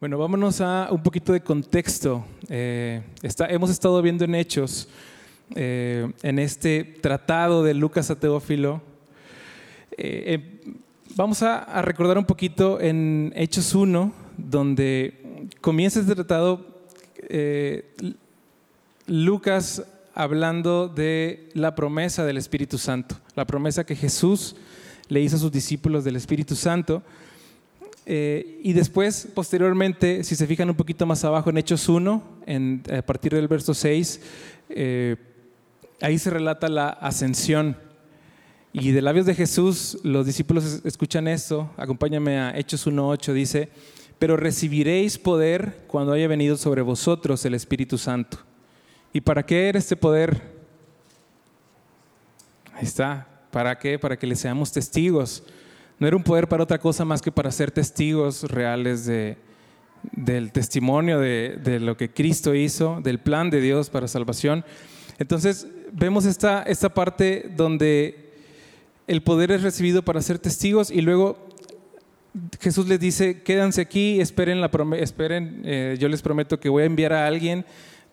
Bueno, 0.00 0.16
vámonos 0.16 0.60
a 0.60 0.90
un 0.92 1.02
poquito 1.02 1.32
de 1.32 1.40
contexto. 1.40 2.24
Eh, 2.48 3.02
hemos 3.48 3.68
estado 3.68 4.00
viendo 4.00 4.24
en 4.24 4.36
Hechos, 4.36 4.88
eh, 5.56 6.12
en 6.22 6.38
este 6.38 6.84
tratado 6.84 7.64
de 7.64 7.74
Lucas 7.74 8.08
a 8.08 8.14
Teófilo. 8.14 8.80
Eh, 9.96 10.60
vamos 11.16 11.42
a, 11.42 11.82
recordar 11.82 12.16
un 12.16 12.26
poquito 12.26 12.80
en 12.80 13.32
Hechos 13.34 13.74
1, 13.74 14.12
donde 14.36 15.48
comienza 15.60 15.98
este 15.98 16.14
tratado 16.14 16.64
Lucas 19.08 19.82
hablando 20.14 20.86
de 20.86 21.48
la 21.54 21.74
promesa 21.74 22.24
del 22.24 22.36
Espíritu 22.36 22.78
Santo, 22.78 23.16
la 23.34 23.48
promesa 23.48 23.84
que 23.84 23.96
Jesús 23.96 24.54
le 25.08 25.20
hizo 25.20 25.34
a 25.34 25.40
sus 25.40 25.50
discípulos 25.50 26.04
del 26.04 26.14
Espíritu 26.14 26.54
Santo. 26.54 27.02
Eh, 28.10 28.58
y 28.62 28.72
después, 28.72 29.28
posteriormente, 29.34 30.24
si 30.24 30.34
se 30.34 30.46
fijan 30.46 30.70
un 30.70 30.76
poquito 30.76 31.04
más 31.04 31.26
abajo 31.26 31.50
en 31.50 31.58
Hechos 31.58 31.90
1, 31.90 32.22
en, 32.46 32.82
a 32.90 33.02
partir 33.02 33.34
del 33.34 33.48
verso 33.48 33.74
6, 33.74 34.20
eh, 34.70 35.16
ahí 36.00 36.18
se 36.18 36.30
relata 36.30 36.70
la 36.70 36.88
ascensión. 36.88 37.76
Y 38.72 38.92
de 38.92 39.02
labios 39.02 39.26
de 39.26 39.34
Jesús, 39.34 39.98
los 40.04 40.24
discípulos 40.24 40.80
escuchan 40.86 41.28
esto. 41.28 41.70
Acompáñame 41.76 42.38
a 42.38 42.56
Hechos 42.58 42.86
1.8, 42.86 43.34
dice, 43.34 43.68
pero 44.18 44.38
recibiréis 44.38 45.18
poder 45.18 45.84
cuando 45.86 46.12
haya 46.12 46.28
venido 46.28 46.56
sobre 46.56 46.80
vosotros 46.80 47.44
el 47.44 47.52
Espíritu 47.52 47.98
Santo. 47.98 48.38
¿Y 49.12 49.20
para 49.20 49.44
qué 49.44 49.68
era 49.68 49.78
este 49.78 49.96
poder? 49.96 50.40
Ahí 52.72 52.84
está. 52.84 53.28
¿Para 53.50 53.78
qué? 53.78 53.98
Para 53.98 54.18
que 54.18 54.26
le 54.26 54.34
seamos 54.34 54.72
testigos 54.72 55.42
no 55.98 56.06
era 56.06 56.16
un 56.16 56.22
poder 56.22 56.48
para 56.48 56.62
otra 56.62 56.78
cosa 56.78 57.04
más 57.04 57.20
que 57.20 57.32
para 57.32 57.50
ser 57.50 57.70
testigos 57.70 58.44
reales 58.44 59.06
del 59.06 60.52
testimonio 60.52 61.18
de, 61.18 61.78
lo 61.80 61.96
que 61.96 62.10
Cristo 62.10 62.54
hizo, 62.54 63.00
del 63.02 63.18
plan 63.18 63.50
de 63.50 63.60
Dios 63.60 63.90
para 63.90 64.06
salvación. 64.06 64.64
Entonces 65.18 65.66
vemos 65.92 66.24
esta, 66.24 66.62
esta 66.62 66.94
parte 66.94 67.50
donde 67.56 68.32
el 69.06 69.22
poder 69.22 69.50
es 69.50 69.62
recibido 69.62 70.02
para 70.02 70.22
ser 70.22 70.38
testigos 70.38 70.90
y 70.90 71.00
luego 71.00 71.48
Jesús 72.60 72.86
les 72.86 73.00
dice, 73.00 73.42
quédanse 73.42 73.80
aquí, 73.80 74.20
esperen, 74.20 74.60
la 74.60 74.70
esperen 74.98 75.62
eh, 75.64 75.96
yo 75.98 76.08
les 76.08 76.22
prometo 76.22 76.60
que 76.60 76.68
voy 76.68 76.84
a 76.84 76.86
enviar 76.86 77.12
a 77.12 77.26
alguien 77.26 77.64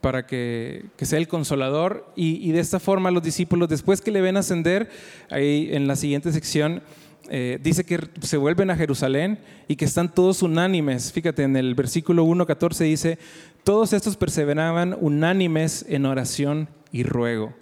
para 0.01 0.25
que, 0.25 0.85
sea 0.97 1.19
el 1.19 1.27
consolador. 1.27 2.11
Y, 2.15 2.47
y, 2.47 2.51
de 2.51 2.59
esta 2.59 2.79
forma 2.79 3.11
los 3.11 3.23
discípulos, 3.23 3.69
después 3.69 4.01
que 4.01 4.11
le 4.11 4.21
ven 4.21 4.37
ascender, 4.37 4.89
ahí 5.29 5.69
en 5.71 5.87
la 5.87 5.95
siguiente 5.95 6.31
sección, 6.31 6.81
eh, 7.29 7.59
dice 7.61 7.83
que 7.83 7.99
se 8.21 8.37
vuelven 8.37 8.69
a 8.69 8.75
Jerusalén 8.75 9.39
y 9.67 9.75
que 9.75 9.85
están 9.85 10.13
todos 10.13 10.43
unánimes. 10.43 11.11
Fíjate, 11.11 11.43
en 11.43 11.55
el 11.55 11.73
versículo 11.73 12.25
1.14 12.25 12.83
dice, 12.85 13.17
todos 13.63 13.93
estos 13.93 14.15
perseveraban 14.15 14.95
unánimes 14.99 15.85
en 15.89 16.05
oración 16.05 16.69
y 16.91 17.03
ruego. 17.03 17.53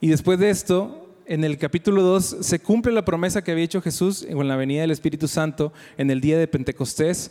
Y 0.00 0.08
después 0.08 0.38
de 0.38 0.50
esto, 0.50 1.08
en 1.26 1.44
el 1.44 1.58
capítulo 1.58 2.02
2 2.02 2.38
se 2.40 2.58
cumple 2.58 2.92
la 2.92 3.04
promesa 3.04 3.42
que 3.42 3.52
había 3.52 3.64
hecho 3.64 3.80
Jesús 3.80 4.26
en 4.28 4.48
la 4.48 4.56
venida 4.56 4.82
del 4.82 4.90
Espíritu 4.90 5.28
Santo 5.28 5.72
en 5.96 6.10
el 6.10 6.20
día 6.20 6.38
de 6.38 6.48
Pentecostés. 6.48 7.30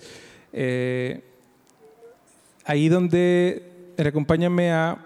Eh, 0.53 1.23
ahí 2.65 2.89
donde, 2.89 3.93
acompáñame 3.97 4.71
a, 4.71 5.05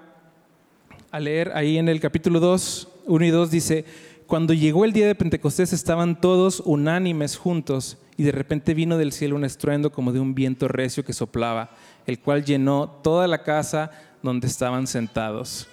a 1.12 1.20
leer, 1.20 1.52
ahí 1.56 1.78
en 1.78 1.90
el 1.90 2.00
capítulo 2.00 2.40
2, 2.40 2.88
1 3.06 3.26
y 3.26 3.30
2 3.30 3.52
dice, 3.52 3.86
cuando 4.34 4.56
llegó 4.56 4.84
el 4.84 4.94
día 4.94 5.06
de 5.06 5.14
Pentecostés 5.14 5.74
estaban 5.74 6.20
todos 6.20 6.64
unánimes 6.66 7.38
juntos 7.38 8.00
y 8.18 8.24
de 8.24 8.32
repente 8.32 8.74
vino 8.74 8.98
del 8.98 9.12
cielo 9.12 9.36
un 9.36 9.46
estruendo 9.46 9.92
como 9.92 10.12
de 10.12 10.20
un 10.20 10.34
viento 10.34 10.68
recio 10.68 11.06
que 11.06 11.14
soplaba, 11.14 11.70
el 12.08 12.18
cual 12.18 12.44
llenó 12.44 12.90
toda 13.04 13.28
la 13.28 13.44
casa 13.44 13.92
donde 14.24 14.48
estaban 14.48 14.88
sentados. 14.88 15.68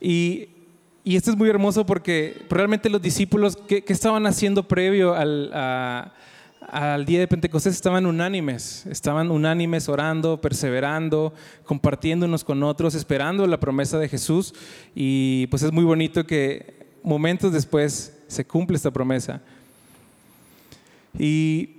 Y, 0.00 0.48
esto 1.04 1.30
es 1.30 1.36
muy 1.36 1.48
hermoso 1.48 1.86
porque 1.86 2.44
realmente 2.50 2.90
los 2.90 3.00
discípulos 3.00 3.54
que, 3.54 3.84
estaban 3.86 4.26
haciendo 4.26 4.66
previo 4.66 5.14
al, 5.14 5.52
al 5.52 7.06
día 7.06 7.20
de 7.20 7.28
Pentecostés 7.28 7.74
estaban 7.74 8.06
unánimes, 8.06 8.86
estaban 8.86 9.30
unánimes 9.30 9.88
orando, 9.88 10.40
perseverando, 10.40 11.32
compartiendo 11.64 12.26
unos 12.26 12.42
con 12.42 12.64
otros, 12.64 12.96
esperando 12.96 13.46
la 13.46 13.60
promesa 13.60 14.00
de 14.00 14.08
Jesús. 14.08 14.52
Y 14.96 15.46
pues 15.46 15.62
es 15.62 15.70
muy 15.70 15.84
bonito 15.84 16.26
que 16.26 16.83
momentos 17.04 17.52
después 17.52 18.12
se 18.26 18.44
cumple 18.44 18.76
esta 18.76 18.90
promesa. 18.90 19.40
Y 21.16 21.76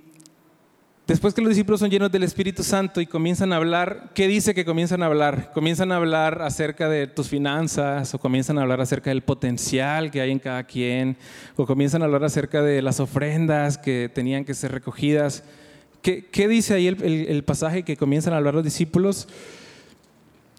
después 1.06 1.34
que 1.34 1.42
los 1.42 1.50
discípulos 1.50 1.80
son 1.80 1.90
llenos 1.90 2.10
del 2.10 2.22
Espíritu 2.22 2.62
Santo 2.62 3.00
y 3.00 3.06
comienzan 3.06 3.52
a 3.52 3.56
hablar, 3.56 4.12
¿qué 4.14 4.28
dice 4.28 4.54
que 4.54 4.64
comienzan 4.64 5.02
a 5.02 5.06
hablar? 5.06 5.52
Comienzan 5.52 5.92
a 5.92 5.96
hablar 5.96 6.40
acerca 6.42 6.88
de 6.88 7.06
tus 7.06 7.28
finanzas 7.28 8.14
o 8.14 8.18
comienzan 8.18 8.58
a 8.58 8.62
hablar 8.62 8.80
acerca 8.80 9.10
del 9.10 9.22
potencial 9.22 10.10
que 10.10 10.20
hay 10.20 10.30
en 10.30 10.38
cada 10.38 10.64
quien 10.64 11.16
o 11.56 11.66
comienzan 11.66 12.02
a 12.02 12.06
hablar 12.06 12.24
acerca 12.24 12.62
de 12.62 12.80
las 12.80 13.00
ofrendas 13.00 13.76
que 13.76 14.10
tenían 14.12 14.44
que 14.44 14.54
ser 14.54 14.72
recogidas. 14.72 15.44
¿Qué, 16.00 16.46
dice 16.48 16.74
ahí 16.74 16.86
el, 16.86 17.42
pasaje 17.44 17.82
que 17.82 17.96
comienzan 17.96 18.32
a 18.32 18.36
hablar 18.36 18.54
los 18.54 18.62
discípulos? 18.62 19.26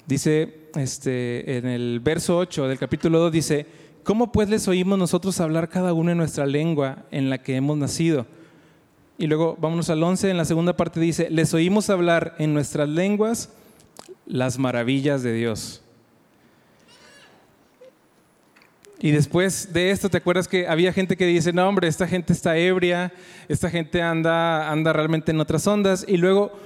Dice 0.05 0.67
este, 0.75 1.57
en 1.57 1.65
el 1.65 2.01
verso 2.01 2.37
8 2.37 2.67
del 2.67 2.77
capítulo 2.77 3.19
2, 3.19 3.31
dice, 3.31 3.65
¿Cómo 4.07 4.31
pues 4.31 4.47
les 4.47 4.69
oímos 4.69 4.97
nosotros 4.97 5.37
hablar 5.41 5.67
cada 5.67 5.91
uno 5.91 6.11
en 6.11 6.17
nuestra 6.17 6.45
lengua 6.45 6.99
en 7.11 7.29
la 7.29 7.39
que 7.39 7.57
hemos 7.57 7.77
nacido? 7.77 8.25
Y 9.17 9.27
luego 9.27 9.57
vámonos 9.59 9.89
al 9.89 10.01
11, 10.01 10.29
en 10.29 10.37
la 10.37 10.45
segunda 10.45 10.77
parte 10.77 11.01
dice, 11.01 11.29
les 11.29 11.53
oímos 11.53 11.89
hablar 11.89 12.33
en 12.39 12.53
nuestras 12.53 12.87
lenguas 12.87 13.49
las 14.25 14.59
maravillas 14.59 15.23
de 15.23 15.33
Dios. 15.33 15.81
Y 19.01 19.11
después 19.11 19.73
de 19.73 19.91
esto, 19.91 20.07
¿te 20.07 20.15
acuerdas 20.15 20.47
que 20.47 20.69
había 20.69 20.93
gente 20.93 21.17
que 21.17 21.25
dice, 21.25 21.51
no 21.51 21.67
hombre, 21.67 21.89
esta 21.89 22.07
gente 22.07 22.31
está 22.31 22.55
ebria, 22.55 23.11
esta 23.49 23.69
gente 23.69 24.01
anda, 24.01 24.71
anda 24.71 24.93
realmente 24.93 25.31
en 25.31 25.41
otras 25.41 25.67
ondas? 25.67 26.05
Y 26.07 26.15
luego 26.15 26.57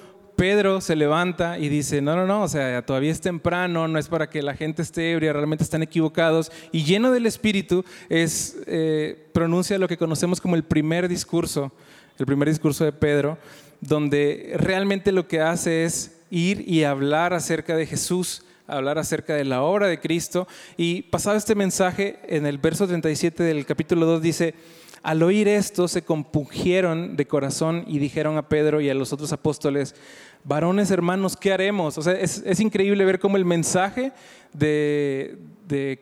Pedro 0.42 0.82
se 0.82 0.96
levanta 0.96 1.60
y 1.60 1.70
dice, 1.70 2.02
no, 2.02 2.16
no, 2.16 2.26
no, 2.26 2.42
o 2.42 2.48
sea, 2.48 2.84
todavía 2.84 3.12
es 3.12 3.22
temprano, 3.22 3.88
no 3.88 4.00
es 4.00 4.08
para 4.08 4.28
que 4.28 4.42
la 4.42 4.56
gente 4.56 4.82
esté 4.82 5.12
ebria, 5.12 5.34
realmente 5.34 5.64
están 5.64 5.84
equivocados. 5.84 6.52
Y 6.72 6.84
lleno 6.84 7.12
del 7.12 7.28
Espíritu 7.28 7.86
es, 8.10 8.58
eh, 8.66 9.28
pronuncia 9.34 9.78
lo 9.78 9.88
que 9.88 9.98
conocemos 9.98 10.42
como 10.42 10.56
el 10.56 10.64
primer 10.64 11.08
discurso, 11.08 11.72
el 12.18 12.26
primer 12.26 12.50
discurso 12.50 12.84
de 12.84 12.92
Pedro, 12.92 13.38
donde 13.82 14.54
realmente 14.56 15.12
lo 15.12 15.28
que 15.28 15.42
hace 15.42 15.86
es 15.86 16.18
ir 16.32 16.68
y 16.68 16.86
hablar 16.86 17.36
acerca 17.36 17.76
de 17.76 17.86
Jesús, 17.86 18.44
hablar 18.66 18.98
acerca 18.98 19.36
de 19.36 19.46
la 19.46 19.62
obra 19.62 19.86
de 19.90 20.00
Cristo. 20.00 20.48
Y 20.76 21.04
pasado 21.04 21.38
este 21.38 21.54
mensaje, 21.54 22.18
en 22.28 22.48
el 22.48 22.58
verso 22.58 22.88
37 22.88 23.44
del 23.44 23.64
capítulo 23.68 24.08
2 24.08 24.24
dice, 24.24 24.56
al 25.04 25.24
oír 25.24 25.48
esto 25.48 25.88
se 25.88 26.04
compungieron 26.04 27.16
de 27.16 27.26
corazón 27.26 27.84
y 27.88 28.00
dijeron 28.00 28.38
a 28.38 28.48
Pedro 28.48 28.82
y 28.82 28.90
a 28.90 28.94
los 28.94 29.12
otros 29.14 29.34
apóstoles, 29.34 29.96
varones 30.44 30.92
hermanos, 30.92 31.36
¿qué 31.36 31.52
haremos? 31.52 31.98
O 31.98 32.02
sea, 32.02 32.14
es, 32.14 32.60
increíble 32.60 33.06
ver 33.06 33.20
cómo 33.20 33.38
el 33.38 33.46
mensaje 33.46 34.12
de, 34.54 35.38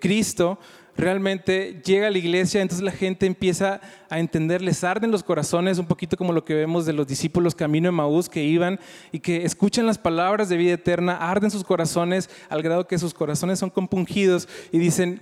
Cristo 0.01 0.59
realmente 0.97 1.79
llega 1.85 2.07
a 2.07 2.09
la 2.09 2.17
iglesia, 2.17 2.61
entonces 2.61 2.83
la 2.83 2.91
gente 2.91 3.25
empieza 3.25 3.79
a 4.09 4.19
entender, 4.19 4.61
les 4.61 4.83
arden 4.83 5.11
los 5.11 5.23
corazones, 5.23 5.77
un 5.77 5.85
poquito 5.85 6.17
como 6.17 6.33
lo 6.33 6.43
que 6.43 6.55
vemos 6.55 6.85
de 6.85 6.91
los 6.91 7.07
discípulos 7.07 7.55
camino 7.55 7.87
de 7.87 7.91
Maús 7.93 8.27
que 8.27 8.43
iban 8.43 8.79
y 9.13 9.19
que 9.19 9.45
escuchan 9.45 9.85
las 9.85 9.97
palabras 9.97 10.49
de 10.49 10.57
vida 10.57 10.73
eterna, 10.73 11.15
arden 11.15 11.51
sus 11.51 11.63
corazones 11.63 12.29
al 12.49 12.61
grado 12.61 12.87
que 12.87 12.97
sus 12.97 13.13
corazones 13.13 13.59
son 13.59 13.69
compungidos 13.69 14.49
y 14.73 14.79
dicen, 14.79 15.21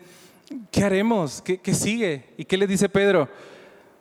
¿qué 0.71 0.83
haremos? 0.83 1.43
¿Qué, 1.43 1.59
qué 1.59 1.75
sigue? 1.75 2.23
¿Y 2.37 2.45
qué 2.45 2.57
le 2.57 2.65
dice 2.65 2.89
Pedro? 2.89 3.29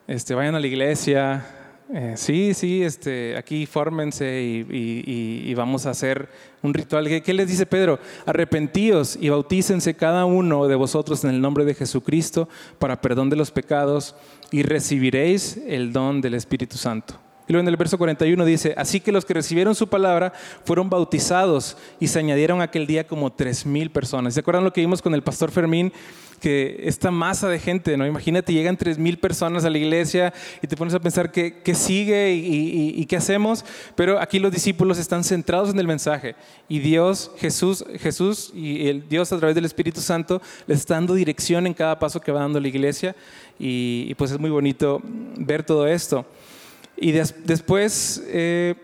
Este, 0.07 0.35
vayan 0.35 0.55
a 0.55 0.61
la 0.61 0.67
iglesia, 0.67 1.45
eh, 1.93 2.15
sí, 2.17 2.53
sí, 2.53 2.83
este, 2.83 3.37
aquí 3.37 3.65
fórmense 3.65 4.43
y, 4.43 5.55
vamos 5.55 5.87
a 5.87 5.91
hacer 5.91 6.29
un 6.63 6.75
ritual. 6.75 7.23
¿Qué, 7.23 7.35
les 7.35 7.49
dice 7.49 7.65
Pedro? 7.65 7.99
Arrepentíos 8.25 9.17
y 9.21 9.29
bautícense 9.29 9.95
cada 9.95 10.25
uno 10.25 10.67
de 10.67 10.75
vosotros 10.75 11.25
en 11.25 11.31
el 11.31 11.41
nombre 11.41 11.65
de 11.65 11.75
Jesucristo 11.75 12.49
para 12.79 13.01
perdón 13.01 13.31
de 13.31 13.37
los 13.37 13.51
pecados 13.51 14.17
y 14.51 14.63
recibiréis 14.63 15.61
el 15.67 15.93
don 15.93 16.21
del 16.21 16.35
Espíritu 16.35 16.77
Santo. 16.77 17.15
Y 17.49 17.53
luego 17.53 17.63
en 17.63 17.69
el 17.69 17.77
verso 17.77 17.97
41 17.97 18.45
dice, 18.45 18.75
así 18.77 18.99
que 18.99 19.13
los 19.13 19.25
que 19.25 19.35
recibieron 19.35 19.77
su 19.77 19.89
palabra 19.89 20.33
fueron 20.65 20.91
bautizados 20.91 21.77
y 22.01 22.09
se 22.09 22.19
añadieron 22.19 22.61
aquel 22.61 22.89
día 22.89 23.07
como 23.07 23.33
tres 23.33 23.65
mil 23.65 23.91
personas. 23.91 24.35
¿Se 24.35 24.41
acuerdan 24.41 24.65
lo 24.65 24.73
que 24.73 24.81
vimos 24.81 25.01
con 25.01 25.15
el 25.15 25.23
pastor 25.23 25.53
Fermín? 25.53 25.93
Que 26.41 26.81
esta 26.83 27.11
masa 27.11 27.49
de 27.49 27.59
gente, 27.59 27.97
¿no? 27.97 28.07
Imagínate, 28.07 28.53
llegan 28.53 28.77
tres 28.77 28.99
mil 28.99 29.19
personas 29.19 29.65
a 29.65 29.71
la 29.71 29.79
iglesia 29.79 30.33
y 30.63 30.67
te 30.67 30.77
pones 30.77 30.95
a 30.95 31.01
pensar 31.01 31.33
qué, 31.33 31.75
sigue 31.75 32.35
y, 32.35 33.05
qué 33.07 33.17
hacemos, 33.17 33.65
pero 33.95 34.21
aquí 34.21 34.39
los 34.39 34.53
discípulos 34.53 34.99
están 34.99 35.25
centrados 35.25 35.71
en 35.71 35.79
el 35.79 35.87
mensaje 35.87 36.35
y 36.69 36.79
Dios, 36.81 37.31
Jesús, 37.39 37.85
Jesús 37.99 38.53
y 38.55 38.89
el 38.89 39.09
Dios 39.09 39.33
a 39.33 39.39
través 39.39 39.55
del 39.55 39.65
Espíritu 39.65 40.01
Santo 40.01 40.43
les 40.67 40.81
está 40.81 40.95
dando 40.95 41.15
dirección 41.15 41.67
en 41.67 41.75
cada 41.75 41.99
paso 41.99 42.21
que 42.21 42.33
va 42.33 42.41
dando 42.41 42.61
la 42.61 42.69
iglesia 42.69 43.15
y, 43.59 44.15
pues 44.15 44.31
es 44.31 44.39
muy 44.39 44.51
bonito 44.51 45.01
ver 45.37 45.63
todo 45.63 45.87
esto. 45.87 46.27
Y 46.99 47.13
después, 47.13 48.23
eh, 48.29 48.75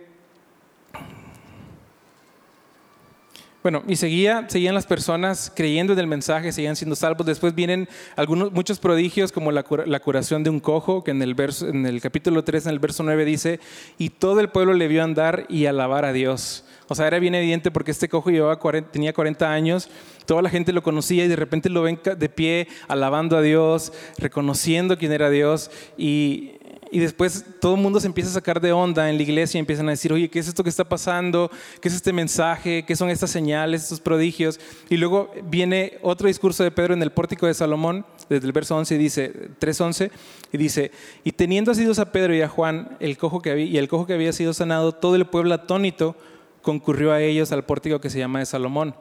Bueno, 3.62 3.84
y 3.86 3.94
seguía, 3.94 4.46
seguían 4.48 4.74
las 4.74 4.86
personas 4.86 5.52
creyendo 5.54 5.92
en 5.92 5.98
el 6.00 6.08
mensaje, 6.08 6.50
seguían 6.50 6.74
siendo 6.74 6.96
salvos. 6.96 7.24
Después 7.24 7.54
vienen 7.54 7.88
algunos, 8.16 8.50
muchos 8.50 8.80
prodigios 8.80 9.30
como 9.30 9.52
la, 9.52 9.62
curación 9.62 10.42
de 10.42 10.50
un 10.50 10.58
cojo, 10.58 11.04
que 11.04 11.12
en 11.12 11.22
el, 11.22 11.34
verso, 11.34 11.68
en 11.68 11.86
el 11.86 12.00
capítulo 12.00 12.42
3, 12.42 12.66
en 12.66 12.72
el 12.72 12.80
verso 12.80 13.04
9 13.04 13.24
dice, 13.24 13.60
y 13.98 14.08
todo 14.10 14.40
el 14.40 14.48
pueblo 14.48 14.74
le 14.74 14.88
vio 14.88 15.04
andar 15.04 15.46
y 15.48 15.66
alabar 15.66 16.04
a 16.04 16.12
Dios. 16.12 16.64
O 16.88 16.96
sea, 16.96 17.06
era 17.06 17.20
bien 17.20 17.36
evidente 17.36 17.70
porque 17.70 17.92
este 17.92 18.08
cojo 18.08 18.30
llevaba 18.30 18.58
tenía 18.90 19.12
40 19.12 19.52
años, 19.52 19.88
toda 20.26 20.42
la 20.42 20.50
gente 20.50 20.72
lo 20.72 20.82
conocía 20.82 21.24
y 21.24 21.28
de 21.28 21.36
repente 21.36 21.70
lo 21.70 21.82
ven 21.82 22.00
de 22.04 22.28
pie 22.28 22.66
alabando 22.88 23.36
a 23.36 23.42
Dios, 23.42 23.92
reconociendo 24.18 24.98
quién 24.98 25.12
era 25.12 25.30
Dios 25.30 25.70
y 25.96 26.54
y 26.92 26.98
después 26.98 27.46
todo 27.58 27.74
el 27.74 27.80
mundo 27.80 28.00
se 28.00 28.06
empieza 28.06 28.28
a 28.28 28.34
sacar 28.34 28.60
de 28.60 28.70
onda 28.70 29.08
en 29.08 29.16
la 29.16 29.22
iglesia 29.22 29.56
y 29.56 29.60
empiezan 29.60 29.88
a 29.88 29.92
decir, 29.92 30.12
oye, 30.12 30.28
¿qué 30.28 30.38
es 30.38 30.46
esto 30.46 30.62
que 30.62 30.68
está 30.68 30.84
pasando? 30.84 31.50
¿Qué 31.80 31.88
es 31.88 31.94
este 31.94 32.12
mensaje? 32.12 32.84
¿Qué 32.84 32.94
son 32.96 33.08
estas 33.08 33.30
señales, 33.30 33.84
estos 33.84 33.98
prodigios? 33.98 34.60
Y 34.90 34.98
luego 34.98 35.32
viene 35.44 35.98
otro 36.02 36.28
discurso 36.28 36.62
de 36.62 36.70
Pedro 36.70 36.92
en 36.92 37.02
el 37.02 37.10
pórtico 37.10 37.46
de 37.46 37.54
Salomón, 37.54 38.04
desde 38.28 38.46
el 38.46 38.52
verso 38.52 38.76
11, 38.76 38.98
dice, 38.98 39.32
3.11, 39.58 40.10
y 40.52 40.58
dice, 40.58 40.90
y 41.24 41.32
teniendo 41.32 41.70
asidos 41.70 41.98
a 41.98 42.12
Pedro 42.12 42.34
y 42.34 42.42
a 42.42 42.48
Juan 42.48 42.98
el 43.00 43.16
cojo 43.16 43.40
que 43.40 43.52
había, 43.52 43.64
y 43.64 43.78
el 43.78 43.88
cojo 43.88 44.06
que 44.06 44.12
había 44.12 44.34
sido 44.34 44.52
sanado, 44.52 44.92
todo 44.92 45.16
el 45.16 45.24
pueblo 45.24 45.54
atónito 45.54 46.14
concurrió 46.60 47.12
a 47.12 47.22
ellos 47.22 47.52
al 47.52 47.64
pórtico 47.64 48.02
que 48.02 48.10
se 48.10 48.18
llama 48.18 48.40
de 48.40 48.44
Salomón. 48.44 48.94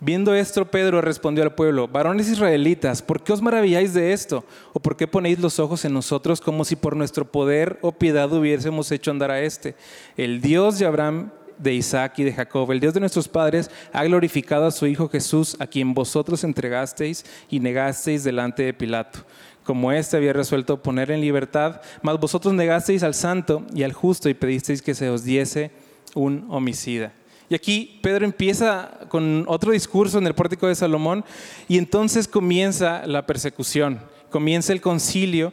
Viendo 0.00 0.34
esto, 0.34 0.64
Pedro 0.64 1.00
respondió 1.00 1.44
al 1.44 1.54
pueblo, 1.54 1.86
varones 1.86 2.28
israelitas, 2.28 3.02
¿por 3.02 3.22
qué 3.22 3.32
os 3.32 3.40
maravilláis 3.40 3.94
de 3.94 4.12
esto? 4.12 4.44
¿O 4.72 4.80
por 4.80 4.96
qué 4.96 5.06
ponéis 5.06 5.38
los 5.38 5.60
ojos 5.60 5.84
en 5.84 5.94
nosotros 5.94 6.40
como 6.40 6.64
si 6.64 6.74
por 6.74 6.96
nuestro 6.96 7.30
poder 7.30 7.78
o 7.82 7.92
piedad 7.92 8.32
hubiésemos 8.32 8.90
hecho 8.90 9.12
andar 9.12 9.30
a 9.30 9.40
este? 9.40 9.76
El 10.16 10.40
Dios 10.40 10.78
de 10.78 10.86
Abraham, 10.86 11.30
de 11.56 11.74
Isaac 11.74 12.18
y 12.18 12.24
de 12.24 12.32
Jacob, 12.32 12.72
el 12.72 12.80
Dios 12.80 12.94
de 12.94 13.00
nuestros 13.00 13.28
padres, 13.28 13.70
ha 13.92 14.02
glorificado 14.02 14.66
a 14.66 14.72
su 14.72 14.88
Hijo 14.88 15.08
Jesús, 15.08 15.56
a 15.60 15.68
quien 15.68 15.94
vosotros 15.94 16.42
entregasteis 16.42 17.24
y 17.48 17.60
negasteis 17.60 18.24
delante 18.24 18.64
de 18.64 18.74
Pilato 18.74 19.20
como 19.64 19.92
éste 19.92 20.16
había 20.16 20.32
resuelto 20.32 20.82
poner 20.82 21.10
en 21.10 21.20
libertad, 21.20 21.80
mas 22.02 22.18
vosotros 22.18 22.52
negasteis 22.54 23.02
al 23.02 23.14
santo 23.14 23.64
y 23.74 23.84
al 23.84 23.92
justo 23.92 24.28
y 24.28 24.34
pedisteis 24.34 24.82
que 24.82 24.94
se 24.94 25.08
os 25.08 25.24
diese 25.24 25.70
un 26.14 26.46
homicida. 26.50 27.12
Y 27.52 27.54
aquí 27.54 27.98
Pedro 28.00 28.24
empieza 28.24 28.98
con 29.10 29.44
otro 29.46 29.72
discurso 29.72 30.16
en 30.16 30.26
el 30.26 30.34
pórtico 30.34 30.68
de 30.68 30.74
Salomón 30.74 31.22
y 31.68 31.76
entonces 31.76 32.26
comienza 32.26 33.06
la 33.06 33.26
persecución, 33.26 34.00
comienza 34.30 34.72
el 34.72 34.80
concilio, 34.80 35.52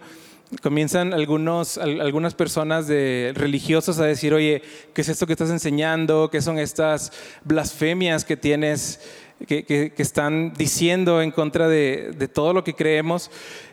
comienzan 0.61 1.13
algunos, 1.13 1.77
algunas 1.77 2.35
personas 2.35 2.87
de, 2.87 3.33
religiosos 3.35 3.99
a 3.99 4.05
decir, 4.05 4.33
oye, 4.33 4.61
¿qué 4.93 5.01
es 5.01 5.09
esto 5.09 5.27
que 5.27 5.33
estás 5.33 5.49
enseñando? 5.49 6.29
¿Qué 6.31 6.41
son 6.41 6.57
estas 6.57 7.11
blasfemias 7.43 8.23
que 8.23 8.37
tienes, 8.37 9.01
que, 9.45 9.91
están 9.97 10.53
diciendo 10.53 11.21
en 11.21 11.31
contra 11.31 11.67
de, 11.67 12.29
todo 12.33 12.53
lo 12.53 12.63
que 12.63 12.75
creemos? 12.75 13.29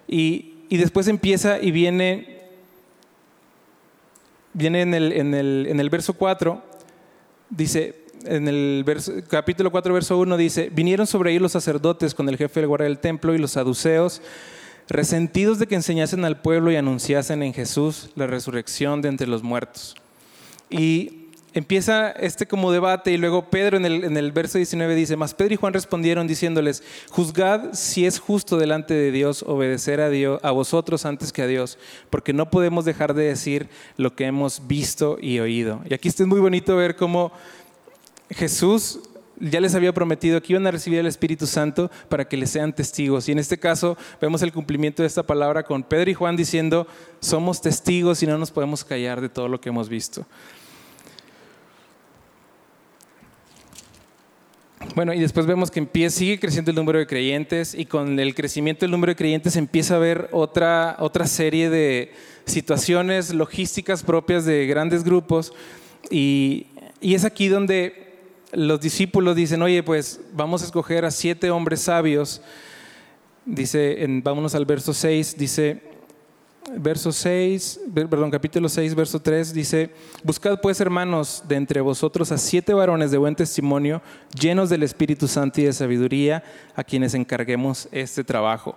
Y, 0.08 0.64
después 0.69 1.06
empieza 1.06 1.62
y 1.62 1.70
viene, 1.70 2.40
viene 4.52 4.82
en 4.82 4.94
el, 4.94 5.12
en 5.12 5.32
el, 5.32 5.67
en 5.69 5.79
el 5.79 5.90
verso 5.90 6.14
4, 6.14 6.61
dice, 7.50 8.06
en 8.26 8.49
el 8.49 8.84
capítulo 9.28 9.70
4, 9.70 9.94
verso 9.94 10.19
1 10.19 10.37
dice, 10.37 10.70
vinieron 10.73 11.06
sobre 11.06 11.31
ahí 11.31 11.38
los 11.38 11.52
sacerdotes 11.52 12.14
con 12.14 12.28
el 12.28 12.37
jefe 12.37 12.61
del 12.61 12.69
guardia 12.69 12.88
del 12.88 12.99
templo 12.99 13.34
y 13.34 13.38
los 13.38 13.52
saduceos, 13.52 14.23
resentidos 14.88 15.58
de 15.58 15.67
que 15.67 15.75
enseñasen 15.75 16.25
al 16.25 16.40
pueblo 16.40 16.70
y 16.70 16.76
anunciasen 16.76 17.43
en 17.43 17.55
Jesús 17.55 18.11
la 18.14 18.26
resurrección 18.26 19.02
de 19.02 19.08
entre 19.08 19.26
los 19.26 19.43
muertos. 19.43 19.96
Y 20.70 21.26
empieza 21.55 22.11
este 22.11 22.46
como 22.46 22.70
debate 22.70 23.12
y 23.12 23.17
luego 23.17 23.49
Pedro 23.49 23.78
en 23.78 23.87
el, 23.87 24.05
en 24.05 24.17
el 24.17 24.31
verso 24.31 24.58
19 24.58 24.94
dice, 24.94 25.17
mas 25.17 25.34
Pedro 25.34 25.55
y 25.55 25.56
Juan 25.56 25.72
respondieron 25.72 26.26
diciéndoles, 26.26 26.82
juzgad 27.11 27.72
si 27.72 28.05
es 28.05 28.19
justo 28.19 28.58
delante 28.58 28.94
de 28.94 29.11
Dios 29.11 29.43
obedecer 29.46 30.00
a, 30.00 30.11
Dios, 30.11 30.38
a 30.43 30.50
vosotros 30.50 31.06
antes 31.06 31.32
que 31.32 31.43
a 31.43 31.46
Dios, 31.46 31.79
porque 32.11 32.32
no 32.32 32.50
podemos 32.50 32.84
dejar 32.84 33.14
de 33.14 33.25
decir 33.25 33.69
lo 33.96 34.14
que 34.14 34.26
hemos 34.26 34.67
visto 34.67 35.17
y 35.20 35.38
oído. 35.38 35.81
Y 35.88 35.94
aquí 35.94 36.08
es 36.08 36.20
muy 36.20 36.40
bonito 36.40 36.76
ver 36.76 36.96
cómo 36.96 37.32
Jesús 38.31 39.00
ya 39.38 39.61
les 39.61 39.75
había 39.75 39.93
prometido 39.93 40.40
que 40.40 40.52
iban 40.52 40.67
a 40.67 40.70
recibir 40.70 40.99
el 40.99 41.06
Espíritu 41.06 41.46
Santo 41.46 41.90
para 42.08 42.26
que 42.26 42.37
les 42.37 42.50
sean 42.50 42.75
testigos. 42.75 43.28
Y 43.28 43.32
en 43.32 43.38
este 43.38 43.58
caso 43.58 43.96
vemos 44.20 44.43
el 44.43 44.52
cumplimiento 44.52 45.02
de 45.02 45.08
esta 45.08 45.23
palabra 45.23 45.62
con 45.62 45.82
Pedro 45.82 46.11
y 46.11 46.14
Juan 46.14 46.37
diciendo, 46.37 46.87
somos 47.20 47.61
testigos 47.61 48.23
y 48.23 48.26
no 48.26 48.38
nos 48.38 48.50
podemos 48.50 48.84
callar 48.84 49.20
de 49.20 49.28
todo 49.28 49.49
lo 49.49 49.61
que 49.61 49.69
hemos 49.69 49.88
visto. 49.88 50.26
Bueno, 54.94 55.12
y 55.12 55.20
después 55.20 55.46
vemos 55.46 55.70
que 55.70 55.81
empieza, 55.81 56.19
sigue 56.19 56.38
creciendo 56.38 56.70
el 56.70 56.76
número 56.76 56.99
de 56.99 57.06
creyentes 57.06 57.75
y 57.75 57.87
con 57.87 58.19
el 58.19 58.34
crecimiento 58.34 58.81
del 58.81 58.93
número 58.93 59.11
de 59.11 59.17
creyentes 59.17 59.56
empieza 59.56 59.94
a 59.94 59.96
haber 59.96 60.29
otra, 60.32 60.96
otra 61.00 61.26
serie 61.26 61.69
de 61.69 62.12
situaciones 62.46 63.34
logísticas 63.34 64.02
propias 64.02 64.44
de 64.44 64.67
grandes 64.67 65.02
grupos 65.02 65.52
y, 66.11 66.69
y 67.00 67.14
es 67.14 67.25
aquí 67.25 67.49
donde 67.49 68.06
los 68.52 68.81
discípulos 68.81 69.37
dicen, 69.37 69.62
oye, 69.62 69.82
pues 69.82 70.20
vamos 70.32 70.62
a 70.62 70.66
escoger 70.66 71.04
a 71.04 71.10
siete 71.10 71.50
hombres 71.50 71.81
sabios. 71.82 72.40
Dice, 73.44 74.02
en, 74.02 74.22
vámonos 74.22 74.54
al 74.54 74.64
verso 74.64 74.93
6, 74.93 75.37
dice, 75.38 75.82
verso 76.76 77.12
6, 77.12 77.81
perdón, 77.94 78.31
capítulo 78.31 78.69
6, 78.69 78.94
verso 78.94 79.20
3, 79.20 79.54
dice, 79.54 79.90
buscad 80.25 80.60
pues 80.60 80.81
hermanos 80.81 81.44
de 81.46 81.56
entre 81.56 81.81
vosotros 81.81 82.32
a 82.32 82.38
siete 82.38 82.75
varones 82.75 83.10
de 83.10 83.19
buen 83.19 83.37
testimonio, 83.37 84.02
llenos 84.38 84.69
del 84.69 84.82
Espíritu 84.82 85.28
Santo 85.28 85.60
y 85.60 85.64
de 85.64 85.72
sabiduría, 85.72 86.43
a 86.75 86.82
quienes 86.82 87.14
encarguemos 87.14 87.88
este 87.93 88.25
trabajo. 88.25 88.76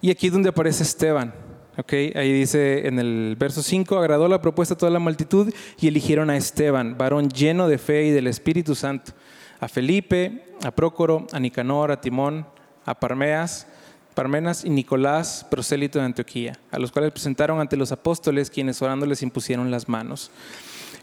Y 0.00 0.10
aquí 0.10 0.28
es 0.28 0.32
donde 0.32 0.50
aparece 0.50 0.84
Esteban. 0.84 1.34
Okay, 1.80 2.12
ahí 2.16 2.32
dice 2.32 2.88
en 2.88 2.98
el 2.98 3.36
verso 3.38 3.62
5, 3.62 3.98
agradó 3.98 4.26
la 4.26 4.42
propuesta 4.42 4.74
a 4.74 4.76
toda 4.76 4.90
la 4.90 4.98
multitud 4.98 5.54
y 5.78 5.86
eligieron 5.86 6.28
a 6.28 6.36
Esteban, 6.36 6.98
varón 6.98 7.28
lleno 7.28 7.68
de 7.68 7.78
fe 7.78 8.06
y 8.06 8.10
del 8.10 8.26
Espíritu 8.26 8.74
Santo, 8.74 9.12
a 9.60 9.68
Felipe, 9.68 10.44
a 10.64 10.72
Prócoro, 10.72 11.28
a 11.30 11.38
Nicanor, 11.38 11.92
a 11.92 12.00
Timón, 12.00 12.48
a 12.84 12.98
Parmeas, 12.98 13.68
Parmenas 14.14 14.64
y 14.64 14.70
Nicolás, 14.70 15.46
prosélito 15.48 16.00
de 16.00 16.06
Antioquía, 16.06 16.58
a 16.72 16.80
los 16.80 16.90
cuales 16.90 17.12
presentaron 17.12 17.60
ante 17.60 17.76
los 17.76 17.92
apóstoles, 17.92 18.50
quienes 18.50 18.82
orando 18.82 19.06
les 19.06 19.22
impusieron 19.22 19.70
las 19.70 19.88
manos. 19.88 20.32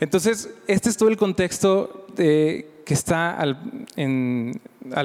Entonces, 0.01 0.49
este 0.67 0.89
es 0.89 0.97
todo 0.97 1.07
el 1.07 1.15
contexto 1.15 2.05
que 2.17 2.67
está 2.87 3.31
al, 3.31 3.57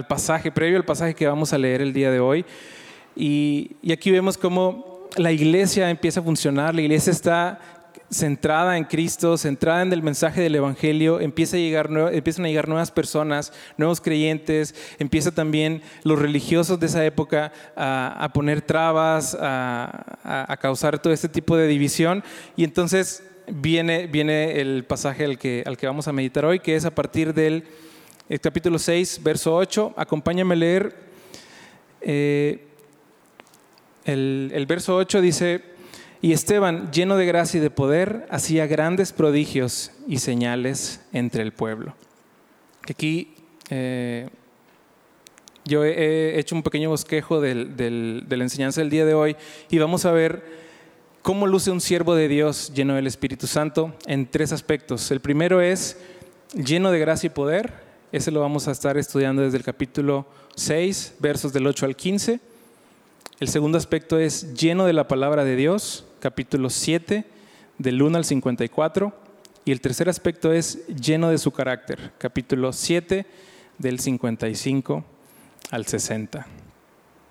pasaje, 0.08 0.50
previo 0.50 0.78
al 0.78 0.84
pasaje 0.84 1.14
que 1.14 1.28
vamos 1.28 1.52
a 1.52 1.58
leer 1.58 1.80
el 1.80 1.92
día 1.92 2.10
de 2.10 2.18
hoy. 2.18 2.44
Y 3.14 3.92
aquí 3.92 4.10
vemos 4.10 4.36
cómo 4.36 4.89
la 5.16 5.32
iglesia 5.32 5.90
empieza 5.90 6.20
a 6.20 6.22
funcionar, 6.22 6.74
la 6.74 6.82
iglesia 6.82 7.10
está 7.10 7.58
centrada 8.10 8.76
en 8.76 8.84
Cristo, 8.84 9.38
centrada 9.38 9.82
en 9.82 9.92
el 9.92 10.02
mensaje 10.02 10.40
del 10.40 10.56
Evangelio, 10.56 11.20
empieza 11.20 11.56
a 11.56 11.60
llegar, 11.60 11.90
empiezan 12.12 12.44
a 12.44 12.48
llegar 12.48 12.68
nuevas 12.68 12.90
personas, 12.90 13.52
nuevos 13.76 14.00
creyentes, 14.00 14.74
empieza 14.98 15.30
también 15.30 15.82
los 16.02 16.18
religiosos 16.18 16.80
de 16.80 16.86
esa 16.86 17.04
época 17.04 17.52
a, 17.76 18.28
poner 18.34 18.62
trabas, 18.62 19.36
a, 19.40 20.58
causar 20.60 20.98
todo 20.98 21.12
este 21.12 21.28
tipo 21.28 21.56
de 21.56 21.68
división. 21.68 22.24
Y 22.56 22.64
entonces 22.64 23.22
viene, 23.46 24.08
viene 24.08 24.60
el 24.60 24.84
pasaje 24.84 25.24
al 25.24 25.38
que, 25.38 25.62
al 25.64 25.76
que 25.76 25.86
vamos 25.86 26.08
a 26.08 26.12
meditar 26.12 26.44
hoy, 26.44 26.58
que 26.58 26.74
es 26.74 26.84
a 26.84 26.94
partir 26.94 27.32
del 27.32 27.64
capítulo 28.40 28.78
6, 28.78 29.20
verso 29.22 29.54
8. 29.54 29.94
Acompáñame 29.96 30.54
a 30.54 30.58
leer. 30.58 30.96
Eh, 32.00 32.69
el, 34.04 34.64
verso 34.66 34.96
8 34.96 35.20
dice, 35.20 35.62
y 36.22 36.32
Esteban, 36.32 36.90
lleno 36.90 37.16
de 37.16 37.26
gracia 37.26 37.58
y 37.58 37.60
de 37.60 37.70
poder, 37.70 38.26
hacía 38.30 38.66
grandes 38.66 39.12
prodigios 39.12 39.92
y 40.06 40.18
señales 40.18 41.00
entre 41.12 41.42
el 41.42 41.52
pueblo. 41.52 41.94
Aquí 42.88 43.34
eh, 43.70 44.28
yo 45.64 45.84
he 45.84 46.38
hecho 46.38 46.54
un 46.54 46.62
pequeño 46.62 46.90
bosquejo 46.90 47.40
de 47.40 48.24
la 48.28 48.42
enseñanza 48.42 48.80
del 48.80 48.90
día 48.90 49.04
de 49.04 49.14
hoy 49.14 49.36
y 49.70 49.78
vamos 49.78 50.04
a 50.04 50.12
ver 50.12 50.42
cómo 51.22 51.46
luce 51.46 51.70
un 51.70 51.80
siervo 51.80 52.14
de 52.14 52.28
Dios 52.28 52.72
lleno 52.74 52.94
del 52.94 53.06
Espíritu 53.06 53.46
Santo 53.46 53.94
en 54.06 54.30
tres 54.30 54.52
aspectos. 54.52 55.10
El 55.10 55.20
primero 55.20 55.60
es 55.60 55.98
lleno 56.54 56.90
de 56.90 56.98
gracia 56.98 57.28
y 57.28 57.30
poder. 57.30 57.72
Ese 58.12 58.30
lo 58.30 58.40
vamos 58.40 58.66
a 58.68 58.72
estar 58.72 58.96
estudiando 58.96 59.42
desde 59.42 59.58
el 59.58 59.64
capítulo 59.64 60.26
6, 60.56 61.14
versos 61.20 61.52
del 61.52 61.66
8 61.66 61.86
al 61.86 61.96
15. 61.96 62.40
El 63.40 63.48
segundo 63.48 63.78
aspecto 63.78 64.18
es 64.18 64.52
lleno 64.52 64.84
de 64.84 64.92
la 64.92 65.08
palabra 65.08 65.44
de 65.44 65.56
Dios, 65.56 66.04
capítulo 66.20 66.68
7, 66.68 67.24
del 67.78 68.02
1 68.02 68.18
al 68.18 68.26
54. 68.26 69.14
Y 69.64 69.72
el 69.72 69.80
tercer 69.80 70.10
aspecto 70.10 70.52
es 70.52 70.86
lleno 70.88 71.30
de 71.30 71.38
su 71.38 71.50
carácter, 71.50 72.12
capítulo 72.18 72.74
7, 72.74 73.24
del 73.78 73.98
55 73.98 75.02
al 75.70 75.86
60. 75.86 76.46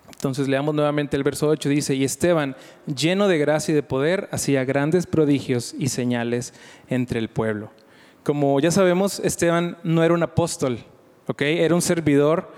Entonces 0.08 0.48
leamos 0.48 0.74
nuevamente 0.74 1.16
el 1.16 1.22
verso 1.22 1.46
8, 1.46 1.68
dice, 1.68 1.94
y 1.94 2.02
Esteban, 2.02 2.56
lleno 2.92 3.28
de 3.28 3.38
gracia 3.38 3.70
y 3.70 3.76
de 3.76 3.84
poder, 3.84 4.28
hacía 4.32 4.64
grandes 4.64 5.06
prodigios 5.06 5.76
y 5.78 5.90
señales 5.90 6.54
entre 6.88 7.20
el 7.20 7.28
pueblo. 7.28 7.70
Como 8.24 8.58
ya 8.58 8.72
sabemos, 8.72 9.20
Esteban 9.20 9.78
no 9.84 10.02
era 10.02 10.12
un 10.12 10.24
apóstol, 10.24 10.80
¿ok? 11.28 11.42
Era 11.42 11.76
un 11.76 11.82
servidor 11.82 12.52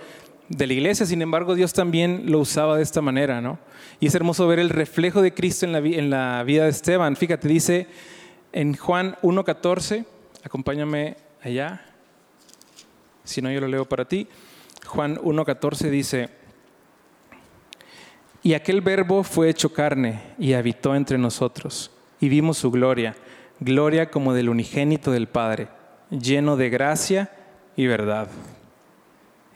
de 0.53 0.67
la 0.67 0.75
iglesia, 0.75 1.07
sin 1.07 1.23
embargo 1.23 1.55
Dios 1.55 1.73
también 1.73 2.25
lo 2.27 2.39
usaba 2.39 2.77
de 2.77 2.83
esta 2.83 3.01
manera, 3.01 3.41
¿no? 3.41 3.59
Y 4.01 4.07
es 4.07 4.15
hermoso 4.15 4.47
ver 4.47 4.59
el 4.59 4.69
reflejo 4.69 5.23
de 5.23 5.33
Cristo 5.33 5.65
en 5.65 6.11
la, 6.11 6.43
vida 6.45 6.65
de 6.65 6.71
Esteban. 6.71 7.17
Fíjate, 7.17 7.49
dice 7.49 7.87
en 8.53 8.77
Juan 8.77 9.17
1.14, 9.23 10.05
acompáñame 10.45 11.17
allá, 11.43 11.87
si 13.25 13.41
no 13.41 13.51
yo 13.51 13.61
lo 13.61 13.69
leo 13.69 13.87
para 13.87 14.05
ti. 14.05 14.29
Juan 14.85 15.17
1.14 15.17 15.89
dice, 15.89 16.29
y 18.43 18.53
aquel 18.53 18.83
verbo 18.83 19.23
fue 19.23 19.49
hecho 19.49 19.73
carne 19.73 20.21
y 20.39 20.53
habitó 20.53 20.95
entre 20.95 21.17
nosotros, 21.17 21.91
y 22.21 22.29
vimos 22.29 22.59
su 22.59 22.71
gloria, 22.71 23.17
gloria 23.59 24.11
como 24.11 24.35
del 24.35 24.51
unigénito 24.51 25.13
del 25.13 25.29
Padre, 25.29 25.69
lleno 26.11 26.59
de 26.59 26.69
gracia 26.69 27.31
y 27.75 27.87
verdad. 27.87 28.29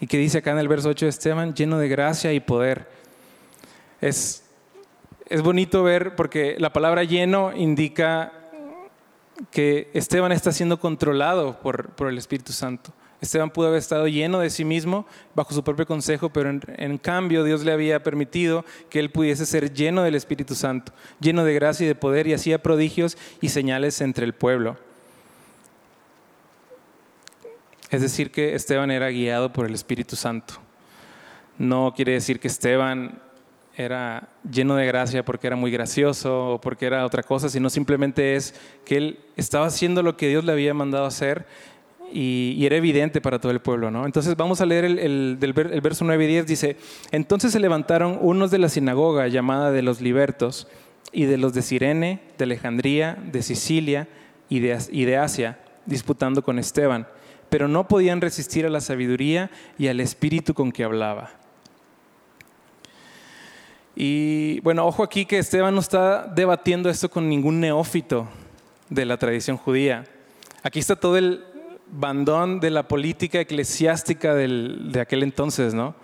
¿Y 0.00 0.06
qué 0.06 0.18
dice 0.18 0.38
acá 0.38 0.52
en 0.52 0.58
el 0.58 0.68
verso 0.68 0.90
8 0.90 1.06
de 1.06 1.10
Esteban? 1.10 1.54
Lleno 1.54 1.78
de 1.78 1.88
gracia 1.88 2.32
y 2.32 2.40
poder. 2.40 2.88
Es, 4.00 4.44
es 5.28 5.42
bonito 5.42 5.82
ver 5.82 6.14
porque 6.16 6.56
la 6.58 6.72
palabra 6.72 7.04
lleno 7.04 7.52
indica 7.56 8.32
que 9.50 9.90
Esteban 9.94 10.32
está 10.32 10.52
siendo 10.52 10.78
controlado 10.78 11.58
por, 11.60 11.90
por 11.90 12.08
el 12.08 12.18
Espíritu 12.18 12.52
Santo. 12.52 12.92
Esteban 13.20 13.50
pudo 13.50 13.68
haber 13.68 13.78
estado 13.78 14.06
lleno 14.08 14.40
de 14.40 14.50
sí 14.50 14.64
mismo 14.64 15.06
bajo 15.34 15.54
su 15.54 15.64
propio 15.64 15.86
consejo, 15.86 16.30
pero 16.30 16.50
en, 16.50 16.98
cambio 16.98 17.44
Dios 17.44 17.64
le 17.64 17.72
había 17.72 18.02
permitido 18.02 18.64
que 18.90 19.00
él 19.00 19.10
pudiese 19.10 19.46
ser 19.46 19.72
lleno 19.72 20.02
del 20.02 20.14
Espíritu 20.14 20.54
Santo, 20.54 20.92
lleno 21.20 21.44
de 21.44 21.54
gracia 21.54 21.84
y 21.84 21.88
de 21.88 21.94
poder 21.94 22.26
y 22.26 22.34
hacía 22.34 22.62
prodigios 22.62 23.16
y 23.40 23.48
señales 23.48 24.00
entre 24.00 24.26
el 24.26 24.34
pueblo. 24.34 24.76
Es 27.90 28.02
decir, 28.02 28.30
que 28.30 28.54
Esteban 28.54 28.90
era 28.90 29.10
guiado 29.10 29.52
por 29.52 29.66
el 29.66 29.74
Espíritu 29.74 30.16
Santo. 30.16 30.54
No 31.58 31.92
quiere 31.94 32.12
decir 32.12 32.40
que 32.40 32.48
Esteban 32.48 33.20
era 33.76 34.28
lleno 34.50 34.74
de 34.74 34.86
gracia 34.86 35.24
porque 35.24 35.46
era 35.46 35.56
muy 35.56 35.70
gracioso 35.70 36.54
o 36.54 36.60
porque 36.60 36.86
era 36.86 37.04
otra 37.04 37.22
cosa, 37.22 37.48
sino 37.48 37.70
simplemente 37.70 38.34
es 38.34 38.54
que 38.84 38.96
él 38.96 39.18
estaba 39.36 39.66
haciendo 39.66 40.02
lo 40.02 40.16
que 40.16 40.28
Dios 40.28 40.44
le 40.44 40.52
había 40.52 40.74
mandado 40.74 41.04
hacer 41.04 41.46
y, 42.12 42.64
era 42.64 42.76
evidente 42.76 43.20
para 43.20 43.38
todo 43.38 43.52
el 43.52 43.60
pueblo. 43.60 43.90
¿no? 43.90 44.06
Entonces 44.06 44.36
vamos 44.36 44.60
a 44.60 44.66
leer 44.66 44.84
el, 44.84 44.98
el, 44.98 45.38
el, 45.40 45.80
verso 45.80 46.04
9 46.04 46.24
y 46.24 46.28
10. 46.28 46.46
Dice, 46.46 46.76
entonces 47.12 47.52
se 47.52 47.60
levantaron 47.60 48.18
unos 48.20 48.50
de 48.50 48.58
la 48.58 48.68
sinagoga 48.68 49.28
llamada 49.28 49.70
de 49.70 49.82
los 49.82 50.00
libertos 50.00 50.66
y 51.12 51.24
de 51.26 51.36
los 51.36 51.54
de 51.54 51.62
Sirene, 51.62 52.20
de 52.36 52.44
Alejandría, 52.44 53.16
de 53.30 53.42
Sicilia 53.42 54.08
y 54.48 54.60
de 54.60 55.16
Asia, 55.16 55.58
disputando 55.86 56.42
con 56.42 56.58
Esteban 56.58 57.06
pero 57.48 57.68
no 57.68 57.88
podían 57.88 58.20
resistir 58.20 58.66
a 58.66 58.70
la 58.70 58.80
sabiduría 58.80 59.50
y 59.78 59.88
al 59.88 60.00
espíritu 60.00 60.54
con 60.54 60.72
que 60.72 60.84
hablaba. 60.84 61.30
Y 63.94 64.60
bueno, 64.60 64.86
ojo 64.86 65.02
aquí 65.02 65.24
que 65.24 65.38
Esteban 65.38 65.74
no 65.74 65.80
está 65.80 66.26
debatiendo 66.26 66.90
esto 66.90 67.08
con 67.08 67.28
ningún 67.28 67.60
neófito 67.60 68.28
de 68.90 69.06
la 69.06 69.16
tradición 69.16 69.56
judía. 69.56 70.04
Aquí 70.62 70.78
está 70.78 70.96
todo 70.96 71.16
el 71.16 71.44
bandón 71.90 72.60
de 72.60 72.70
la 72.70 72.88
política 72.88 73.40
eclesiástica 73.40 74.34
de 74.34 75.00
aquel 75.00 75.22
entonces, 75.22 75.72
¿no? 75.72 75.94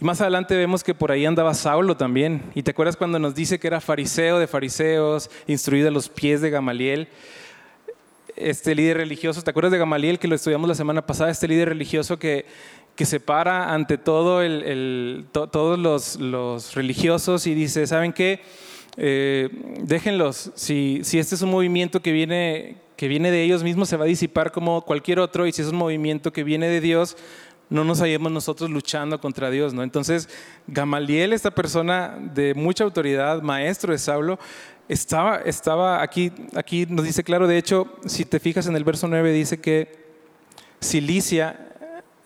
Y 0.00 0.04
más 0.04 0.20
adelante 0.20 0.56
vemos 0.56 0.84
que 0.84 0.94
por 0.94 1.10
ahí 1.10 1.26
andaba 1.26 1.54
Saulo 1.54 1.96
también. 1.96 2.42
Y 2.54 2.62
te 2.62 2.70
acuerdas 2.70 2.96
cuando 2.96 3.18
nos 3.18 3.34
dice 3.34 3.58
que 3.58 3.66
era 3.66 3.80
fariseo 3.80 4.38
de 4.38 4.46
fariseos, 4.46 5.30
instruido 5.46 5.88
a 5.88 5.90
los 5.90 6.08
pies 6.08 6.40
de 6.40 6.50
Gamaliel 6.50 7.08
este 8.40 8.74
líder 8.74 8.98
religioso, 8.98 9.42
¿te 9.42 9.50
acuerdas 9.50 9.72
de 9.72 9.78
Gamaliel 9.78 10.18
que 10.18 10.28
lo 10.28 10.34
estudiamos 10.34 10.68
la 10.68 10.74
semana 10.74 11.06
pasada? 11.06 11.30
Este 11.30 11.48
líder 11.48 11.68
religioso 11.68 12.18
que, 12.18 12.46
que 12.94 13.04
se 13.04 13.20
para 13.20 13.72
ante 13.72 13.98
todo 13.98 14.40
todos 15.32 16.18
los, 16.18 16.74
religiosos 16.74 17.46
y 17.46 17.54
dice, 17.54 17.86
¿saben 17.86 18.12
qué? 18.12 18.40
Eh, 18.96 19.48
déjenlos, 19.82 20.50
si, 20.54 21.00
si 21.04 21.18
este 21.18 21.36
es 21.36 21.42
un 21.42 21.50
movimiento 21.50 22.00
que 22.00 22.10
viene, 22.12 22.76
que 22.96 23.06
viene 23.06 23.30
de 23.30 23.44
ellos 23.44 23.62
mismos, 23.62 23.88
se 23.88 23.96
va 23.96 24.04
a 24.04 24.08
disipar 24.08 24.50
como 24.50 24.82
cualquier 24.82 25.20
otro, 25.20 25.46
y 25.46 25.52
si 25.52 25.62
es 25.62 25.68
un 25.68 25.76
movimiento 25.76 26.32
que 26.32 26.42
viene 26.42 26.68
de 26.68 26.80
Dios, 26.80 27.16
no 27.70 27.84
nos 27.84 28.00
hallemos 28.00 28.32
nosotros 28.32 28.70
luchando 28.70 29.20
contra 29.20 29.50
Dios, 29.50 29.74
¿no? 29.74 29.82
Entonces, 29.82 30.28
Gamaliel, 30.66 31.32
esta 31.32 31.50
persona 31.50 32.16
de 32.18 32.54
mucha 32.54 32.84
autoridad, 32.84 33.42
maestro 33.42 33.92
de 33.92 33.98
Saulo, 33.98 34.38
estaba, 34.88 35.38
estaba 35.38 36.02
aquí, 36.02 36.32
aquí 36.54 36.86
nos 36.88 37.04
dice 37.04 37.22
claro, 37.22 37.46
de 37.46 37.58
hecho, 37.58 37.88
si 38.06 38.24
te 38.24 38.40
fijas 38.40 38.66
en 38.66 38.76
el 38.76 38.84
verso 38.84 39.06
9, 39.08 39.32
dice 39.32 39.60
que 39.60 40.08
Cilicia, 40.80 41.58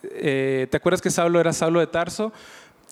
eh, 0.05 0.67
¿te 0.71 0.77
acuerdas 0.77 1.03
que 1.03 1.11
Saulo 1.11 1.41
era 1.41 1.53
Saulo 1.53 1.81
de 1.81 1.87
Tarso? 1.87 2.33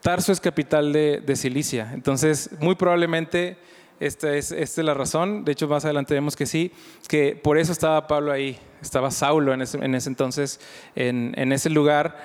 Tarso 0.03 0.33
es 0.33 0.41
capital 0.41 0.93
de, 0.93 1.21
de 1.21 1.37
Cilicia, 1.37 1.91
entonces 1.93 2.51
muy 2.61 2.75
probablemente 2.75 3.59
esta 4.01 4.35
es, 4.35 4.79
la 4.79 4.95
razón, 4.95 5.45
de 5.45 5.53
hecho 5.53 5.69
más 5.69 5.85
adelante 5.85 6.15
vemos 6.15 6.35
que 6.35 6.47
sí, 6.47 6.73
que 7.07 7.37
por 7.37 7.59
eso 7.59 7.71
estaba 7.71 8.07
Pablo 8.07 8.33
ahí, 8.33 8.59
estaba 8.81 9.11
Saulo 9.11 9.53
en 9.53 9.61
ese, 9.61 9.77
en 9.77 9.95
ese 9.95 10.09
entonces, 10.09 10.59
en, 10.97 11.35
en, 11.37 11.53
ese 11.53 11.69
lugar. 11.69 12.17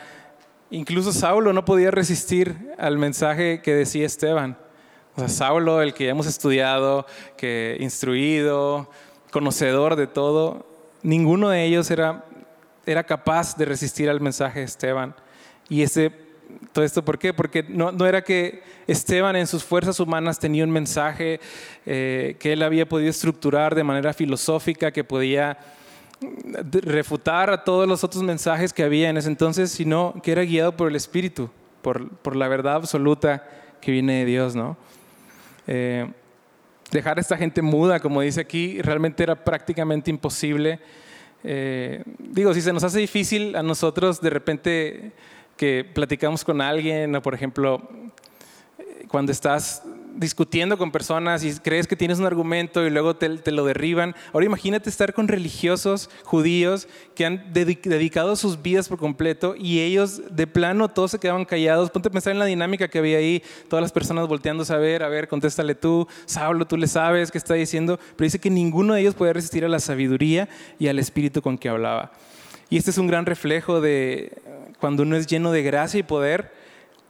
Incluso 0.72 1.12
Saulo 1.12 1.52
no 1.52 1.66
podía 1.66 1.92
resistir 1.92 2.72
al 2.78 2.98
mensaje 2.98 3.62
que 3.62 3.76
decía 3.76 4.06
Esteban. 4.06 4.58
O 5.16 5.20
sea, 5.20 5.30
Saulo, 5.30 5.82
el 5.82 5.94
que 5.94 6.10
hemos 6.10 6.28
estudiado, 6.28 7.06
que 7.38 7.78
instruido, 7.80 8.90
conocedor 9.32 9.96
de 9.96 10.08
todo, 10.08 10.66
ninguno 11.04 11.50
de 11.50 11.64
ellos 11.64 11.90
era, 11.90 12.26
era 12.86 13.04
capaz 13.04 13.56
de 13.56 13.66
resistir 13.66 14.10
al 14.10 14.20
mensaje 14.20 14.60
de 14.60 14.66
Esteban. 14.66 15.16
Y 15.70 15.84
ese, 15.84 16.12
todo 16.74 16.84
esto, 16.84 17.06
¿por 17.06 17.18
qué? 17.18 17.34
Porque 17.34 17.64
no, 17.64 17.92
no 17.92 18.06
era 18.06 18.24
que 18.24 18.62
Esteban 18.88 19.36
en 19.36 19.48
sus 19.48 19.64
fuerzas 19.64 20.00
humanas 20.00 20.38
tenía 20.38 20.64
un 20.64 20.72
mensaje 20.72 21.40
eh, 21.86 22.36
que 22.40 22.54
él 22.54 22.62
había 22.62 22.88
podido 22.88 23.10
estructurar 23.10 23.74
de 23.74 23.84
manera 23.84 24.14
filosófica, 24.14 24.92
que 24.92 25.04
podía 25.04 25.58
refutar 26.84 27.50
a 27.50 27.64
todos 27.64 27.88
los 27.88 28.04
otros 28.04 28.24
mensajes 28.24 28.74
que 28.74 28.84
había 28.84 29.10
en 29.10 29.18
ese 29.18 29.30
entonces, 29.30 29.72
sino 29.72 30.14
que 30.24 30.32
era 30.32 30.44
guiado 30.44 30.76
por 30.76 30.90
el 30.90 30.96
Espíritu, 30.96 31.50
por, 31.82 32.10
por 32.18 32.36
la 32.36 32.48
verdad 32.48 32.76
absoluta 32.76 33.48
que 33.82 33.92
viene 33.92 34.20
de 34.20 34.26
Dios, 34.26 34.56
¿no? 34.56 34.78
Eh, 35.68 36.08
dejar 36.92 37.18
a 37.18 37.22
esta 37.22 37.38
gente 37.38 37.62
muda, 37.62 38.00
como 38.00 38.22
dice 38.22 38.42
aquí, 38.42 38.82
realmente 38.82 39.24
era 39.24 39.36
prácticamente 39.36 40.10
imposible. 40.10 40.80
Eh, 41.44 42.04
digo, 42.20 42.54
si 42.54 42.62
se 42.62 42.74
nos 42.74 42.84
hace 42.84 43.00
difícil 43.00 43.56
a 43.56 43.64
nosotros 43.64 44.22
de 44.22 44.30
repente 44.30 45.12
que 45.58 45.86
platicamos 45.94 46.44
con 46.44 46.62
alguien, 46.62 47.16
o 47.16 47.22
por 47.22 47.34
ejemplo, 47.34 47.88
cuando 49.08 49.32
estás 49.32 49.84
discutiendo 50.16 50.78
con 50.78 50.92
personas 50.92 51.44
y 51.44 51.54
crees 51.60 51.88
que 51.88 51.96
tienes 51.96 52.20
un 52.20 52.26
argumento 52.26 52.86
y 52.86 52.90
luego 52.90 53.16
te, 53.16 53.30
lo 53.52 53.66
derriban. 53.66 54.16
Ahora 54.34 54.46
imagínate 54.46 54.90
estar 54.90 55.14
con 55.14 55.28
religiosos 55.28 56.10
judíos 56.24 56.88
que 57.14 57.26
han 57.26 57.54
dedicado 57.54 58.36
sus 58.36 58.62
vidas 58.62 58.90
por 58.90 58.98
completo 58.98 59.56
y 59.58 59.82
ellos 59.82 60.22
de 60.32 60.48
plano 60.48 60.90
todos 60.90 61.12
se 61.12 61.20
quedaban 61.20 61.46
callados. 61.46 61.92
Ponte 61.92 62.10
a 62.10 62.12
pensar 62.12 62.34
en 62.34 62.40
la 62.40 62.46
dinámica 62.46 62.88
que 62.88 63.00
había 63.00 63.18
ahí, 63.18 63.44
todas 63.70 63.84
las 63.84 63.92
personas 63.92 64.28
volteando 64.28 64.66
a 64.70 64.78
ver, 64.78 65.04
a 65.04 65.10
ver, 65.10 65.28
contéstale 65.28 65.76
tú, 65.76 66.08
Saulo, 66.26 66.66
tú 66.66 66.78
le 66.78 66.88
sabes 66.88 67.32
qué 67.32 67.38
está 67.38 67.54
diciendo, 67.54 68.00
pero 68.16 68.26
dice 68.26 68.40
que 68.40 68.50
ninguno 68.50 68.94
de 68.94 69.02
ellos 69.02 69.16
podía 69.16 69.34
resistir 69.34 69.66
a 69.66 69.68
la 69.68 69.80
sabiduría 69.80 70.48
y 70.80 70.88
al 70.88 70.98
espíritu 70.98 71.42
con 71.42 71.58
que 71.58 71.70
hablaba. 71.70 72.12
Y 72.70 72.78
este 72.78 72.92
es 72.92 72.98
un 72.98 73.08
gran 73.08 73.26
reflejo 73.26 73.82
de 73.82 74.32
cuando 74.80 75.04
uno 75.04 75.16
es 75.16 75.28
lleno 75.28 75.52
de 75.52 75.62
gracia 75.62 76.00
y 76.00 76.04
poder, 76.04 76.52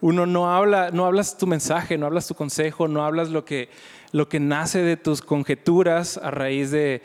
uno 0.06 0.28
no 0.28 0.54
habla, 0.54 0.92
no 0.92 1.08
hablas 1.08 1.36
tu 1.36 1.48
mensaje, 1.48 1.98
no 1.98 2.06
hablas 2.06 2.28
tu 2.28 2.36
consejo, 2.36 2.88
no 2.88 3.04
hablas 3.04 3.30
lo 3.30 3.44
que, 3.44 3.70
lo 4.12 4.30
que 4.30 4.40
nace 4.40 4.84
de 4.84 4.98
tus 4.98 5.24
conjeturas 5.24 6.20
a 6.20 6.30
raíz 6.30 6.70
de, 6.70 7.02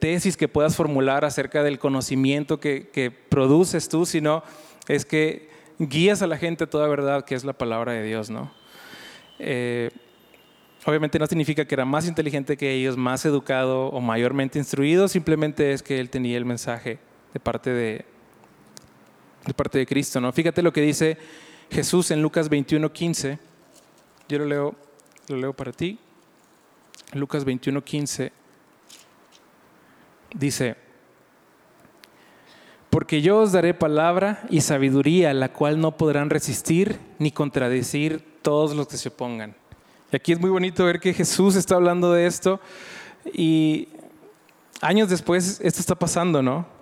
tesis 0.00 0.36
que 0.36 0.48
puedas 0.48 0.74
formular 0.74 1.24
acerca 1.24 1.62
del 1.62 1.78
conocimiento 1.78 2.58
que, 2.58 3.12
produces 3.28 3.88
tú, 3.88 4.04
sino 4.04 4.42
es 4.88 5.04
que 5.04 5.48
guías 5.78 6.22
a 6.22 6.26
la 6.26 6.36
gente 6.36 6.64
a 6.64 6.66
toda 6.68 6.88
verdad, 6.88 7.24
que 7.24 7.36
es 7.36 7.44
la 7.44 7.52
palabra 7.52 7.92
de 7.92 8.02
Dios, 8.02 8.30
¿no? 8.30 8.50
Eh, 9.38 9.92
obviamente 10.86 11.20
no 11.20 11.28
significa 11.28 11.64
que 11.66 11.76
era 11.76 11.84
más 11.84 12.08
inteligente 12.08 12.56
que 12.56 12.72
ellos, 12.72 12.96
más 12.96 13.24
educado 13.24 13.90
o 13.90 14.00
mayormente 14.00 14.58
instruido, 14.58 15.06
simplemente 15.06 15.72
es 15.72 15.84
que 15.84 16.00
él 16.00 16.10
tenía 16.10 16.36
el 16.36 16.46
mensaje 16.46 16.98
de 17.32 17.38
parte 17.38 17.70
de, 17.70 18.04
de 19.46 19.54
parte 19.54 19.78
de 19.78 19.86
Cristo, 19.86 20.20
¿no? 20.20 20.32
Fíjate 20.32 20.62
lo 20.62 20.72
que 20.72 20.80
dice 20.80 21.16
Jesús 21.70 22.10
en 22.10 22.22
Lucas 22.22 22.48
21, 22.48 22.92
15. 22.92 23.38
Yo 24.28 24.38
lo 24.38 24.44
leo, 24.46 24.74
lo 25.28 25.36
leo 25.36 25.52
para 25.52 25.72
ti. 25.72 25.98
Lucas 27.12 27.44
21, 27.44 27.82
15. 27.82 28.32
Dice, 30.34 30.76
porque 32.90 33.22
yo 33.22 33.38
os 33.38 33.52
daré 33.52 33.74
palabra 33.74 34.44
y 34.50 34.60
sabiduría, 34.60 35.34
la 35.34 35.52
cual 35.52 35.80
no 35.80 35.96
podrán 35.96 36.30
resistir 36.30 36.98
ni 37.18 37.30
contradecir 37.32 38.24
todos 38.42 38.74
los 38.74 38.86
que 38.88 38.96
se 38.96 39.08
opongan. 39.08 39.54
Y 40.12 40.16
aquí 40.16 40.32
es 40.32 40.40
muy 40.40 40.50
bonito 40.50 40.84
ver 40.84 41.00
que 41.00 41.12
Jesús 41.12 41.56
está 41.56 41.74
hablando 41.74 42.12
de 42.12 42.26
esto 42.26 42.60
y 43.32 43.88
años 44.80 45.08
después 45.08 45.60
esto 45.62 45.80
está 45.80 45.94
pasando, 45.94 46.42
¿no? 46.42 46.73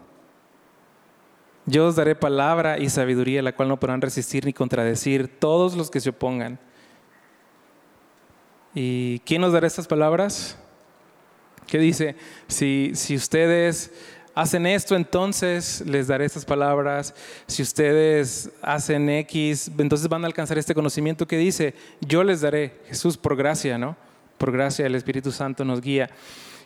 Yo 1.67 1.87
os 1.87 1.97
daré 1.97 2.15
palabra 2.15 2.79
y 2.79 2.89
sabiduría, 2.89 3.43
la 3.43 3.55
cual 3.55 3.69
no 3.69 3.79
podrán 3.79 4.01
resistir 4.01 4.45
ni 4.45 4.53
contradecir 4.53 5.29
todos 5.29 5.77
los 5.77 5.91
que 5.91 6.01
se 6.01 6.11
opongan. 6.11 6.59
¿Y 8.75 9.21
quién 9.21 9.41
nos 9.43 9.53
dará 9.53 9.67
estas 9.67 9.87
palabras? 9.87 10.59
¿Qué 11.67 11.79
dice? 11.79 12.17
Si, 12.49 12.93
si 12.95 13.15
ustedes 13.15 13.93
hacen 14.35 14.67
esto, 14.67 14.97
entonces 14.97 15.83
les 15.87 16.09
daré 16.09 16.25
estas 16.25 16.45
palabras. 16.45 17.15
Si 17.47 17.63
ustedes 17.63 18.51
hacen 18.63 19.09
X, 19.09 19.71
entonces 19.79 20.09
van 20.09 20.25
a 20.25 20.27
alcanzar 20.27 20.59
este 20.59 20.75
conocimiento 20.75 21.27
que 21.27 21.37
dice, 21.37 21.75
yo 22.01 22.25
les 22.25 22.41
daré. 22.41 22.81
Jesús, 22.87 23.17
por 23.17 23.37
gracia, 23.37 23.79
¿no? 23.79 23.97
Por 24.39 24.53
gracia, 24.53 24.87
el 24.87 24.95
Espíritu 24.95 25.31
Santo 25.33 25.65
nos 25.65 25.81
guía. 25.81 26.11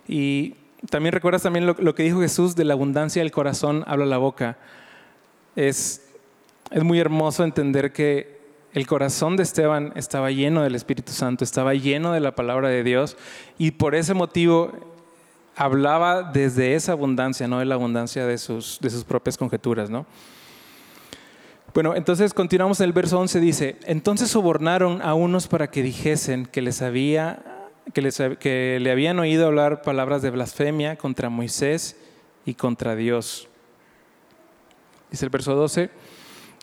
Y 0.09 0.55
también 0.91 1.13
recuerdas 1.13 1.43
también 1.43 1.67
lo, 1.67 1.95
que 1.95 2.03
dijo 2.03 2.21
Jesús, 2.21 2.55
de 2.55 2.65
la 2.65 2.75
abundancia 2.75 3.23
del 3.23 3.33
corazón 3.33 3.85
habla 3.87 4.07
la 4.07 4.19
boca. 4.19 4.57
Es, 5.57 6.03
muy 6.83 7.01
hermoso 7.01 7.45
entender 7.45 7.93
que 7.93 8.37
el 8.73 8.87
corazón 8.87 9.37
de 9.37 9.43
Esteban 9.43 9.93
estaba 9.97 10.31
lleno 10.31 10.63
del 10.63 10.75
Espíritu 10.75 11.13
Santo, 11.13 11.45
estaba 11.45 11.75
lleno 11.75 12.13
de 12.13 12.21
la 12.21 12.35
palabra 12.35 12.69
de 12.69 12.85
Dios 12.85 13.17
y 13.57 13.73
por 13.73 13.95
ese 13.95 14.15
motivo 14.15 14.73
hablaba 15.57 16.23
desde 16.23 16.75
esa 16.75 16.93
abundancia, 16.93 17.49
no 17.49 17.59
de 17.61 17.65
la 17.65 17.77
abundancia 17.77 18.27
de 18.27 18.37
sus, 18.37 18.79
de 18.81 18.91
sus 18.91 19.05
propias 19.05 19.39
conjeturas. 19.39 19.89
¿no? 19.91 20.07
Bueno, 21.73 21.97
entonces 21.97 22.35
continuamos 22.35 22.81
en 22.81 22.85
el 22.87 22.93
verso 22.93 23.19
11, 23.19 23.41
dice, 23.41 23.77
entonces 23.85 24.31
sobornaron 24.31 25.01
a 25.03 25.15
unos 25.15 25.49
para 25.49 25.71
que 25.71 25.83
dijesen 25.83 26.47
que 26.47 26.63
les 26.63 26.83
había 26.83 27.57
que, 27.93 28.79
le 28.81 28.91
habían 28.91 29.19
oído 29.19 29.47
hablar 29.47 29.83
palabras 29.83 30.23
de 30.23 30.31
blasfemia 30.31 30.97
contra 30.97 31.31
Moisés 31.31 31.97
y 32.45 32.55
contra 32.55 32.97
Dios. 32.97 33.49
Dice 35.11 35.25
el 35.25 35.31
verso 35.31 35.55
12, 35.55 35.91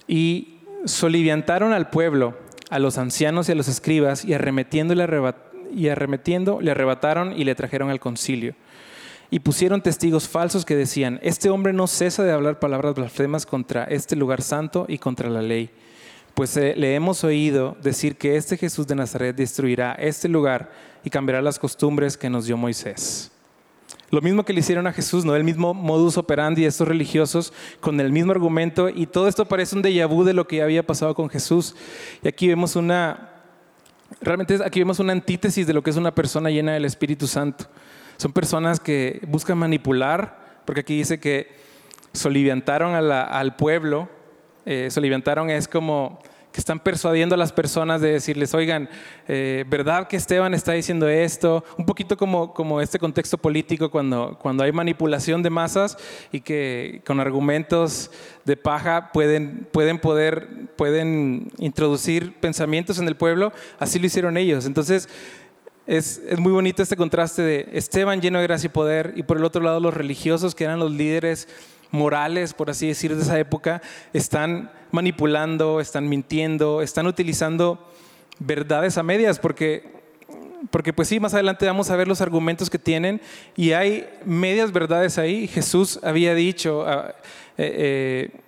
y 0.08 0.60
soliviantaron 0.86 1.74
al 1.74 1.90
pueblo, 1.90 2.38
a 2.70 2.80
los 2.80 2.98
ancianos 2.98 3.48
y 3.48 3.52
a 3.52 3.56
los 3.56 3.68
escribas, 3.68 4.26
y 4.26 4.34
arremetiendo, 4.34 4.96
le 4.96 5.06
y 5.74 5.84
le 5.84 6.72
arrebataron 6.72 7.34
y 7.40 7.44
le 7.44 7.56
trajeron 7.56 7.90
al 7.90 8.00
concilio. 8.00 8.56
Y 9.32 9.40
pusieron 9.40 9.82
testigos 9.82 10.28
falsos 10.28 10.66
que 10.66 10.76
decían, 10.76 11.20
este 11.24 11.50
hombre 11.50 11.74
no 11.74 11.88
cesa 11.88 12.24
de 12.24 12.32
hablar 12.32 12.60
palabras 12.60 12.94
blasfemas 12.94 13.46
contra 13.46 13.86
este 13.86 14.16
lugar 14.16 14.44
santo 14.44 14.86
y 14.88 15.00
contra 15.00 15.30
la 15.30 15.42
ley. 15.42 15.72
Pues 16.36 16.56
eh, 16.58 16.74
le 16.76 16.96
hemos 16.96 17.24
oído 17.24 17.76
decir 17.82 18.16
que 18.16 18.38
este 18.38 18.58
Jesús 18.58 18.88
de 18.88 18.96
Nazaret 18.96 19.36
destruirá 19.36 19.94
este 19.94 20.28
lugar 20.28 20.72
y 21.04 21.10
cambiará 21.10 21.42
las 21.42 21.60
costumbres 21.60 22.18
que 22.18 22.30
nos 22.30 22.46
dio 22.46 22.58
Moisés. 22.58 23.33
Lo 24.14 24.22
mismo 24.22 24.46
que 24.46 24.54
le 24.54 24.60
hicieron 24.60 24.86
a 24.86 24.94
Jesús, 24.94 25.26
¿no? 25.26 25.36
El 25.36 25.44
mismo 25.44 25.74
modus 25.74 26.20
operandi 26.20 26.62
de 26.62 26.68
estos 26.68 26.88
religiosos 26.88 27.52
con 27.80 28.00
el 28.00 28.12
mismo 28.12 28.32
argumento 28.32 28.88
y 28.88 29.08
todo 29.08 29.28
esto 29.28 29.48
parece 29.48 29.76
un 29.76 29.82
déjà 29.82 30.08
vu 30.08 30.24
de 30.24 30.34
lo 30.34 30.46
que 30.46 30.62
había 30.62 30.86
pasado 30.86 31.16
con 31.16 31.32
Jesús. 31.32 31.76
Y 32.22 32.28
aquí 32.28 32.48
vemos 32.48 32.76
una, 32.76 33.32
realmente 34.22 34.60
aquí 34.64 34.82
vemos 34.82 35.00
una 35.00 35.14
antítesis 35.14 35.66
de 35.66 35.74
lo 35.74 35.82
que 35.82 35.90
es 35.90 35.98
una 35.98 36.14
persona 36.14 36.52
llena 36.52 36.74
del 36.74 36.86
Espíritu 36.86 37.26
Santo. 37.26 37.66
Son 38.18 38.32
personas 38.32 38.80
que 38.80 39.20
buscan 39.28 39.58
manipular, 39.58 40.62
porque 40.66 40.82
aquí 40.82 40.96
dice 40.96 41.20
que 41.20 41.48
soliviantaron 42.12 42.94
al 42.94 43.56
pueblo, 43.56 44.10
eh, 44.68 44.90
soliviantaron 44.92 45.50
es 45.50 45.68
como 45.68 46.20
que 46.54 46.62
están 46.62 46.80
persuadiendo 46.80 47.34
a 47.34 47.38
las 47.38 47.52
personas 47.52 48.00
de 48.00 48.12
decirles, 48.12 48.54
oigan, 48.54 48.88
eh, 49.28 49.66
¿verdad 49.68 50.08
que 50.08 50.16
Esteban 50.16 50.54
está 50.54 50.74
diciendo 50.74 51.10
esto? 51.10 51.66
Un 51.80 51.86
poquito 51.86 52.16
como, 52.16 52.54
como 52.54 52.80
este 52.80 53.00
contexto 53.00 53.40
político 53.40 53.90
cuando, 53.90 54.38
cuando 54.40 54.64
hay 54.64 54.72
manipulación 54.72 55.42
de 55.42 55.50
masas 55.50 55.98
y 56.32 56.42
que 56.42 57.02
con 57.08 57.20
argumentos 57.20 58.12
de 58.46 58.56
paja 58.56 59.12
pueden, 59.12 59.68
pueden, 59.72 59.98
poder, 59.98 60.48
pueden 60.76 61.52
introducir 61.58 62.36
pensamientos 62.40 63.00
en 63.00 63.08
el 63.08 63.16
pueblo, 63.16 63.52
así 63.80 63.98
lo 63.98 64.06
hicieron 64.06 64.38
ellos. 64.38 64.68
Entonces, 64.68 65.10
es, 65.88 66.22
es, 66.30 66.40
muy 66.40 66.52
bonito 66.52 66.84
este 66.84 66.96
contraste 66.96 67.42
de 67.42 67.70
Esteban 67.74 68.22
lleno 68.22 68.40
de 68.40 68.44
gracia 68.44 68.68
y 68.68 68.70
poder 68.70 69.14
y 69.18 69.24
por 69.24 69.38
el 69.38 69.44
otro 69.44 69.62
lado 69.64 69.80
los 69.80 69.94
religiosos 69.94 70.54
que 70.56 70.64
eran 70.66 70.80
los 70.80 70.92
líderes 70.92 71.48
morales, 71.94 72.56
por 72.56 72.72
así 72.72 72.88
decir, 72.88 73.16
de 73.16 73.22
esa 73.22 73.40
época, 73.40 73.82
están 74.14 74.72
manipulando, 74.92 75.80
están 75.80 76.10
mintiendo, 76.10 76.82
están 76.82 77.06
utilizando 77.06 77.88
verdades 78.40 78.98
a 78.98 79.04
medias, 79.04 79.38
porque, 79.38 79.92
porque 80.72 80.92
pues 80.92 81.08
sí, 81.08 81.20
más 81.20 81.36
adelante 81.36 81.68
vamos 81.68 81.92
a 81.92 81.96
ver 81.96 82.08
los 82.08 82.20
argumentos 82.20 82.72
que 82.72 82.80
tienen 82.80 83.22
y 83.56 83.74
hay 83.74 84.10
medias 84.26 84.72
verdades 84.72 85.20
ahí. 85.20 85.48
Jesús 85.48 86.00
había 86.02 86.34
dicho 86.34 86.84
ah, 86.88 87.14
eh, 87.60 88.32
eh, 88.32 88.40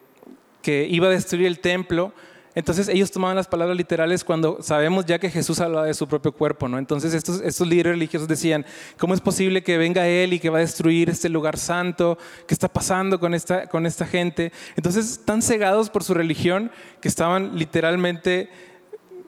que 0.64 0.88
iba 0.90 1.06
a 1.08 1.12
destruir 1.12 1.46
el 1.46 1.60
templo, 1.60 2.14
entonces 2.56 2.88
ellos 2.88 3.12
tomaban 3.12 3.36
las 3.36 3.48
palabras 3.48 3.76
literales 3.76 4.24
cuando 4.24 4.60
sabemos 4.62 5.06
ya 5.06 5.20
que 5.20 5.30
Jesús 5.30 5.60
hablaba 5.60 5.86
de 5.86 5.94
su 5.94 6.08
propio 6.08 6.32
cuerpo, 6.32 6.70
¿no? 6.70 6.78
Entonces 6.78 7.14
estos, 7.14 7.42
estos 7.42 7.68
líderes 7.68 7.94
religiosos 7.94 8.30
decían, 8.30 8.66
¿cómo 8.98 9.14
es 9.14 9.20
posible 9.20 9.62
que 9.62 9.78
venga 9.78 10.08
Él 10.08 10.32
y 10.32 10.40
que 10.40 10.50
va 10.50 10.60
a 10.60 10.62
destruir 10.62 11.10
este 11.10 11.28
lugar 11.28 11.58
santo? 11.58 12.18
¿Qué 12.48 12.54
está 12.54 12.70
pasando 12.70 13.20
con 13.20 13.34
esta, 13.34 13.68
con 13.68 13.86
esta 13.86 14.06
gente? 14.06 14.54
Entonces 14.78 15.20
tan 15.26 15.42
cegados 15.42 15.90
por 15.90 16.06
su 16.06 16.14
religión 16.14 16.72
que 17.02 17.10
estaban 17.10 17.58
literalmente, 17.58 18.50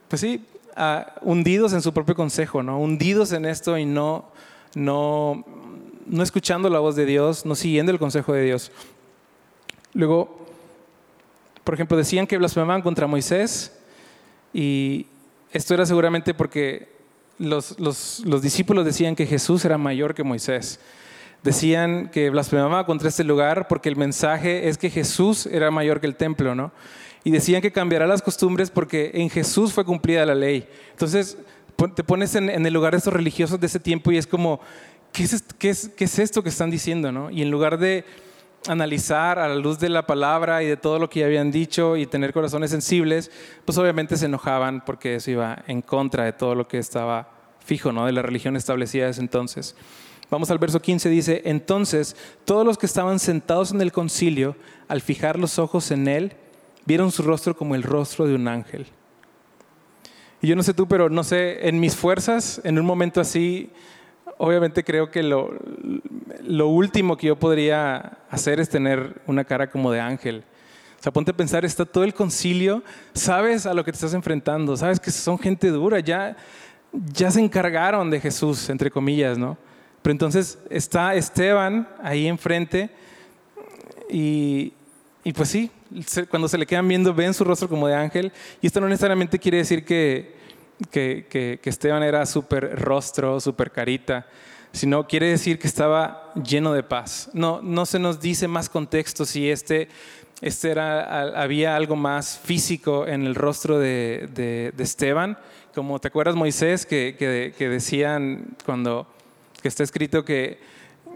pues 0.07 0.21
sí, 0.21 0.45
ah, 0.77 1.15
hundidos 1.21 1.73
en 1.73 1.81
su 1.81 1.93
propio 1.93 2.15
consejo, 2.15 2.63
¿no? 2.63 2.79
Hundidos 2.79 3.33
en 3.33 3.45
esto 3.45 3.77
y 3.77 3.85
no, 3.85 4.31
no, 4.73 5.43
no 6.05 6.23
escuchando 6.23 6.69
la 6.69 6.79
voz 6.79 6.95
de 6.95 7.05
Dios, 7.05 7.45
no 7.45 7.55
siguiendo 7.55 7.91
el 7.91 7.99
consejo 7.99 8.31
de 8.31 8.43
Dios. 8.43 8.71
Luego, 9.93 10.46
por 11.67 11.73
ejemplo, 11.73 11.97
decían 11.97 12.27
que 12.27 12.37
blasfemaban 12.37 12.81
contra 12.81 13.07
Moisés 13.07 13.73
y 14.53 15.05
esto 15.51 15.73
era 15.73 15.85
seguramente 15.85 16.33
porque 16.33 16.87
los, 17.39 17.77
los, 17.77 18.41
discípulos 18.41 18.85
decían 18.85 19.17
que 19.17 19.25
Jesús 19.25 19.65
era 19.65 19.77
mayor 19.77 20.15
que 20.15 20.23
Moisés. 20.23 20.79
Decían 21.43 22.07
que 22.07 22.29
blasfemaba 22.29 22.85
contra 22.85 23.09
este 23.09 23.25
lugar 23.25 23.67
porque 23.67 23.89
el 23.89 23.97
mensaje 23.97 24.69
es 24.69 24.77
que 24.77 24.89
Jesús 24.89 25.45
era 25.45 25.69
mayor 25.69 25.99
que 25.99 26.07
el 26.07 26.15
templo, 26.15 26.55
¿no? 26.55 26.71
Y 27.25 27.31
decían 27.31 27.61
que 27.61 27.73
cambiará 27.73 28.07
las 28.07 28.21
costumbres 28.21 28.71
porque 28.71 29.11
en 29.15 29.29
Jesús 29.29 29.73
fue 29.73 29.83
cumplida 29.83 30.25
la 30.25 30.35
ley. 30.35 30.69
Entonces, 30.91 31.37
te 31.95 32.03
pones 32.05 32.33
en, 32.35 32.49
el 32.49 32.73
lugar 32.73 32.93
de 32.93 32.99
estos 32.99 33.11
religiosos 33.11 33.59
de 33.59 33.67
ese 33.67 33.81
tiempo 33.81 34.09
y 34.13 34.17
es 34.17 34.25
como, 34.25 34.61
¿qué 35.11 35.25
es, 35.25 35.43
qué 35.59 35.71
es, 35.71 35.89
qué 35.89 36.05
es 36.05 36.17
esto 36.17 36.41
que 36.43 36.47
están 36.47 36.71
diciendo, 36.71 37.11
no? 37.11 37.29
Y 37.29 37.41
en 37.41 37.51
lugar 37.51 37.77
de 37.77 38.05
analizar 38.67 39.39
a 39.39 39.47
la 39.47 39.55
luz 39.55 39.79
de 39.79 39.89
la 39.89 40.05
palabra 40.05 40.63
y 40.63 40.67
de 40.67 40.77
todo 40.77 40.99
lo 40.99 41.09
que 41.09 41.21
ya 41.21 41.25
habían 41.25 41.51
dicho 41.51 41.97
y 41.97 42.05
tener 42.05 42.33
corazones 42.33 42.71
sensibles, 42.71 43.31
pues 43.65 43.77
obviamente 43.77 44.17
se 44.17 44.25
enojaban 44.25 44.83
porque 44.85 45.15
eso 45.15 45.31
iba 45.31 45.63
en 45.67 45.81
contra 45.81 46.25
de 46.25 46.33
todo 46.33 46.55
lo 46.55 46.67
que 46.67 46.77
estaba 46.77 47.29
fijo, 47.59 47.91
¿no? 47.91 48.05
De 48.05 48.11
la 48.11 48.21
religión 48.21 48.55
establecida 48.55 49.07
desde 49.07 49.21
entonces. 49.21 49.75
Vamos 50.29 50.51
al 50.51 50.57
verso 50.57 50.81
15, 50.81 51.09
dice, 51.09 51.41
entonces 51.45 52.15
todos 52.43 52.65
los 52.65 52.77
que 52.77 52.85
estaban 52.85 53.19
sentados 53.19 53.71
en 53.71 53.81
el 53.81 53.91
concilio, 53.91 54.55
al 54.87 55.01
fijar 55.01 55.39
los 55.39 55.57
ojos 55.57 55.91
en 55.91 56.07
él, 56.07 56.33
vieron 56.85 57.11
su 57.11 57.23
rostro 57.23 57.55
como 57.55 57.75
el 57.75 57.83
rostro 57.83 58.25
de 58.25 58.35
un 58.35 58.47
ángel. 58.47 58.87
Y 60.41 60.47
yo 60.47 60.55
no 60.55 60.63
sé 60.63 60.73
tú, 60.73 60.87
pero 60.87 61.09
no 61.09 61.23
sé, 61.23 61.67
en 61.67 61.79
mis 61.79 61.95
fuerzas, 61.95 62.61
en 62.63 62.77
un 62.77 62.85
momento 62.85 63.19
así, 63.21 63.69
obviamente 64.37 64.83
creo 64.83 65.09
que 65.09 65.23
lo, 65.23 65.49
último 66.67 67.17
que 67.17 67.27
yo 67.27 67.35
podría 67.35 68.17
hacer 68.29 68.59
es 68.59 68.69
tener 68.69 69.21
una 69.25 69.43
cara 69.43 69.69
como 69.69 69.91
de 69.91 69.99
ángel. 69.99 70.43
O 70.99 71.03
sea, 71.03 71.11
ponte 71.11 71.31
a 71.31 71.37
pensar, 71.37 71.63
está 71.65 71.85
todo 71.85 72.03
el 72.03 72.13
concilio, 72.13 72.83
sabes 73.13 73.65
a 73.65 73.73
lo 73.73 73.83
que 73.83 73.91
te 73.91 73.97
estás 73.97 74.13
enfrentando, 74.13 74.75
sabes 74.75 74.99
que 74.99 75.11
son 75.11 75.37
gente 75.37 75.69
dura, 75.69 75.99
ya, 75.99 76.35
ya 76.91 77.29
se 77.29 77.39
encargaron 77.39 78.09
de 78.09 78.19
Jesús, 78.19 78.69
entre 78.69 78.89
comillas, 78.89 79.37
¿no? 79.37 79.57
Pero 80.01 80.11
entonces 80.11 80.57
está 80.69 81.15
Esteban 81.15 81.87
ahí 82.01 82.27
enfrente 82.27 82.89
y, 84.09 84.73
y 85.23 85.33
pues 85.33 85.49
sí, 85.49 85.69
cuando 86.29 86.47
se 86.47 86.57
le 86.57 86.65
quedan 86.65 86.87
viendo, 86.87 87.13
ven 87.13 87.33
su 87.33 87.43
rostro 87.43 87.67
como 87.67 87.87
de 87.87 87.95
ángel. 87.95 88.31
Y 88.61 88.67
esto 88.67 88.79
no 88.79 88.87
necesariamente 88.87 89.39
quiere 89.39 89.57
decir 89.57 89.85
que, 89.85 90.36
que, 90.91 91.27
que, 91.29 91.59
que 91.61 91.69
Esteban 91.69 92.03
era 92.03 92.25
súper 92.25 92.79
rostro, 92.79 93.39
súper 93.39 93.71
carita 93.71 94.27
sino 94.77 95.07
quiere 95.07 95.29
decir 95.29 95.59
que 95.59 95.67
estaba 95.67 96.31
lleno 96.35 96.73
de 96.73 96.83
paz. 96.83 97.29
No, 97.33 97.61
no 97.61 97.85
se 97.85 97.99
nos 97.99 98.19
dice 98.19 98.47
más 98.47 98.69
contexto 98.69 99.25
si 99.25 99.49
este, 99.49 99.89
este 100.41 100.71
era, 100.71 101.41
había 101.41 101.75
algo 101.75 101.95
más 101.95 102.39
físico 102.43 103.07
en 103.07 103.25
el 103.25 103.35
rostro 103.35 103.79
de, 103.79 104.29
de, 104.33 104.83
Esteban, 104.83 105.37
como 105.73 105.99
te 105.99 106.07
acuerdas 106.07 106.35
Moisés, 106.35 106.85
que, 106.85 107.15
que, 107.17 107.69
decían 107.69 108.55
cuando 108.65 109.07
que 109.61 109.67
está 109.67 109.83
escrito 109.83 110.23
que, 110.23 110.59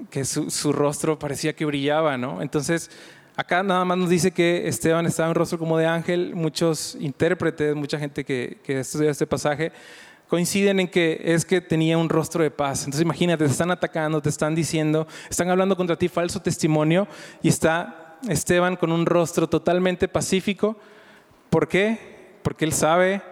que 0.09 0.25
su, 0.25 0.49
su, 0.49 0.73
rostro 0.73 1.19
parecía 1.19 1.53
que 1.53 1.65
brillaba, 1.65 2.17
¿no? 2.17 2.41
Entonces, 2.41 2.89
acá 3.41 3.63
nada 3.63 3.83
más 3.85 3.97
nos 3.97 4.09
dice 4.09 4.31
que 4.31 4.67
Esteban 4.67 5.07
estaba 5.07 5.29
en 5.29 5.35
rostro 5.35 5.57
como 5.57 5.75
de 5.75 5.87
ángel, 5.87 6.35
muchos 6.35 6.95
intérpretes, 6.99 7.75
mucha 7.75 7.97
gente 7.97 8.23
que, 8.23 8.59
que 8.63 8.81
estudia 8.81 9.09
este 9.09 9.25
pasaje, 9.25 9.71
coinciden 10.27 10.79
en 10.79 10.87
que 10.87 11.19
es 11.23 11.43
que 11.43 11.59
tenía 11.59 11.97
un 11.97 12.07
rostro 12.07 12.43
de 12.43 12.51
paz. 12.51 12.81
Entonces 12.81 13.01
imagínate, 13.01 13.43
te 13.45 13.51
están 13.51 13.71
atacando, 13.71 14.21
te 14.21 14.29
están 14.29 14.53
diciendo, 14.53 15.07
están 15.27 15.49
hablando 15.49 15.75
contra 15.75 15.97
ti 15.97 16.07
falso 16.07 16.39
testimonio 16.39 17.07
y 17.41 17.49
está 17.49 18.19
Esteban 18.29 18.75
con 18.75 18.91
un 18.91 19.07
rostro 19.07 19.49
totalmente 19.49 20.07
pacífico. 20.07 20.77
¿Por 21.49 21.67
qué? 21.67 21.97
Porque 22.43 22.65
él 22.65 22.73
sabe 22.73 23.23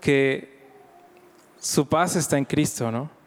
que 0.00 0.60
su 1.60 1.86
paz 1.86 2.16
está 2.16 2.36
en 2.36 2.44
Cristo, 2.44 2.90
¿no? 2.90 3.21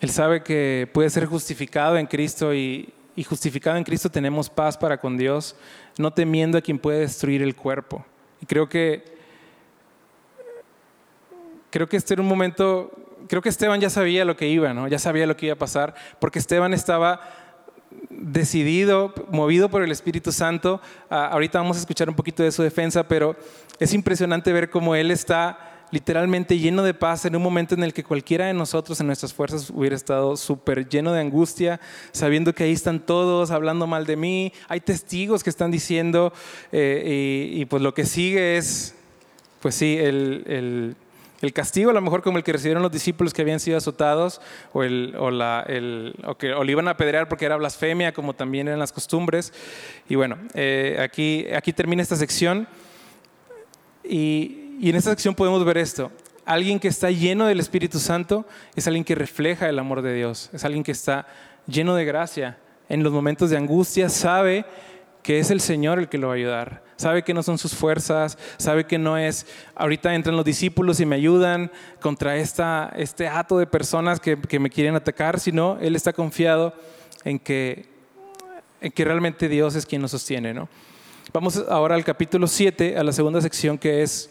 Él 0.00 0.10
sabe 0.10 0.42
que 0.42 0.88
puede 0.92 1.10
ser 1.10 1.26
justificado 1.26 1.96
en 1.96 2.06
Cristo 2.06 2.54
y, 2.54 2.92
justificado 3.24 3.76
en 3.76 3.84
Cristo 3.84 4.10
tenemos 4.10 4.50
paz 4.50 4.76
para 4.76 4.98
con 4.98 5.16
Dios, 5.16 5.56
no 5.96 6.12
temiendo 6.12 6.58
a 6.58 6.60
quien 6.60 6.78
puede 6.78 7.00
destruir 7.00 7.42
el 7.42 7.56
cuerpo. 7.56 8.04
Y 8.42 8.46
creo 8.46 8.68
que 8.68 9.16
creo 11.70 11.88
que 11.88 11.96
este 11.96 12.14
era 12.14 12.22
un 12.22 12.28
momento, 12.28 12.90
creo 13.28 13.42
que 13.42 13.48
Esteban 13.48 13.80
ya 13.80 13.90
sabía 13.90 14.24
lo 14.24 14.36
que 14.36 14.48
iba, 14.48 14.72
¿no? 14.72 14.88
Ya 14.88 14.98
sabía 14.98 15.26
lo 15.26 15.36
que 15.36 15.46
iba 15.46 15.54
a 15.54 15.58
pasar, 15.58 15.94
porque 16.18 16.38
Esteban 16.38 16.72
estaba 16.74 17.20
decidido, 18.10 19.14
movido 19.30 19.68
por 19.68 19.82
el 19.82 19.90
Espíritu 19.90 20.32
Santo. 20.32 20.80
Ah, 21.10 21.28
ahorita 21.32 21.58
vamos 21.58 21.76
a 21.76 21.80
escuchar 21.80 22.08
un 22.08 22.16
poquito 22.16 22.42
de 22.42 22.52
su 22.52 22.62
defensa, 22.62 23.06
pero 23.08 23.36
es 23.78 23.92
impresionante 23.92 24.52
ver 24.52 24.70
cómo 24.70 24.94
él 24.94 25.10
está 25.10 25.75
literalmente 25.90 26.58
lleno 26.58 26.82
de 26.82 26.94
paz 26.94 27.24
en 27.24 27.36
un 27.36 27.42
momento 27.42 27.74
en 27.74 27.82
el 27.82 27.92
que 27.92 28.02
cualquiera 28.02 28.46
de 28.46 28.54
nosotros 28.54 29.00
en 29.00 29.06
nuestras 29.06 29.32
fuerzas 29.32 29.70
hubiera 29.70 29.94
estado 29.94 30.36
súper 30.36 30.88
lleno 30.88 31.12
de 31.12 31.20
angustia, 31.20 31.80
sabiendo 32.12 32.54
que 32.54 32.64
ahí 32.64 32.72
están 32.72 33.00
todos 33.00 33.50
hablando 33.50 33.86
mal 33.86 34.06
de 34.06 34.16
mí, 34.16 34.52
hay 34.68 34.80
testigos 34.80 35.44
que 35.44 35.50
están 35.50 35.70
diciendo, 35.70 36.32
eh, 36.72 37.50
y, 37.52 37.64
pues 37.66 37.82
lo 37.82 37.94
que 37.94 38.04
sigue 38.04 38.56
es, 38.56 38.94
pues 39.60 39.74
sí, 39.74 39.96
el, 39.98 40.96
castigo, 41.54 41.90
a 41.90 41.92
lo 41.92 42.00
mejor 42.00 42.22
como 42.22 42.38
el 42.38 42.44
que 42.44 42.52
recibieron 42.52 42.82
los 42.82 42.90
discípulos 42.90 43.32
que 43.32 43.42
habían 43.42 43.60
sido 43.60 43.78
azotados, 43.78 44.40
o, 44.72 44.82
el, 44.82 45.14
o, 45.16 45.30
la, 45.30 45.64
el, 45.68 46.16
o 46.24 46.36
que 46.36 46.52
o 46.52 46.64
le 46.64 46.72
iban 46.72 46.88
a 46.88 46.92
apedrear 46.92 47.28
porque 47.28 47.44
era 47.44 47.56
blasfemia, 47.56 48.12
como 48.12 48.34
también 48.34 48.66
eran 48.66 48.80
las 48.80 48.90
costumbres. 48.90 49.52
Y 50.08 50.16
bueno, 50.16 50.38
eh, 50.54 50.98
aquí, 51.00 51.46
aquí 51.54 51.72
termina 51.72 52.02
esta 52.02 52.16
sección. 52.16 52.66
Y, 54.02 54.65
y 54.78 54.90
en 54.90 54.96
esta 54.96 55.10
sección 55.10 55.34
podemos 55.34 55.64
ver 55.64 55.78
esto. 55.78 56.10
Alguien 56.44 56.78
que 56.78 56.88
está 56.88 57.10
lleno 57.10 57.46
del 57.46 57.60
Espíritu 57.60 57.98
Santo 57.98 58.46
es 58.74 58.86
alguien 58.86 59.04
que 59.04 59.14
refleja 59.14 59.68
el 59.68 59.78
amor 59.78 60.02
de 60.02 60.14
Dios, 60.14 60.50
es 60.52 60.64
alguien 60.64 60.84
que 60.84 60.92
está 60.92 61.26
lleno 61.66 61.94
de 61.94 62.04
gracia. 62.04 62.58
En 62.88 63.02
los 63.02 63.12
momentos 63.12 63.50
de 63.50 63.56
angustia 63.56 64.08
sabe 64.08 64.64
que 65.22 65.40
es 65.40 65.50
el 65.50 65.60
Señor 65.60 65.98
el 65.98 66.08
que 66.08 66.18
lo 66.18 66.28
va 66.28 66.34
a 66.34 66.36
ayudar. 66.36 66.84
Sabe 66.96 67.24
que 67.24 67.34
no 67.34 67.42
son 67.42 67.58
sus 67.58 67.74
fuerzas, 67.74 68.38
sabe 68.58 68.86
que 68.86 68.96
no 68.96 69.18
es, 69.18 69.46
ahorita 69.74 70.14
entran 70.14 70.36
los 70.36 70.44
discípulos 70.44 71.00
y 71.00 71.06
me 71.06 71.16
ayudan 71.16 71.72
contra 72.00 72.36
esta, 72.36 72.92
este 72.96 73.26
hato 73.26 73.58
de 73.58 73.66
personas 73.66 74.20
que, 74.20 74.40
que 74.40 74.60
me 74.60 74.70
quieren 74.70 74.94
atacar, 74.94 75.40
sino 75.40 75.78
Él 75.80 75.96
está 75.96 76.12
confiado 76.12 76.74
en 77.24 77.40
que, 77.40 77.88
en 78.80 78.92
que 78.92 79.04
realmente 79.04 79.48
Dios 79.48 79.74
es 79.74 79.84
quien 79.84 80.00
nos 80.00 80.12
sostiene. 80.12 80.54
¿no? 80.54 80.68
Vamos 81.32 81.64
ahora 81.68 81.96
al 81.96 82.04
capítulo 82.04 82.46
7, 82.46 82.96
a 82.96 83.02
la 83.02 83.12
segunda 83.12 83.40
sección 83.40 83.78
que 83.78 84.02
es 84.02 84.30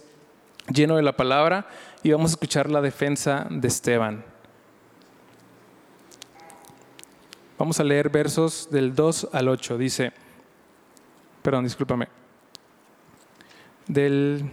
lleno 0.74 0.96
de 0.96 1.04
la 1.04 1.16
palabra 1.16 1.68
y 2.04 2.12
vamos 2.12 2.32
a 2.32 2.34
escuchar 2.34 2.70
la 2.70 2.82
defensa 2.82 3.48
de 3.50 3.68
Esteban. 3.68 4.24
Vamos 7.58 7.80
a 7.80 7.84
leer 7.84 8.10
versos 8.10 8.68
del 8.70 8.94
2 8.94 9.30
al 9.32 9.48
8. 9.48 9.78
Dice, 9.78 10.12
perdón, 11.42 11.64
discúlpame. 11.64 12.08
Del, 13.88 14.50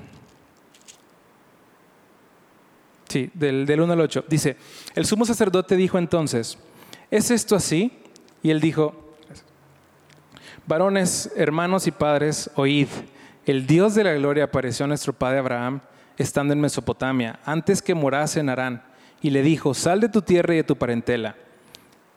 sí, 3.09 3.31
del, 3.35 3.67
del 3.67 3.81
1 3.81 3.93
al 3.93 4.01
8. 4.01 4.25
Dice, 4.29 4.57
el 4.95 5.05
sumo 5.05 5.25
sacerdote 5.25 5.75
dijo 5.75 5.99
entonces, 5.99 6.59
¿es 7.11 7.31
esto 7.31 7.57
así? 7.57 7.99
Y 8.41 8.51
él 8.51 8.61
dijo, 8.61 9.17
varones, 10.67 11.33
hermanos 11.35 11.89
y 11.89 11.91
padres, 11.91 12.51
oíd, 12.55 12.89
el 13.47 13.67
Dios 13.67 13.97
de 13.97 14.05
la 14.05 14.13
gloria 14.13 14.45
apareció 14.45 14.85
a 14.85 14.89
nuestro 14.89 15.13
padre 15.13 15.39
Abraham 15.39 15.81
estando 16.23 16.53
en 16.55 16.61
Mesopotamia, 16.61 17.41
antes 17.45 17.83
que 17.83 17.95
morase 17.95 18.41
en 18.41 18.49
Harán, 18.49 18.83
y 19.21 19.31
le 19.31 19.43
dijo, 19.43 19.75
sal 19.75 20.01
de 20.01 20.09
tu 20.09 20.23
tierra 20.23 20.55
y 20.55 20.59
de 20.59 20.65
tu 20.65 20.77
parentela, 20.77 21.37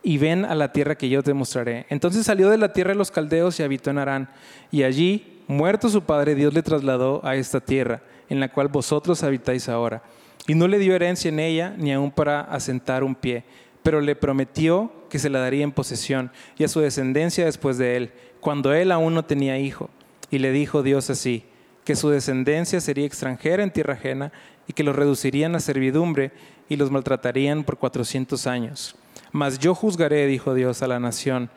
y 0.01 0.17
ven 0.17 0.45
a 0.45 0.55
la 0.55 0.71
tierra 0.71 0.95
que 0.95 1.09
yo 1.09 1.23
te 1.23 1.33
mostraré. 1.33 1.85
Entonces 1.89 2.25
salió 2.25 2.49
de 2.49 2.57
la 2.57 2.73
tierra 2.73 2.91
de 2.91 2.97
los 2.97 3.11
caldeos 3.11 3.59
y 3.59 3.63
habitó 3.63 3.89
en 3.89 3.97
Harán, 3.97 4.29
y 4.71 4.83
allí, 4.83 5.41
muerto 5.47 5.89
su 5.89 6.03
padre, 6.03 6.35
Dios 6.35 6.53
le 6.53 6.63
trasladó 6.63 7.25
a 7.25 7.35
esta 7.35 7.59
tierra, 7.59 8.01
en 8.29 8.39
la 8.39 8.51
cual 8.51 8.67
vosotros 8.67 9.23
habitáis 9.23 9.67
ahora. 9.69 10.03
Y 10.47 10.55
no 10.55 10.67
le 10.67 10.79
dio 10.79 10.95
herencia 10.95 11.29
en 11.29 11.39
ella, 11.39 11.73
ni 11.77 11.91
aun 11.91 12.11
para 12.11 12.41
asentar 12.41 13.03
un 13.03 13.15
pie, 13.15 13.43
pero 13.83 14.01
le 14.01 14.15
prometió 14.15 14.91
que 15.09 15.19
se 15.19 15.29
la 15.29 15.39
daría 15.39 15.63
en 15.63 15.71
posesión, 15.71 16.31
y 16.57 16.63
a 16.63 16.67
su 16.67 16.79
descendencia 16.79 17.45
después 17.45 17.77
de 17.77 17.97
él, 17.97 18.11
cuando 18.39 18.73
él 18.73 18.91
aún 18.91 19.13
no 19.13 19.25
tenía 19.25 19.57
hijo. 19.57 19.89
Y 20.29 20.39
le 20.39 20.51
dijo 20.51 20.83
Dios 20.83 21.09
así, 21.09 21.45
que 21.85 21.95
su 21.95 22.09
descendencia 22.09 22.81
sería 22.81 23.05
extranjera 23.05 23.63
en 23.63 23.71
tierra 23.71 23.93
ajena 23.93 24.33
y 24.67 24.73
que 24.73 24.83
los 24.83 24.95
reducirían 24.95 25.55
a 25.55 25.59
servidumbre 25.59 26.31
y 26.67 26.75
los 26.75 26.91
maltratarían 26.91 27.63
por 27.63 27.77
cuatrocientos 27.77 28.47
años. 28.47 28.95
Mas 29.31 29.59
yo 29.59 29.75
juzgaré, 29.75 30.25
dijo 30.25 30.53
Dios, 30.53 30.81
a 30.81 30.87
la 30.87 30.99
nación, 30.99 31.49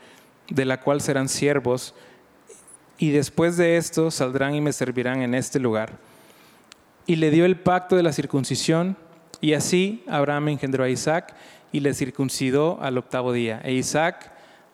de 0.50 0.66
la 0.66 0.80
cual 0.80 1.00
serán 1.00 1.28
siervos, 1.28 1.94
y 2.98 3.10
después 3.10 3.56
de 3.56 3.76
esto 3.76 4.10
saldrán 4.10 4.54
y 4.54 4.60
me 4.60 4.72
servirán 4.72 5.22
en 5.22 5.34
este 5.34 5.58
lugar. 5.58 5.98
Y 7.06 7.16
le 7.16 7.30
dio 7.30 7.46
el 7.46 7.58
pacto 7.58 7.96
de 7.96 8.02
la 8.02 8.12
circuncisión, 8.12 8.96
y 9.40 9.54
así 9.54 10.04
Abraham 10.08 10.48
engendró 10.48 10.84
a 10.84 10.90
Isaac 10.90 11.34
y 11.72 11.80
le 11.80 11.94
circuncidó 11.94 12.78
al 12.82 12.98
octavo 12.98 13.32
día, 13.32 13.60
e 13.64 13.72
Isaac 13.72 14.32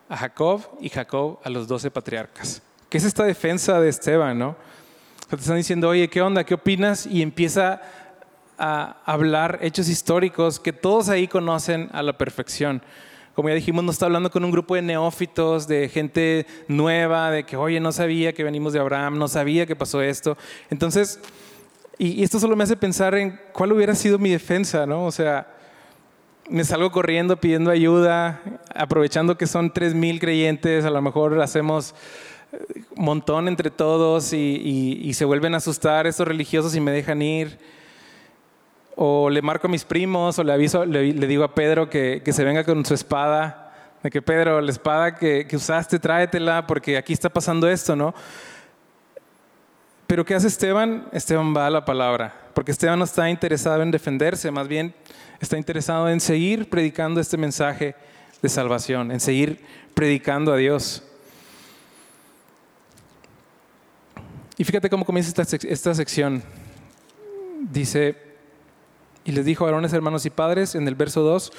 a 0.09 0.17
Jacob 0.17 0.63
y 0.81 0.89
Jacob 0.89 1.39
a 1.45 1.51
los 1.51 1.69
doce 1.69 1.91
patriarcas. 1.91 2.63
¿Qué 2.89 2.99
es 2.99 3.05
esta 3.05 3.25
defensa 3.25 3.81
de 3.81 3.89
Esteban, 3.89 4.39
no? 4.39 4.57
Te 5.37 5.43
están 5.43 5.57
diciendo, 5.57 5.89
oye, 5.89 6.09
¿qué 6.09 6.23
onda? 6.23 6.45
¿Qué 6.45 6.55
opinas? 6.55 7.07
Y 7.07 7.23
empieza 7.23 7.81
a 8.59 9.03
hablar 9.05 9.59
hechos 9.63 9.89
históricos 9.89 10.61
que 10.61 10.73
todos 10.73 11.09
ahí 11.09 11.29
conocen 11.29 11.89
a 11.93 12.03
la 12.03 12.17
perfección. 12.17 12.83
Como 13.35 13.49
ya 13.49 13.57
dijimos, 13.57 13.83
no 13.83 13.91
está 13.91 14.07
hablando 14.07 14.31
con 14.31 14.45
un 14.45 14.53
grupo 14.53 14.77
de 14.77 14.83
neófitos, 14.83 15.67
de 15.67 15.89
gente 15.89 16.47
nueva, 16.69 17.33
de 17.33 17.45
que, 17.45 17.57
oye, 17.57 17.81
no 17.81 17.91
sabía 17.91 18.33
que 18.33 18.45
venimos 18.45 18.73
de 18.73 18.79
Abraham, 18.79 19.19
no 19.19 19.27
sabía 19.27 19.67
que 19.67 19.75
pasó 19.75 20.01
esto. 20.03 20.39
Entonces, 20.71 21.19
y, 21.99 22.23
esto 22.23 22.39
solo 22.39 22.55
me 22.55 22.63
hace 22.63 22.77
pensar 22.77 23.15
en 23.17 23.41
cuál 23.53 23.73
hubiera 23.73 23.97
sido 23.97 24.19
mi 24.19 24.31
defensa, 24.31 24.87
¿no? 24.87 25.05
O 25.05 25.11
sea, 25.11 25.49
me 26.49 26.65
salgo 26.65 26.93
corriendo 26.93 27.37
pidiendo 27.37 27.73
ayuda, 27.73 28.41
aprovechando 28.73 29.37
que 29.37 29.47
son 29.47 29.73
3.000 29.73 30.21
creyentes, 30.21 30.85
a 30.85 30.91
lo 30.91 31.03
mejor 31.03 31.41
hacemos 31.41 31.95
montón 32.97 33.49
entre 33.49 33.71
todos 33.71 34.33
y, 34.33 35.11
se 35.15 35.25
vuelven 35.25 35.55
a 35.55 35.59
asustar 35.59 36.07
estos 36.07 36.27
religiosos 36.27 36.75
y 36.75 36.81
me 36.81 36.91
dejan 36.91 37.23
ir. 37.23 37.59
O 38.97 39.29
le 39.29 39.43
marco 39.43 39.67
a 39.67 39.71
mis 39.71 39.85
primos 39.85 40.39
o 40.39 40.45
le 40.45 40.53
aviso, 40.53 40.85
le, 40.85 41.13
digo 41.27 41.45
a 41.45 41.55
Pedro 41.55 41.91
que, 41.91 42.23
se 42.25 42.45
venga 42.45 42.65
con 42.65 42.85
su 42.85 42.95
espada. 42.95 43.61
De 44.03 44.11
que 44.11 44.21
Pedro, 44.21 44.61
la 44.61 44.71
espada 44.71 45.15
que, 45.15 45.47
que 45.47 45.57
usaste, 45.57 45.99
tráetela 45.99 46.67
porque 46.67 46.99
aquí 46.99 47.13
está 47.13 47.31
pasando 47.31 47.69
esto, 47.69 47.97
¿no? 47.97 48.15
Pero 50.07 50.25
¿qué 50.25 50.35
hace 50.35 50.49
Esteban? 50.49 51.09
Esteban 51.13 51.57
va 51.57 51.67
a 51.67 51.71
la 51.71 51.85
palabra, 51.85 52.35
porque 52.53 52.73
Esteban 52.73 52.99
no 52.99 53.07
está 53.07 53.31
interesado 53.31 53.83
en 53.83 53.91
defenderse, 53.91 54.51
más 54.51 54.69
bien 54.69 54.95
está 55.41 55.57
interesado 55.57 56.09
en 56.11 56.21
seguir 56.21 56.69
predicando 56.69 57.21
este 57.21 57.37
mensaje 57.37 57.95
de 58.43 58.49
salvación, 58.49 59.11
en 59.11 59.21
seguir 59.21 59.65
predicando 59.95 60.53
a 60.53 60.57
Dios. 60.57 61.03
Y 64.57 64.65
fíjate 64.65 64.89
cómo 64.89 65.05
comienza 65.05 65.43
esta, 65.43 65.95
sección. 65.95 66.43
Dice, 67.73 68.17
y 69.25 69.33
les 69.33 69.45
dijo 69.45 69.65
a 69.65 69.67
varones, 69.67 69.93
hermanos 69.93 70.27
y 70.27 70.31
padres, 70.31 70.75
en 70.75 70.87
el 70.87 70.95
verso 70.95 71.23
2, 71.23 71.53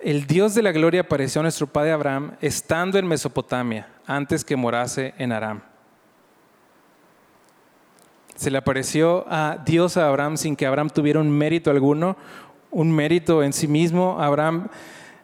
el 0.00 0.26
Dios 0.26 0.54
de 0.54 0.62
la 0.62 0.72
gloria 0.72 1.02
apareció 1.02 1.40
a 1.40 1.42
nuestro 1.42 1.66
padre 1.66 1.92
Abraham 1.92 2.32
estando 2.40 2.98
en 2.98 3.06
Mesopotamia, 3.06 3.88
antes 4.06 4.44
que 4.44 4.56
morase 4.56 5.14
en 5.18 5.30
Aram. 5.30 5.60
Se 8.34 8.50
le 8.50 8.58
apareció 8.58 9.26
a 9.28 9.58
Dios 9.64 9.98
a 9.98 10.08
Abraham 10.08 10.36
sin 10.36 10.56
que 10.56 10.66
Abraham 10.66 10.88
tuviera 10.88 11.20
un 11.20 11.30
mérito 11.30 11.70
alguno, 11.70 12.16
un 12.70 12.90
mérito 12.90 13.42
en 13.42 13.52
sí 13.52 13.68
mismo. 13.68 14.20
Abraham 14.20 14.68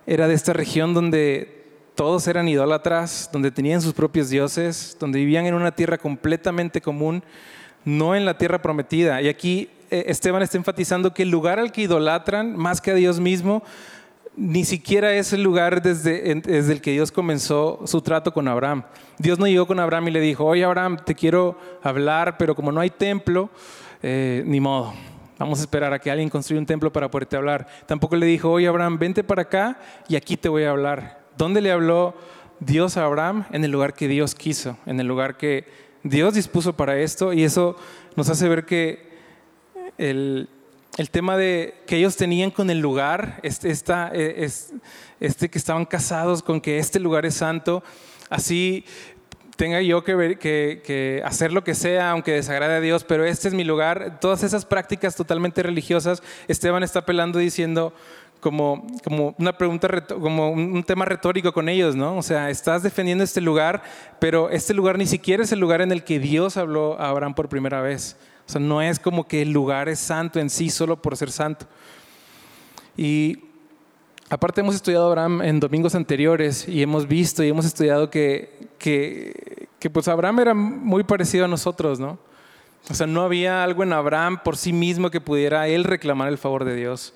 era 0.06 0.28
de 0.28 0.34
esta 0.34 0.52
región 0.52 0.92
donde 0.92 1.55
todos 1.96 2.28
eran 2.28 2.46
idólatras, 2.46 3.30
donde 3.32 3.50
tenían 3.50 3.82
sus 3.82 3.94
propios 3.94 4.28
dioses, 4.28 4.96
donde 5.00 5.18
vivían 5.18 5.46
en 5.46 5.54
una 5.54 5.72
tierra 5.72 5.98
completamente 5.98 6.80
común, 6.80 7.24
no 7.84 8.14
en 8.14 8.24
la 8.24 8.36
tierra 8.38 8.60
prometida. 8.60 9.20
Y 9.22 9.28
aquí 9.28 9.70
eh, 9.90 10.04
Esteban 10.08 10.42
está 10.42 10.58
enfatizando 10.58 11.14
que 11.14 11.22
el 11.22 11.30
lugar 11.30 11.58
al 11.58 11.72
que 11.72 11.82
idolatran, 11.82 12.54
más 12.56 12.80
que 12.80 12.90
a 12.90 12.94
Dios 12.94 13.18
mismo, 13.18 13.64
ni 14.36 14.66
siquiera 14.66 15.14
es 15.14 15.32
el 15.32 15.42
lugar 15.42 15.80
desde, 15.80 16.30
el 16.30 16.80
que 16.82 16.92
Dios 16.92 17.10
comenzó 17.10 17.80
su 17.86 18.02
trato 18.02 18.32
con 18.32 18.46
Abraham. 18.46 18.84
Dios 19.18 19.38
no 19.38 19.46
llegó 19.46 19.66
con 19.66 19.80
Abraham 19.80 20.08
y 20.08 20.10
le 20.10 20.20
dijo, 20.20 20.44
oye 20.44 20.62
Abraham, 20.62 20.98
te 21.02 21.14
quiero 21.14 21.58
hablar, 21.82 22.36
pero 22.36 22.54
como 22.54 22.70
no 22.70 22.80
hay 22.80 22.90
templo, 22.90 23.48
eh, 24.02 24.42
ni 24.46 24.60
modo. 24.60 24.92
Vamos 25.38 25.58
a 25.60 25.62
esperar 25.62 25.92
a 25.92 25.98
que 25.98 26.10
alguien 26.10 26.28
construya 26.28 26.60
un 26.60 26.66
templo 26.66 26.92
para 26.92 27.10
poderte 27.10 27.36
hablar. 27.36 27.66
Tampoco 27.86 28.16
le 28.16 28.26
dijo, 28.26 28.50
oye 28.50 28.66
Abraham, 28.66 28.98
vente 28.98 29.24
para 29.24 29.42
acá 29.42 29.78
y 30.08 30.16
aquí 30.16 30.36
te 30.36 30.50
voy 30.50 30.64
a 30.64 30.70
hablar. 30.70 31.25
¿Dónde 31.36 31.60
le 31.60 31.70
habló 31.70 32.14
Dios 32.60 32.96
a 32.96 33.04
Abraham? 33.04 33.44
En 33.52 33.64
el 33.64 33.70
lugar 33.70 33.94
que 33.94 34.08
Dios 34.08 34.34
quiso, 34.34 34.78
en 34.86 35.00
el 35.00 35.06
lugar 35.06 35.36
que 35.36 35.64
Dios 36.02 36.34
dispuso 36.34 36.74
para 36.74 36.98
esto. 36.98 37.32
Y 37.32 37.44
eso 37.44 37.76
nos 38.16 38.28
hace 38.30 38.48
ver 38.48 38.64
que 38.64 39.06
el, 39.98 40.48
tema 41.10 41.36
de 41.36 41.74
que 41.86 41.96
ellos 41.96 42.16
tenían 42.16 42.50
con 42.50 42.70
el 42.70 42.80
lugar, 42.80 43.40
este, 43.42 43.70
e, 43.70 44.50
este 45.20 45.50
que 45.50 45.58
estaban 45.58 45.84
casados 45.84 46.42
con 46.42 46.60
que 46.60 46.78
este 46.78 47.00
lugar 47.00 47.26
es 47.26 47.34
santo, 47.34 47.82
así 48.30 48.84
tenga 49.56 49.80
yo 49.80 50.04
que, 50.04 50.14
ver, 50.14 50.38
que, 50.38 51.22
hacer 51.24 51.52
lo 51.52 51.64
que 51.64 51.74
sea, 51.74 52.10
aunque 52.10 52.32
desagrade 52.32 52.76
a 52.76 52.80
Dios, 52.80 53.04
pero 53.04 53.24
este 53.24 53.48
es 53.48 53.54
mi 53.54 53.64
lugar. 53.64 54.18
Todas 54.20 54.42
esas 54.42 54.64
prácticas 54.64 55.16
totalmente 55.16 55.62
religiosas, 55.62 56.22
Esteban 56.46 56.82
está 56.82 57.00
apelando 57.00 57.38
diciendo 57.38 57.92
como, 58.46 58.86
como 59.02 59.34
una 59.38 59.58
pregunta, 59.58 60.06
como 60.06 60.52
un 60.52 60.84
tema 60.84 61.04
retórico 61.04 61.52
con 61.52 61.68
ellos, 61.68 61.96
¿no? 61.96 62.16
O 62.16 62.22
sea, 62.22 62.48
estás 62.48 62.84
defendiendo 62.84 63.24
este 63.24 63.40
lugar, 63.40 63.82
pero 64.20 64.50
este 64.50 64.72
lugar 64.72 64.98
ni 64.98 65.06
siquiera 65.06 65.42
es 65.42 65.50
el 65.50 65.58
lugar 65.58 65.80
en 65.80 65.90
el 65.90 66.04
que 66.04 66.20
Dios 66.20 66.56
habló 66.56 66.96
a 67.00 67.08
Abraham 67.08 67.34
por 67.34 67.48
primera 67.48 67.80
vez. 67.80 68.16
O 68.46 68.52
sea, 68.52 68.60
no 68.60 68.80
es 68.80 69.00
como 69.00 69.26
que 69.26 69.42
el 69.42 69.50
lugar 69.50 69.88
es 69.88 69.98
santo 69.98 70.38
en 70.38 70.48
sí 70.48 70.70
solo 70.70 71.02
por 71.02 71.16
ser 71.16 71.32
santo. 71.32 71.66
Y 72.96 73.40
Aparte 74.28 74.60
hemos 74.60 74.76
estudiado 74.76 75.06
Abraham 75.06 75.42
en 75.42 75.58
domingos 75.58 75.96
anteriores 75.96 76.68
y 76.68 76.82
hemos 76.82 77.06
visto 77.08 77.42
y 77.42 77.48
hemos 77.48 77.64
estudiado 77.64 78.10
que, 78.10 78.68
que, 78.78 79.90
pues 79.90 80.06
Abraham 80.06 80.40
era 80.40 80.54
muy 80.54 81.02
parecido 81.04 81.46
a 81.46 81.48
nosotros, 81.48 81.98
¿no? 81.98 82.18
O 82.88 82.94
sea, 82.94 83.08
no 83.08 83.22
había 83.22 83.64
algo 83.64 83.82
en 83.82 83.92
Abraham 83.92 84.40
por 84.44 84.56
sí 84.56 84.72
mismo 84.72 85.10
que 85.10 85.20
pudiera 85.20 85.66
él 85.66 85.82
reclamar 85.84 86.28
el 86.28 86.38
favor 86.38 86.64
de 86.64 86.76
Dios. 86.76 87.12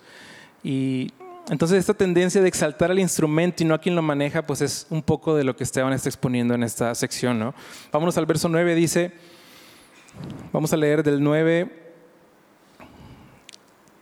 Y 0.62 1.12
entonces 1.50 1.78
esta 1.78 1.94
tendencia 1.94 2.40
de 2.40 2.46
exaltar 2.46 2.92
al 2.92 3.00
instrumento 3.00 3.64
y 3.64 3.66
no 3.66 3.74
a 3.74 3.80
quien 3.80 3.96
lo 3.96 4.02
maneja, 4.02 4.46
pues 4.46 4.62
es 4.62 4.86
un 4.88 5.02
poco 5.02 5.34
de 5.34 5.42
lo 5.42 5.56
que 5.56 5.64
Esteban 5.64 5.92
está 5.92 6.08
exponiendo 6.08 6.54
en 6.54 6.62
esta 6.62 6.94
sección, 6.94 7.40
¿no? 7.40 7.54
Vámonos 7.90 8.16
al 8.16 8.24
verso 8.24 8.48
9, 8.48 8.76
dice, 8.76 9.12
vamos 10.52 10.72
a 10.72 10.76
leer 10.76 11.02
del 11.02 11.20
9, 11.20 11.68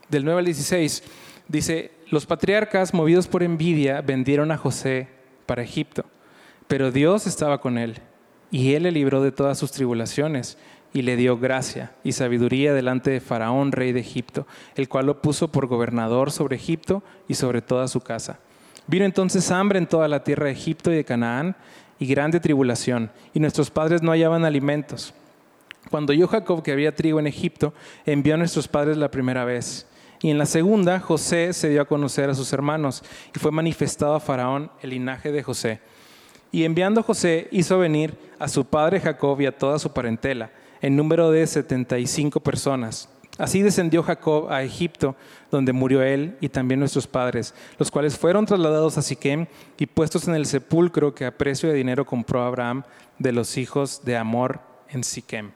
del 0.09 0.25
9 0.25 0.39
al 0.39 0.45
16, 0.45 1.03
dice, 1.47 1.91
los 2.11 2.27
patriarcas, 2.27 2.93
movidos 2.93 3.27
por 3.27 3.41
envidia, 3.41 4.01
vendieron 4.01 4.51
a 4.51 4.57
José 4.57 5.07
para 5.47 5.63
Egipto, 5.63 6.05
pero 6.67 6.91
Dios 6.91 7.25
estaba 7.25 7.59
con 7.61 7.79
él 7.79 7.99
y 8.51 8.75
él 8.75 8.83
le 8.83 8.91
libró 8.91 9.23
de 9.23 9.31
todas 9.31 9.57
sus 9.57 9.71
tribulaciones 9.71 10.59
y 10.93 11.01
le 11.03 11.15
dio 11.15 11.37
gracia 11.37 11.91
y 12.03 12.13
sabiduría 12.13 12.73
delante 12.73 13.11
de 13.11 13.19
Faraón, 13.19 13.71
rey 13.71 13.91
de 13.91 13.99
Egipto, 13.99 14.47
el 14.75 14.89
cual 14.89 15.05
lo 15.05 15.21
puso 15.21 15.51
por 15.51 15.67
gobernador 15.67 16.31
sobre 16.31 16.55
Egipto 16.55 17.03
y 17.27 17.35
sobre 17.35 17.61
toda 17.61 17.87
su 17.87 18.01
casa. 18.01 18.39
Vino 18.87 19.05
entonces 19.05 19.51
hambre 19.51 19.77
en 19.77 19.87
toda 19.87 20.07
la 20.07 20.23
tierra 20.23 20.45
de 20.45 20.53
Egipto 20.53 20.91
y 20.91 20.95
de 20.95 21.05
Canaán 21.05 21.55
y 21.99 22.07
grande 22.07 22.39
tribulación, 22.39 23.11
y 23.33 23.39
nuestros 23.39 23.69
padres 23.69 24.01
no 24.01 24.11
hallaban 24.11 24.45
alimentos. 24.45 25.13
Cuando 25.89 26.13
yo 26.13 26.27
Jacob, 26.27 26.63
que 26.63 26.71
había 26.71 26.95
trigo 26.95 27.19
en 27.19 27.27
Egipto, 27.27 27.73
envió 28.05 28.35
a 28.35 28.37
nuestros 28.37 28.67
padres 28.67 28.97
la 28.97 29.11
primera 29.11 29.45
vez. 29.45 29.87
Y 30.21 30.29
en 30.29 30.37
la 30.37 30.45
segunda, 30.45 30.99
José 30.99 31.53
se 31.53 31.69
dio 31.69 31.81
a 31.81 31.85
conocer 31.85 32.29
a 32.29 32.35
sus 32.35 32.51
hermanos 32.51 33.03
y 33.35 33.39
fue 33.39 33.51
manifestado 33.51 34.15
a 34.15 34.19
Faraón 34.19 34.71
el 34.81 34.89
linaje 34.91 35.31
de 35.31 35.43
José. 35.43 35.79
Y 36.51 36.63
enviando 36.63 37.03
José 37.03 37.47
hizo 37.51 37.77
venir 37.77 38.17
a 38.39 38.47
su 38.47 38.65
padre 38.65 38.99
Jacob 38.99 39.39
y 39.39 39.45
a 39.45 39.57
toda 39.57 39.79
su 39.79 39.93
parentela, 39.93 40.51
en 40.81 40.95
número 40.95 41.31
de 41.31 41.45
75 41.45 42.39
personas. 42.39 43.09
Así 43.37 43.61
descendió 43.61 44.03
Jacob 44.03 44.51
a 44.51 44.63
Egipto, 44.63 45.15
donde 45.49 45.71
murió 45.71 46.01
él 46.01 46.37
y 46.41 46.49
también 46.49 46.81
nuestros 46.81 47.07
padres, 47.07 47.53
los 47.77 47.89
cuales 47.89 48.17
fueron 48.17 48.45
trasladados 48.45 48.97
a 48.97 49.01
Siquem 49.01 49.47
y 49.77 49.85
puestos 49.85 50.27
en 50.27 50.35
el 50.35 50.45
sepulcro 50.45 51.15
que 51.15 51.25
a 51.25 51.37
precio 51.37 51.69
de 51.69 51.75
dinero 51.75 52.05
compró 52.05 52.43
Abraham 52.43 52.83
de 53.17 53.31
los 53.31 53.57
hijos 53.57 54.01
de 54.03 54.17
Amor 54.17 54.59
en 54.89 55.05
Siquem. 55.05 55.51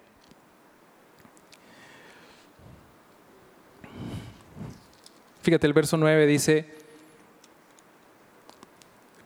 Fíjate, 5.41 5.67
el 5.67 5.73
verso 5.73 5.97
9 5.97 6.25
dice, 6.25 6.73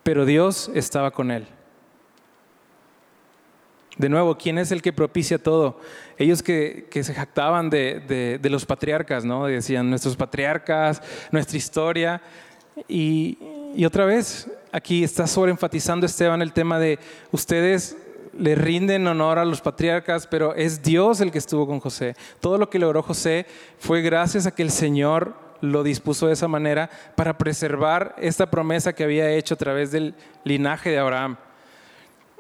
pero 0.01 0.25
Dios 0.25 0.71
estaba 0.73 1.12
con 1.12 1.29
él. 1.29 1.47
De 3.97 4.10
nuevo, 4.10 4.38
¿quién 4.38 4.57
es 4.57 4.71
el 4.71 4.81
que 4.81 4.93
propicia 4.93 5.38
todo? 5.38 5.79
Ellos 6.17 6.43
que, 6.43 6.88
se 6.91 7.13
jactaban 7.13 7.69
de, 7.69 8.39
los 8.43 8.65
patriarcas, 8.65 9.25
¿no? 9.25 9.45
Decían 9.45 9.89
nuestros 9.89 10.15
patriarcas, 10.15 11.01
nuestra 11.31 11.57
historia. 11.57 12.21
Y, 12.88 13.38
y 13.75 13.86
otra 13.86 14.05
vez, 14.05 14.49
aquí 14.71 15.03
está 15.03 15.25
sobreenfatizando 15.25 16.05
Esteban 16.05 16.41
el 16.41 16.53
tema 16.53 16.79
de 16.79 16.99
ustedes 17.31 17.97
le 18.38 18.55
rinden 18.55 19.07
honor 19.07 19.39
a 19.39 19.45
los 19.45 19.62
patriarcas, 19.62 20.27
pero 20.27 20.53
es 20.53 20.83
Dios 20.83 21.21
el 21.21 21.31
que 21.31 21.39
estuvo 21.39 21.65
con 21.65 21.79
José. 21.79 22.15
Todo 22.39 22.57
lo 22.57 22.69
que 22.69 22.79
logró 22.79 23.01
José 23.01 23.45
fue 23.79 24.01
gracias 24.01 24.45
a 24.45 24.51
que 24.51 24.63
el 24.63 24.71
Señor 24.71 25.33
lo 25.62 25.83
dispuso 25.83 26.27
de 26.27 26.33
esa 26.33 26.47
manera 26.47 26.89
para 27.15 27.38
preservar 27.38 28.15
esta 28.19 28.49
promesa 28.49 28.93
que 28.93 29.03
había 29.03 29.31
hecho 29.31 29.55
a 29.55 29.57
través 29.57 29.91
del 29.91 30.13
linaje 30.43 30.91
de 30.91 30.99
Abraham. 30.99 31.38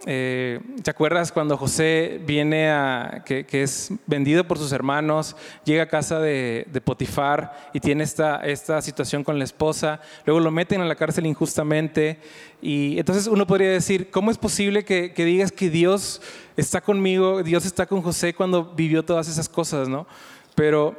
Eh, 0.05 0.59
¿Te 0.83 0.91
acuerdas 0.91 1.31
cuando 1.31 1.57
José 1.57 2.21
viene 2.23 2.69
a, 2.69 3.23
que, 3.25 3.45
es 3.51 3.91
vendido 4.05 4.47
por 4.47 4.59
sus 4.59 4.71
hermanos, 4.71 5.35
llega 5.65 5.83
a 5.83 5.87
casa 5.87 6.19
de, 6.19 6.67
Potifar 6.85 7.71
y 7.73 7.79
tiene 7.79 8.03
esta, 8.03 8.45
esta 8.45 8.81
situación 8.81 9.23
con 9.23 9.39
la 9.39 9.43
esposa, 9.43 9.99
luego 10.25 10.39
lo 10.39 10.51
meten 10.51 10.81
a 10.81 10.85
la 10.85 10.95
cárcel 10.95 11.25
injustamente 11.25 12.19
y 12.61 12.99
entonces 12.99 13.27
uno 13.27 13.47
podría 13.47 13.71
decir, 13.71 14.11
¿cómo 14.11 14.29
es 14.29 14.37
posible 14.37 14.85
que, 14.85 15.13
que 15.13 15.25
digas 15.25 15.51
que 15.51 15.69
Dios 15.69 16.21
está 16.55 16.79
conmigo, 16.79 17.41
Dios 17.41 17.65
está 17.65 17.87
con 17.87 18.01
José 18.01 18.35
cuando 18.35 18.65
vivió 18.75 19.03
todas 19.03 19.27
esas 19.27 19.49
cosas, 19.49 19.89
¿no? 19.89 20.05
Pero 20.53 20.95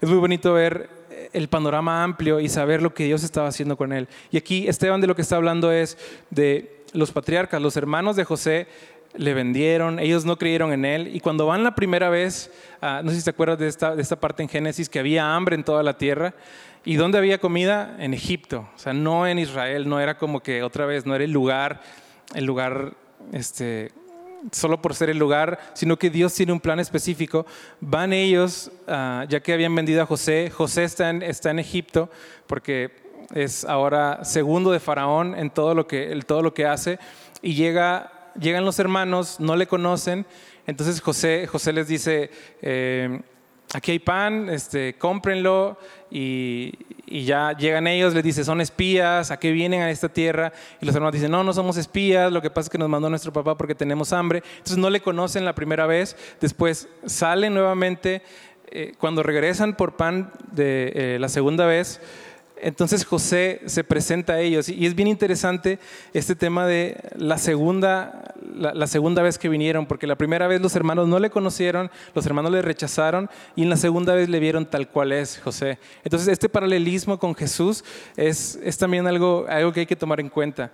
es 0.00 0.08
muy 0.08 0.18
bonito 0.18 0.52
ver 0.52 0.90
el 1.32 1.48
panorama 1.48 2.02
amplio 2.02 2.40
y 2.40 2.48
saber 2.48 2.82
lo 2.82 2.92
que 2.92 3.04
Dios 3.04 3.22
estaba 3.22 3.48
haciendo 3.48 3.76
con 3.76 3.92
él. 3.92 4.08
Y 4.30 4.36
aquí 4.36 4.68
Esteban 4.68 5.00
de 5.00 5.06
lo 5.06 5.14
que 5.14 5.22
está 5.22 5.36
hablando 5.36 5.70
es 5.70 5.96
de 6.30 6.81
los 6.92 7.12
patriarcas, 7.12 7.60
los 7.60 7.76
hermanos 7.76 8.16
de 8.16 8.24
José 8.24 8.66
le 9.14 9.34
vendieron, 9.34 9.98
ellos 9.98 10.24
no 10.24 10.36
creyeron 10.36 10.72
en 10.72 10.84
él. 10.84 11.14
Y 11.14 11.20
cuando 11.20 11.46
van 11.46 11.62
la 11.64 11.74
primera 11.74 12.08
vez, 12.08 12.50
ah, 12.80 13.02
no 13.04 13.10
sé 13.10 13.18
si 13.18 13.24
te 13.24 13.30
acuerdas 13.30 13.58
de 13.58 13.68
esta, 13.68 13.94
de 13.94 14.02
esta 14.02 14.16
parte 14.16 14.42
en 14.42 14.48
Génesis, 14.48 14.88
que 14.88 14.98
había 14.98 15.34
hambre 15.34 15.54
en 15.54 15.64
toda 15.64 15.82
la 15.82 15.98
tierra. 15.98 16.34
¿Y 16.84 16.96
dónde 16.96 17.18
había 17.18 17.38
comida? 17.38 17.96
En 17.98 18.12
Egipto, 18.12 18.68
o 18.74 18.78
sea, 18.78 18.92
no 18.92 19.26
en 19.26 19.38
Israel, 19.38 19.88
no 19.88 20.00
era 20.00 20.18
como 20.18 20.40
que 20.40 20.62
otra 20.62 20.84
vez, 20.84 21.06
no 21.06 21.14
era 21.14 21.22
el 21.24 21.30
lugar, 21.30 21.80
el 22.34 22.44
lugar 22.44 22.94
este, 23.32 23.92
solo 24.50 24.82
por 24.82 24.94
ser 24.94 25.08
el 25.08 25.18
lugar, 25.18 25.60
sino 25.74 25.96
que 25.96 26.10
Dios 26.10 26.34
tiene 26.34 26.52
un 26.52 26.60
plan 26.60 26.80
específico. 26.80 27.46
Van 27.80 28.12
ellos, 28.12 28.72
ah, 28.88 29.24
ya 29.28 29.40
que 29.40 29.52
habían 29.52 29.74
vendido 29.74 30.02
a 30.02 30.06
José, 30.06 30.50
José 30.50 30.84
está 30.84 31.10
en, 31.10 31.22
está 31.22 31.50
en 31.50 31.60
Egipto, 31.60 32.10
porque 32.48 33.01
es 33.34 33.64
ahora 33.64 34.24
segundo 34.24 34.70
de 34.70 34.80
Faraón 34.80 35.34
en 35.38 35.50
todo 35.50 35.74
lo 35.74 35.86
que, 35.86 36.18
todo 36.26 36.42
lo 36.42 36.54
que 36.54 36.66
hace, 36.66 36.98
y 37.40 37.54
llega, 37.54 38.12
llegan 38.38 38.64
los 38.64 38.78
hermanos, 38.78 39.40
no 39.40 39.56
le 39.56 39.66
conocen, 39.66 40.26
entonces 40.66 41.00
José, 41.00 41.46
José 41.46 41.72
les 41.72 41.88
dice, 41.88 42.30
eh, 42.60 43.20
aquí 43.72 43.92
hay 43.92 43.98
pan, 43.98 44.48
este, 44.48 44.94
cómprenlo 44.94 45.78
y, 46.10 46.72
ya 47.06 47.52
llegan 47.52 47.86
ellos, 47.86 48.14
les 48.14 48.24
dice, 48.24 48.42
son 48.42 48.60
espías, 48.60 49.30
¿a 49.30 49.38
qué 49.38 49.52
vienen 49.52 49.82
a 49.82 49.90
esta 49.90 50.08
tierra? 50.08 50.52
Y 50.80 50.86
los 50.86 50.94
hermanos 50.94 51.12
dicen, 51.12 51.30
no, 51.30 51.44
no 51.44 51.52
somos 51.52 51.76
espías, 51.76 52.32
lo 52.32 52.40
que 52.40 52.48
pasa 52.48 52.66
es 52.66 52.70
que 52.70 52.78
nos 52.78 52.88
mandó 52.88 53.10
nuestro 53.10 53.32
papá 53.32 53.56
porque 53.56 53.74
tenemos 53.74 54.14
hambre. 54.14 54.42
Entonces 54.52 54.78
no 54.78 54.88
le 54.88 55.00
conocen 55.00 55.44
la 55.44 55.54
primera 55.54 55.86
vez, 55.86 56.16
después 56.40 56.88
salen 57.04 57.52
nuevamente, 57.52 58.22
eh, 58.68 58.94
cuando 58.98 59.22
regresan 59.22 59.76
por 59.76 59.96
pan 59.96 60.32
de 60.52 60.92
eh, 60.94 61.18
la 61.20 61.28
segunda 61.28 61.66
vez, 61.66 62.00
entonces 62.62 63.04
José 63.04 63.60
se 63.66 63.82
presenta 63.82 64.34
a 64.34 64.40
ellos 64.40 64.68
y 64.68 64.86
es 64.86 64.94
bien 64.94 65.08
interesante 65.08 65.80
este 66.14 66.36
tema 66.36 66.66
de 66.66 66.96
la 67.16 67.36
segunda, 67.36 68.34
la, 68.54 68.86
segunda 68.86 69.20
vez 69.20 69.36
que 69.36 69.48
vinieron, 69.48 69.84
porque 69.86 70.06
la 70.06 70.16
primera 70.16 70.46
vez 70.46 70.60
los 70.60 70.76
hermanos 70.76 71.08
no 71.08 71.18
le 71.18 71.28
conocieron, 71.28 71.90
los 72.14 72.24
hermanos 72.24 72.52
le 72.52 72.62
rechazaron 72.62 73.28
y 73.56 73.62
en 73.62 73.70
la 73.70 73.76
segunda 73.76 74.14
vez 74.14 74.28
le 74.28 74.38
vieron 74.38 74.64
tal 74.64 74.88
cual 74.88 75.10
es 75.10 75.40
José. 75.40 75.78
Entonces 76.04 76.28
este 76.28 76.48
paralelismo 76.48 77.18
con 77.18 77.34
Jesús 77.34 77.84
es, 78.16 78.58
es 78.62 78.78
también 78.78 79.08
algo, 79.08 79.44
algo 79.48 79.72
que 79.72 79.80
hay 79.80 79.86
que 79.86 79.96
tomar 79.96 80.20
en 80.20 80.28
cuenta. 80.28 80.70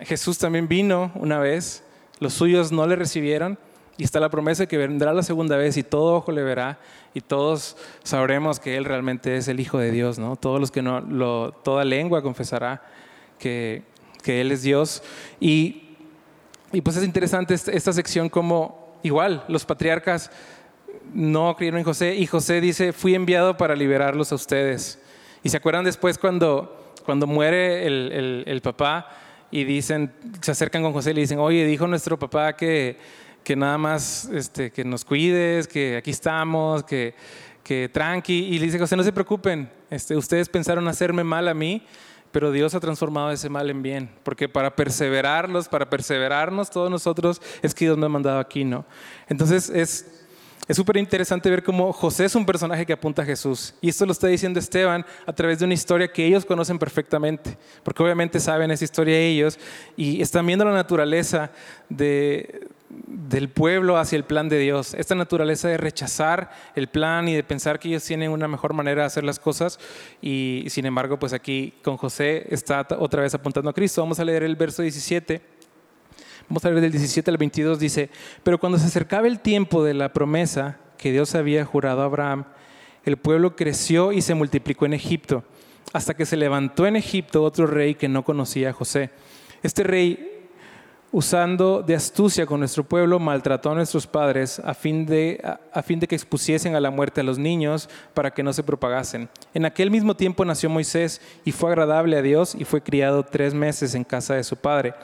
Jesús 0.00 0.38
también 0.38 0.66
vino 0.66 1.12
una 1.14 1.38
vez, 1.38 1.84
los 2.18 2.34
suyos 2.34 2.72
no 2.72 2.86
le 2.86 2.96
recibieron 2.96 3.56
y 4.02 4.04
está 4.04 4.18
la 4.18 4.30
promesa 4.30 4.64
de 4.64 4.66
que 4.66 4.78
vendrá 4.78 5.12
la 5.12 5.22
segunda 5.22 5.56
vez 5.56 5.76
y 5.76 5.84
todo 5.84 6.16
ojo 6.16 6.32
le 6.32 6.42
verá 6.42 6.80
y 7.14 7.20
todos 7.20 7.76
sabremos 8.02 8.58
que 8.58 8.76
Él 8.76 8.84
realmente 8.84 9.36
es 9.36 9.46
el 9.46 9.60
Hijo 9.60 9.78
de 9.78 9.92
Dios, 9.92 10.18
¿no? 10.18 10.34
Todos 10.34 10.58
los 10.58 10.72
que 10.72 10.82
no, 10.82 11.00
lo, 11.00 11.52
toda 11.52 11.84
lengua 11.84 12.20
confesará 12.20 12.82
que, 13.38 13.84
que 14.24 14.40
Él 14.40 14.50
es 14.50 14.62
Dios. 14.62 15.04
Y, 15.38 15.94
y 16.72 16.80
pues 16.80 16.96
es 16.96 17.04
interesante 17.04 17.54
esta, 17.54 17.92
sección 17.92 18.28
como 18.28 18.98
igual 19.04 19.44
los 19.46 19.64
patriarcas 19.64 20.32
no 21.14 21.54
creyeron 21.54 21.78
en 21.78 21.84
José 21.84 22.16
y 22.16 22.26
José 22.26 22.60
dice, 22.60 22.92
fui 22.92 23.14
enviado 23.14 23.56
para 23.56 23.76
liberarlos 23.76 24.32
a 24.32 24.34
ustedes. 24.34 25.00
Y 25.44 25.48
se 25.48 25.58
acuerdan 25.58 25.84
después 25.84 26.18
cuando, 26.18 26.92
cuando 27.04 27.28
muere 27.28 27.86
el, 27.86 28.42
el, 28.48 28.60
papá 28.62 29.10
y 29.52 29.62
dicen, 29.62 30.12
se 30.40 30.50
acercan 30.50 30.82
con 30.82 30.92
José 30.92 31.12
y 31.12 31.14
le 31.14 31.20
dicen, 31.20 31.38
oye, 31.38 31.64
dijo 31.66 31.86
nuestro 31.86 32.18
papá 32.18 32.56
que, 32.56 33.21
que 33.44 33.56
nada 33.56 33.78
más 33.78 34.28
este, 34.32 34.70
que 34.70 34.84
nos 34.84 35.04
cuides, 35.04 35.66
que 35.66 35.96
aquí 35.96 36.10
estamos, 36.10 36.84
que, 36.84 37.14
que 37.62 37.88
tranqui. 37.88 38.32
Y 38.32 38.58
le 38.58 38.66
dice 38.66 38.78
José, 38.78 38.96
no 38.96 39.02
se 39.02 39.12
preocupen, 39.12 39.70
este, 39.90 40.16
ustedes 40.16 40.48
pensaron 40.48 40.86
hacerme 40.88 41.24
mal 41.24 41.48
a 41.48 41.54
mí, 41.54 41.82
pero 42.30 42.50
Dios 42.50 42.74
ha 42.74 42.80
transformado 42.80 43.30
ese 43.30 43.48
mal 43.48 43.68
en 43.68 43.82
bien, 43.82 44.10
porque 44.22 44.48
para 44.48 44.74
perseverarlos, 44.74 45.68
para 45.68 45.90
perseverarnos 45.90 46.70
todos 46.70 46.90
nosotros, 46.90 47.42
es 47.60 47.74
que 47.74 47.84
Dios 47.84 47.98
me 47.98 48.06
ha 48.06 48.08
mandado 48.08 48.38
aquí, 48.38 48.64
¿no? 48.64 48.86
Entonces 49.28 49.68
es 49.70 50.06
es 50.68 50.76
súper 50.76 50.96
interesante 50.96 51.50
ver 51.50 51.64
cómo 51.64 51.92
José 51.92 52.26
es 52.26 52.36
un 52.36 52.46
personaje 52.46 52.86
que 52.86 52.92
apunta 52.92 53.22
a 53.22 53.24
Jesús. 53.24 53.74
Y 53.80 53.88
esto 53.88 54.06
lo 54.06 54.12
está 54.12 54.28
diciendo 54.28 54.60
Esteban 54.60 55.04
a 55.26 55.32
través 55.32 55.58
de 55.58 55.64
una 55.64 55.74
historia 55.74 56.06
que 56.06 56.24
ellos 56.24 56.44
conocen 56.44 56.78
perfectamente, 56.78 57.58
porque 57.82 58.02
obviamente 58.02 58.38
saben 58.38 58.70
esa 58.70 58.84
historia 58.84 59.18
ellos 59.18 59.58
y 59.96 60.22
están 60.22 60.46
viendo 60.46 60.64
la 60.64 60.72
naturaleza 60.72 61.50
de, 61.88 62.68
del 63.06 63.48
pueblo 63.48 63.96
hacia 63.96 64.16
el 64.16 64.24
plan 64.24 64.48
de 64.48 64.58
Dios. 64.58 64.94
Esta 64.94 65.14
naturaleza 65.14 65.68
de 65.68 65.78
rechazar 65.78 66.50
el 66.74 66.88
plan 66.88 67.28
y 67.28 67.34
de 67.34 67.42
pensar 67.42 67.78
que 67.78 67.88
ellos 67.88 68.04
tienen 68.04 68.30
una 68.30 68.48
mejor 68.48 68.74
manera 68.74 69.02
de 69.02 69.06
hacer 69.06 69.24
las 69.24 69.38
cosas. 69.38 69.78
Y 70.20 70.64
sin 70.68 70.84
embargo, 70.84 71.18
pues 71.18 71.32
aquí 71.32 71.74
con 71.82 71.96
José 71.96 72.46
está 72.50 72.86
otra 72.98 73.22
vez 73.22 73.34
apuntando 73.34 73.70
a 73.70 73.72
Cristo. 73.72 74.02
Vamos 74.02 74.20
a 74.20 74.24
leer 74.24 74.42
el 74.42 74.56
verso 74.56 74.82
17. 74.82 75.40
Vamos 76.48 76.64
a 76.64 76.68
leer 76.68 76.82
del 76.82 76.92
17 76.92 77.30
al 77.30 77.38
22. 77.38 77.78
Dice, 77.78 78.10
pero 78.42 78.58
cuando 78.58 78.78
se 78.78 78.86
acercaba 78.86 79.26
el 79.26 79.40
tiempo 79.40 79.82
de 79.82 79.94
la 79.94 80.12
promesa 80.12 80.78
que 80.98 81.12
Dios 81.12 81.34
había 81.34 81.64
jurado 81.64 82.02
a 82.02 82.04
Abraham, 82.04 82.44
el 83.04 83.16
pueblo 83.16 83.56
creció 83.56 84.12
y 84.12 84.22
se 84.22 84.34
multiplicó 84.34 84.86
en 84.86 84.92
Egipto, 84.92 85.44
hasta 85.92 86.14
que 86.14 86.26
se 86.26 86.36
levantó 86.36 86.86
en 86.86 86.96
Egipto 86.96 87.42
otro 87.42 87.66
rey 87.66 87.94
que 87.94 88.08
no 88.08 88.22
conocía 88.22 88.70
a 88.70 88.72
José. 88.72 89.10
Este 89.62 89.82
rey 89.82 90.31
usando 91.12 91.82
de 91.82 91.94
astucia 91.94 92.46
con 92.46 92.60
nuestro 92.60 92.84
pueblo, 92.84 93.20
maltrató 93.20 93.70
a 93.70 93.74
nuestros 93.74 94.06
padres 94.06 94.58
a 94.58 94.72
fin, 94.72 95.04
de, 95.04 95.40
a, 95.72 95.82
fin 95.82 96.00
de 96.00 96.08
que 96.08 96.14
expusiesen 96.14 96.74
a 96.74 96.80
la 96.80 96.90
muerte 96.90 97.20
a 97.20 97.24
los 97.24 97.38
niños 97.38 97.88
para 98.14 98.32
que 98.32 98.42
no 98.42 98.52
se 98.54 98.62
propagasen. 98.62 99.28
En 99.52 99.66
aquel 99.66 99.90
mismo 99.90 100.16
tiempo 100.16 100.44
nació 100.44 100.70
Moisés 100.70 101.20
y 101.44 101.52
fue 101.52 101.70
agradable 101.70 102.16
a 102.16 102.22
Dios 102.22 102.54
y 102.58 102.64
fue 102.64 102.82
criado 102.82 103.24
tres 103.24 103.52
meses 103.52 103.94
en 103.94 104.04
casa 104.04 104.34
de 104.34 104.42
su 104.42 104.56
padre. 104.56 104.94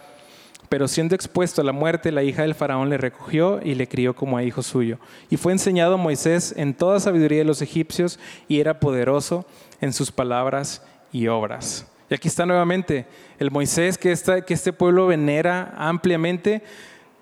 Pero 0.71 0.89
siendo 0.89 1.15
expuesto 1.15 1.61
a 1.61 1.65
la 1.65 1.73
muerte, 1.73 2.13
la 2.13 2.23
hija 2.23 2.43
del 2.43 2.55
faraón 2.55 2.89
le 2.89 2.99
recogió 2.99 3.61
y 3.63 3.75
le 3.75 3.87
crió 3.87 4.15
como 4.15 4.37
a 4.37 4.43
hijo 4.43 4.63
suyo. 4.63 4.99
Y 5.31 5.37
fue 5.37 5.53
enseñado 5.53 5.99
Moisés 5.99 6.55
en 6.57 6.75
toda 6.75 7.01
sabiduría 7.01 7.39
de 7.39 7.45
los 7.45 7.63
egipcios 7.63 8.19
y 8.49 8.61
era 8.61 8.81
poderoso 8.81 9.47
en 9.81 9.93
sus 9.93 10.11
palabras 10.11 10.83
y 11.13 11.29
obras. 11.29 11.87
Y 12.11 12.15
aquí 12.15 12.29
está 12.29 12.47
nuevamente 12.47 13.07
el 13.39 13.51
Moisés 13.51 13.99
que, 13.99 14.15
que 14.47 14.55
este 14.55 14.73
pueblo 14.73 15.07
venera 15.07 15.75
ampliamente, 15.77 16.63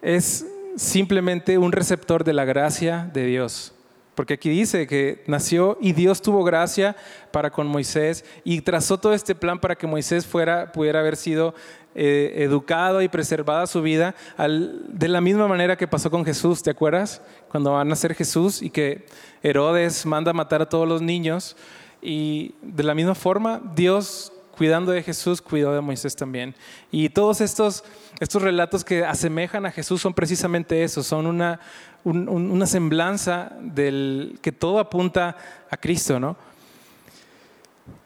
es 0.02 0.46
simplemente 0.76 1.58
un 1.58 1.72
receptor 1.72 2.22
de 2.22 2.32
la 2.32 2.44
gracia 2.44 3.10
de 3.12 3.26
Dios. 3.26 3.72
Porque 4.14 4.34
aquí 4.34 4.48
dice 4.48 4.86
que 4.86 5.22
nació 5.26 5.76
y 5.78 5.92
Dios 5.92 6.22
tuvo 6.22 6.42
gracia 6.42 6.96
para 7.32 7.50
con 7.50 7.66
Moisés 7.66 8.24
y 8.44 8.62
trazó 8.62 8.98
todo 8.98 9.12
este 9.12 9.34
plan 9.34 9.58
para 9.60 9.76
que 9.76 9.86
Moisés 9.86 10.24
fuera, 10.24 10.72
pudiera 10.72 11.00
haber 11.00 11.16
sido 11.16 11.54
eh, 11.94 12.32
educado 12.36 13.02
y 13.02 13.08
preservada 13.08 13.66
su 13.66 13.82
vida 13.82 14.14
de 14.38 15.08
la 15.08 15.20
misma 15.20 15.48
manera 15.48 15.76
que 15.76 15.86
pasó 15.86 16.10
con 16.10 16.24
Jesús, 16.24 16.62
¿te 16.62 16.70
acuerdas? 16.70 17.20
Cuando 17.50 17.72
va 17.72 17.82
a 17.82 17.84
nacer 17.84 18.14
Jesús 18.14 18.62
y 18.62 18.70
que 18.70 19.04
Herodes 19.42 20.06
manda 20.06 20.32
matar 20.32 20.62
a 20.62 20.68
todos 20.68 20.88
los 20.88 21.02
niños 21.02 21.54
y 22.00 22.54
de 22.62 22.84
la 22.84 22.94
misma 22.94 23.14
forma 23.14 23.60
Dios 23.74 24.32
cuidando 24.56 24.92
de 24.92 25.02
Jesús, 25.02 25.40
cuidó 25.40 25.74
de 25.74 25.80
Moisés 25.80 26.16
también. 26.16 26.54
Y 26.90 27.08
todos 27.10 27.40
estos, 27.40 27.84
estos 28.18 28.42
relatos 28.42 28.84
que 28.84 29.04
asemejan 29.04 29.66
a 29.66 29.70
Jesús 29.70 30.00
son 30.00 30.14
precisamente 30.14 30.82
eso, 30.82 31.02
son 31.02 31.26
una, 31.26 31.60
una 32.04 32.66
semblanza 32.66 33.52
del 33.60 34.38
que 34.42 34.52
todo 34.52 34.78
apunta 34.78 35.36
a 35.70 35.76
Cristo, 35.76 36.18
¿no? 36.18 36.36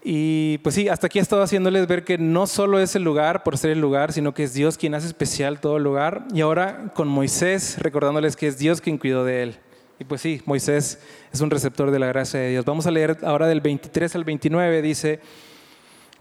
Y 0.02 0.58
pues 0.58 0.74
sí, 0.74 0.88
hasta 0.88 1.06
aquí 1.06 1.18
he 1.18 1.22
estado 1.22 1.42
haciéndoles 1.42 1.86
ver 1.86 2.04
que 2.04 2.16
no 2.16 2.46
solo 2.46 2.80
es 2.80 2.96
el 2.96 3.02
lugar 3.02 3.42
por 3.42 3.58
ser 3.58 3.70
el 3.70 3.80
lugar, 3.80 4.12
sino 4.12 4.32
que 4.32 4.44
es 4.44 4.54
Dios 4.54 4.78
quien 4.78 4.94
hace 4.94 5.06
especial 5.06 5.60
todo 5.60 5.76
el 5.76 5.82
lugar. 5.82 6.24
Y 6.32 6.40
ahora 6.40 6.90
con 6.94 7.06
Moisés, 7.06 7.76
recordándoles 7.78 8.36
que 8.36 8.46
es 8.46 8.58
Dios 8.58 8.80
quien 8.80 8.98
cuidó 8.98 9.24
de 9.24 9.42
él. 9.42 9.56
Y 9.98 10.04
pues 10.04 10.22
sí, 10.22 10.40
Moisés 10.46 10.98
es 11.30 11.40
un 11.42 11.50
receptor 11.50 11.90
de 11.90 11.98
la 11.98 12.06
gracia 12.06 12.40
de 12.40 12.48
Dios. 12.48 12.64
Vamos 12.64 12.86
a 12.86 12.90
leer 12.90 13.18
ahora 13.22 13.46
del 13.46 13.60
23 13.60 14.14
al 14.16 14.24
29, 14.24 14.80
dice, 14.80 15.20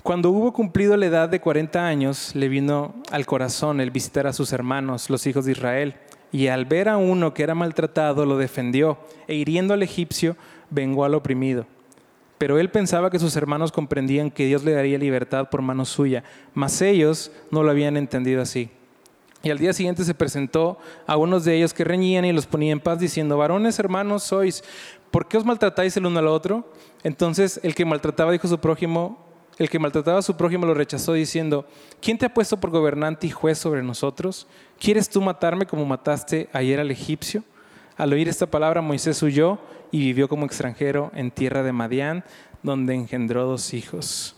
cuando 0.03 0.29
hubo 0.31 0.53
cumplido 0.53 0.95
la 0.95 1.07
edad 1.07 1.29
de 1.29 1.41
40 1.41 1.85
años, 1.85 2.35
le 2.35 2.47
vino 2.47 2.95
al 3.11 3.25
corazón 3.25 3.81
el 3.81 3.91
visitar 3.91 4.27
a 4.27 4.33
sus 4.33 4.53
hermanos, 4.53 5.09
los 5.09 5.27
hijos 5.27 5.45
de 5.45 5.51
Israel, 5.51 5.95
y 6.31 6.47
al 6.47 6.65
ver 6.65 6.89
a 6.89 6.97
uno 6.97 7.33
que 7.33 7.43
era 7.43 7.55
maltratado, 7.55 8.25
lo 8.25 8.37
defendió, 8.37 8.97
e 9.27 9.35
hiriendo 9.35 9.73
al 9.73 9.83
egipcio, 9.83 10.37
vengó 10.69 11.05
al 11.05 11.15
oprimido. 11.15 11.65
Pero 12.37 12.57
él 12.57 12.69
pensaba 12.69 13.09
que 13.09 13.19
sus 13.19 13.35
hermanos 13.35 13.71
comprendían 13.71 14.31
que 14.31 14.45
Dios 14.45 14.63
le 14.63 14.71
daría 14.71 14.97
libertad 14.97 15.49
por 15.49 15.61
mano 15.61 15.83
suya, 15.83 16.23
mas 16.53 16.81
ellos 16.81 17.31
no 17.51 17.63
lo 17.63 17.71
habían 17.71 17.97
entendido 17.97 18.41
así. 18.41 18.69
Y 19.43 19.49
al 19.49 19.57
día 19.57 19.73
siguiente 19.73 20.03
se 20.03 20.13
presentó 20.13 20.77
a 21.07 21.17
unos 21.17 21.45
de 21.45 21.55
ellos 21.55 21.73
que 21.73 21.83
reñían 21.83 22.25
y 22.25 22.31
los 22.31 22.45
ponía 22.45 22.71
en 22.71 22.79
paz, 22.79 22.99
diciendo, 22.99 23.37
varones 23.37 23.79
hermanos 23.79 24.23
sois, 24.23 24.63
¿por 25.11 25.27
qué 25.27 25.37
os 25.37 25.45
maltratáis 25.45 25.95
el 25.97 26.05
uno 26.05 26.19
al 26.19 26.27
otro? 26.27 26.71
Entonces 27.03 27.59
el 27.63 27.75
que 27.75 27.85
maltrataba 27.85 28.31
dijo 28.31 28.47
a 28.47 28.49
su 28.49 28.59
prójimo, 28.59 29.28
el 29.59 29.69
que 29.69 29.77
maltrataba 29.77 30.19
a 30.19 30.23
su 30.23 30.37
prójimo 30.37 30.65
lo 30.65 30.73
rechazó 30.73 31.13
diciendo, 31.13 31.67
¿quién 32.01 32.17
te 32.17 32.25
ha 32.25 32.33
puesto 32.33 32.59
por 32.59 32.69
gobernante 32.69 33.27
y 33.27 33.29
juez 33.29 33.57
sobre 33.57 33.83
nosotros? 33.83 34.47
¿Quieres 34.79 35.09
tú 35.09 35.21
matarme 35.21 35.65
como 35.65 35.85
mataste 35.85 36.49
ayer 36.53 36.79
al 36.79 36.89
egipcio? 36.89 37.43
Al 37.97 38.13
oír 38.13 38.29
esta 38.29 38.47
palabra, 38.47 38.81
Moisés 38.81 39.21
huyó 39.21 39.59
y 39.91 39.99
vivió 39.99 40.29
como 40.29 40.45
extranjero 40.45 41.11
en 41.13 41.29
tierra 41.29 41.61
de 41.61 41.73
Madián, 41.73 42.23
donde 42.63 42.95
engendró 42.95 43.45
dos 43.45 43.73
hijos. 43.73 44.37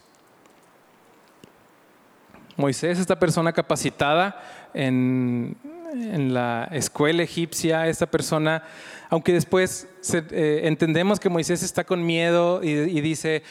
Moisés, 2.58 2.98
esta 2.98 3.20
persona 3.20 3.54
capacitada 3.54 4.42
en, 4.74 5.56
en 5.94 6.34
la 6.34 6.70
escuela 6.72 7.24
egipcia, 7.24 7.88
esta 7.88 8.06
persona 8.06 8.64
aunque 9.12 9.34
después 9.34 9.90
eh, 10.14 10.62
entendemos 10.64 11.20
que 11.20 11.28
Moisés 11.28 11.64
está 11.64 11.84
con 11.84 12.06
miedo 12.06 12.64
y, 12.64 13.02
dice, 13.02 13.44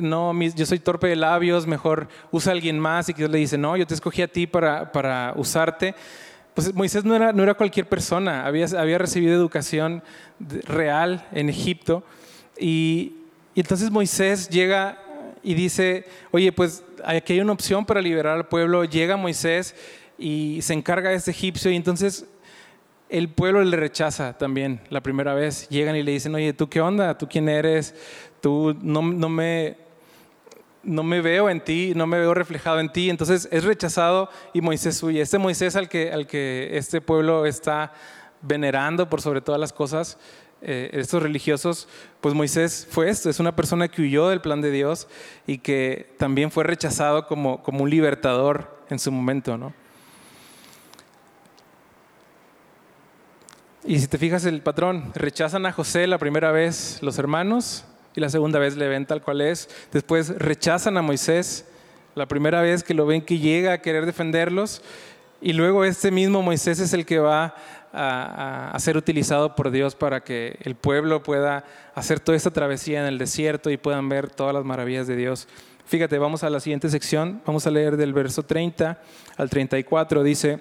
no, 0.00 0.32
yo 0.40 0.64
soy 0.64 0.78
torpe 0.78 1.08
de 1.08 1.16
labios, 1.16 1.66
mejor 1.66 2.06
usa 2.30 2.52
a 2.52 2.54
alguien 2.54 2.78
más. 2.78 3.08
Y 3.08 3.12
Dios 3.12 3.28
le 3.28 3.38
dice, 3.38 3.58
no, 3.58 3.76
yo 3.76 3.84
te 3.84 3.94
escogí 3.94 4.22
a 4.22 4.28
ti 4.28 4.46
para, 4.46 4.92
para 4.92 5.32
usarte. 5.34 5.96
Pues 6.54 6.72
Moisés 6.72 7.04
no 7.04 7.16
era, 7.16 7.32
no 7.32 7.42
era 7.42 7.54
cualquier 7.54 7.88
persona, 7.88 8.46
había, 8.46 8.66
había 8.78 8.96
recibido 8.96 9.34
educación 9.34 10.04
real 10.38 11.26
en 11.32 11.48
Egipto. 11.48 12.04
Y, 12.56 13.14
y 13.56 13.60
entonces 13.60 13.90
Moisés 13.90 14.50
llega 14.50 15.00
y 15.42 15.54
dice, 15.54 16.04
oye, 16.30 16.52
pues 16.52 16.84
aquí 17.04 17.32
hay 17.32 17.40
una 17.40 17.54
opción 17.54 17.84
para 17.84 18.00
liberar 18.00 18.36
al 18.36 18.46
pueblo. 18.46 18.84
Llega 18.84 19.16
Moisés 19.16 19.74
y 20.22 20.62
se 20.62 20.72
encarga 20.72 21.10
de 21.10 21.16
este 21.16 21.32
egipcio 21.32 21.70
y 21.72 21.76
entonces 21.76 22.26
el 23.08 23.28
pueblo 23.28 23.62
le 23.64 23.76
rechaza 23.76 24.38
también 24.38 24.80
la 24.88 25.02
primera 25.02 25.34
vez. 25.34 25.68
Llegan 25.68 25.96
y 25.96 26.02
le 26.02 26.12
dicen, 26.12 26.34
oye, 26.34 26.52
¿tú 26.52 26.68
qué 26.68 26.80
onda? 26.80 27.18
¿Tú 27.18 27.28
quién 27.28 27.48
eres? 27.48 27.94
Tú 28.40 28.74
no, 28.80 29.02
no, 29.02 29.28
me, 29.28 29.76
no 30.84 31.02
me 31.02 31.20
veo 31.20 31.50
en 31.50 31.60
ti, 31.60 31.92
no 31.96 32.06
me 32.06 32.18
veo 32.18 32.32
reflejado 32.34 32.78
en 32.78 32.90
ti. 32.90 33.10
Entonces 33.10 33.48
es 33.50 33.64
rechazado 33.64 34.30
y 34.54 34.60
Moisés 34.60 35.02
huye. 35.02 35.20
Este 35.20 35.38
Moisés 35.38 35.74
al 35.74 35.88
que, 35.88 36.12
al 36.12 36.28
que 36.28 36.70
este 36.72 37.00
pueblo 37.00 37.44
está 37.44 37.92
venerando 38.42 39.10
por 39.10 39.20
sobre 39.20 39.40
todas 39.40 39.60
las 39.60 39.72
cosas, 39.72 40.18
eh, 40.62 40.90
estos 40.92 41.20
religiosos, 41.20 41.88
pues 42.20 42.32
Moisés 42.34 42.86
fue 42.88 43.10
esto, 43.10 43.28
es 43.28 43.40
una 43.40 43.56
persona 43.56 43.88
que 43.88 44.02
huyó 44.02 44.28
del 44.28 44.40
plan 44.40 44.60
de 44.60 44.70
Dios 44.70 45.08
y 45.46 45.58
que 45.58 46.14
también 46.18 46.52
fue 46.52 46.62
rechazado 46.62 47.26
como, 47.26 47.62
como 47.64 47.82
un 47.82 47.90
libertador 47.90 48.84
en 48.88 49.00
su 49.00 49.10
momento, 49.10 49.58
¿no? 49.58 49.81
Y 53.84 53.98
si 53.98 54.06
te 54.06 54.16
fijas 54.16 54.44
el 54.44 54.62
patrón, 54.62 55.10
rechazan 55.14 55.66
a 55.66 55.72
José 55.72 56.06
la 56.06 56.18
primera 56.18 56.52
vez 56.52 56.98
los 57.02 57.18
hermanos 57.18 57.84
y 58.14 58.20
la 58.20 58.28
segunda 58.28 58.60
vez 58.60 58.76
le 58.76 58.86
ven 58.86 59.06
tal 59.06 59.22
cual 59.22 59.40
es. 59.40 59.68
Después 59.90 60.38
rechazan 60.38 60.96
a 60.96 61.02
Moisés 61.02 61.64
la 62.14 62.26
primera 62.26 62.62
vez 62.62 62.84
que 62.84 62.94
lo 62.94 63.06
ven 63.06 63.22
que 63.22 63.38
llega 63.38 63.72
a 63.72 63.78
querer 63.78 64.06
defenderlos. 64.06 64.82
Y 65.40 65.52
luego 65.52 65.84
este 65.84 66.12
mismo 66.12 66.42
Moisés 66.42 66.78
es 66.78 66.92
el 66.92 67.04
que 67.04 67.18
va 67.18 67.56
a, 67.92 68.76
ser 68.78 68.96
utilizado 68.96 69.56
por 69.56 69.72
Dios 69.72 69.96
para 69.96 70.22
que 70.22 70.58
el 70.62 70.76
pueblo 70.76 71.24
pueda 71.24 71.64
hacer 71.96 72.20
toda 72.20 72.36
esta 72.36 72.52
travesía 72.52 73.00
en 73.00 73.06
el 73.06 73.18
desierto 73.18 73.68
y 73.68 73.78
puedan 73.78 74.08
ver 74.08 74.30
todas 74.30 74.54
las 74.54 74.64
maravillas 74.64 75.08
de 75.08 75.16
Dios. 75.16 75.48
Fíjate, 75.86 76.18
vamos 76.18 76.44
a 76.44 76.50
la 76.50 76.60
siguiente 76.60 76.88
sección, 76.88 77.42
vamos 77.44 77.66
a 77.66 77.70
leer 77.72 77.96
del 77.96 78.12
verso 78.12 78.44
30 78.44 79.02
al 79.36 79.50
34, 79.50 80.22
dice, 80.22 80.60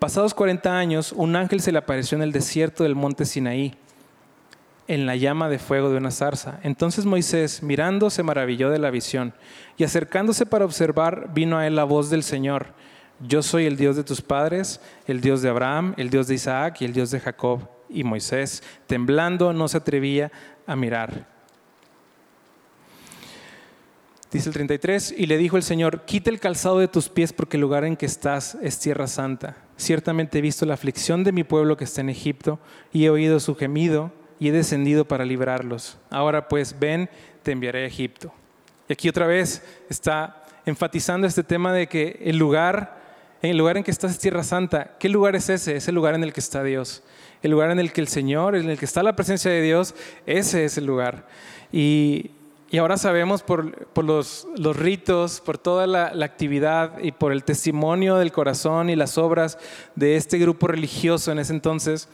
Pasados 0.00 0.32
40 0.32 0.78
años, 0.78 1.12
un 1.12 1.36
ángel 1.36 1.60
se 1.60 1.72
le 1.72 1.78
apareció 1.78 2.16
en 2.16 2.22
el 2.22 2.32
desierto 2.32 2.84
del 2.84 2.94
monte 2.94 3.26
Sinaí. 3.26 3.74
en 4.88 5.06
la 5.06 5.14
llama 5.14 5.48
de 5.48 5.60
fuego 5.60 5.88
de 5.90 5.98
una 5.98 6.10
zarza. 6.10 6.58
Entonces 6.64 7.06
Moisés, 7.06 7.62
mirando, 7.62 8.10
se 8.10 8.24
maravilló 8.24 8.70
de 8.70 8.80
la 8.80 8.90
visión, 8.90 9.34
y 9.76 9.84
acercándose 9.84 10.46
para 10.46 10.64
observar, 10.64 11.30
vino 11.32 11.58
a 11.58 11.66
él 11.68 11.76
la 11.76 11.84
voz 11.84 12.10
del 12.10 12.24
Señor. 12.24 12.68
Yo 13.20 13.42
soy 13.42 13.66
el 13.66 13.76
Dios 13.76 13.94
de 13.94 14.02
tus 14.02 14.20
padres, 14.20 14.80
el 15.06 15.20
Dios 15.20 15.42
de 15.42 15.50
Abraham, 15.50 15.94
el 15.96 16.10
Dios 16.10 16.26
de 16.26 16.34
Isaac 16.34 16.80
y 16.80 16.86
el 16.86 16.92
Dios 16.92 17.12
de 17.12 17.20
Jacob. 17.20 17.68
Y 17.88 18.02
Moisés, 18.02 18.64
temblando, 18.88 19.52
no 19.52 19.68
se 19.68 19.76
atrevía 19.76 20.32
a 20.66 20.74
mirar. 20.74 21.28
Dice 24.32 24.48
el 24.48 24.54
33, 24.54 25.14
y 25.16 25.26
le 25.26 25.36
dijo 25.36 25.56
el 25.56 25.62
Señor, 25.62 26.04
quita 26.04 26.30
el 26.30 26.40
calzado 26.40 26.80
de 26.80 26.88
tus 26.88 27.08
pies 27.08 27.32
porque 27.32 27.58
el 27.58 27.60
lugar 27.60 27.84
en 27.84 27.96
que 27.96 28.06
estás 28.06 28.56
es 28.60 28.80
tierra 28.80 29.06
santa. 29.06 29.56
Ciertamente 29.80 30.36
he 30.36 30.42
visto 30.42 30.66
la 30.66 30.74
aflicción 30.74 31.24
de 31.24 31.32
mi 31.32 31.42
pueblo 31.42 31.78
que 31.78 31.84
está 31.84 32.02
en 32.02 32.10
Egipto 32.10 32.60
y 32.92 33.06
he 33.06 33.10
oído 33.10 33.40
su 33.40 33.54
gemido 33.56 34.12
y 34.38 34.48
he 34.48 34.52
descendido 34.52 35.06
para 35.06 35.24
librarlos. 35.24 35.96
Ahora 36.10 36.48
pues 36.48 36.78
ven, 36.78 37.08
te 37.42 37.52
enviaré 37.52 37.84
a 37.84 37.86
Egipto. 37.86 38.30
Y 38.90 38.92
aquí 38.92 39.08
otra 39.08 39.26
vez 39.26 39.62
está 39.88 40.44
enfatizando 40.66 41.26
este 41.26 41.42
tema 41.42 41.72
de 41.72 41.86
que 41.86 42.20
el 42.22 42.36
lugar, 42.36 43.00
el 43.40 43.56
lugar 43.56 43.78
en 43.78 43.82
que 43.82 43.90
estás 43.90 44.10
es 44.10 44.18
tierra 44.18 44.42
santa. 44.42 44.98
¿Qué 44.98 45.08
lugar 45.08 45.34
es 45.34 45.48
ese? 45.48 45.76
Es 45.76 45.88
el 45.88 45.94
lugar 45.94 46.14
en 46.14 46.24
el 46.24 46.34
que 46.34 46.40
está 46.40 46.62
Dios. 46.62 47.02
El 47.42 47.50
lugar 47.50 47.70
en 47.70 47.80
el 47.80 47.90
que 47.90 48.02
el 48.02 48.08
Señor, 48.08 48.56
en 48.56 48.68
el 48.68 48.78
que 48.78 48.84
está 48.84 49.02
la 49.02 49.16
presencia 49.16 49.50
de 49.50 49.62
Dios, 49.62 49.94
ese 50.26 50.66
es 50.66 50.76
el 50.76 50.84
lugar. 50.84 51.26
Y, 51.72 52.32
y 52.70 52.78
ahora 52.78 52.96
sabemos 52.96 53.42
por, 53.42 54.04
los, 54.04 54.46
ritos, 54.76 55.40
por 55.40 55.58
toda 55.58 55.88
la, 55.88 56.24
actividad 56.24 56.98
y 57.00 57.10
por 57.10 57.32
el 57.32 57.42
testimonio 57.42 58.16
del 58.16 58.30
corazón 58.30 58.90
y 58.90 58.96
las 58.96 59.18
obras 59.18 59.58
de 59.96 60.14
este 60.14 60.38
grupo 60.38 60.68
religioso 60.68 61.32
en 61.32 61.40
ese 61.40 61.52
entonces, 61.52 62.08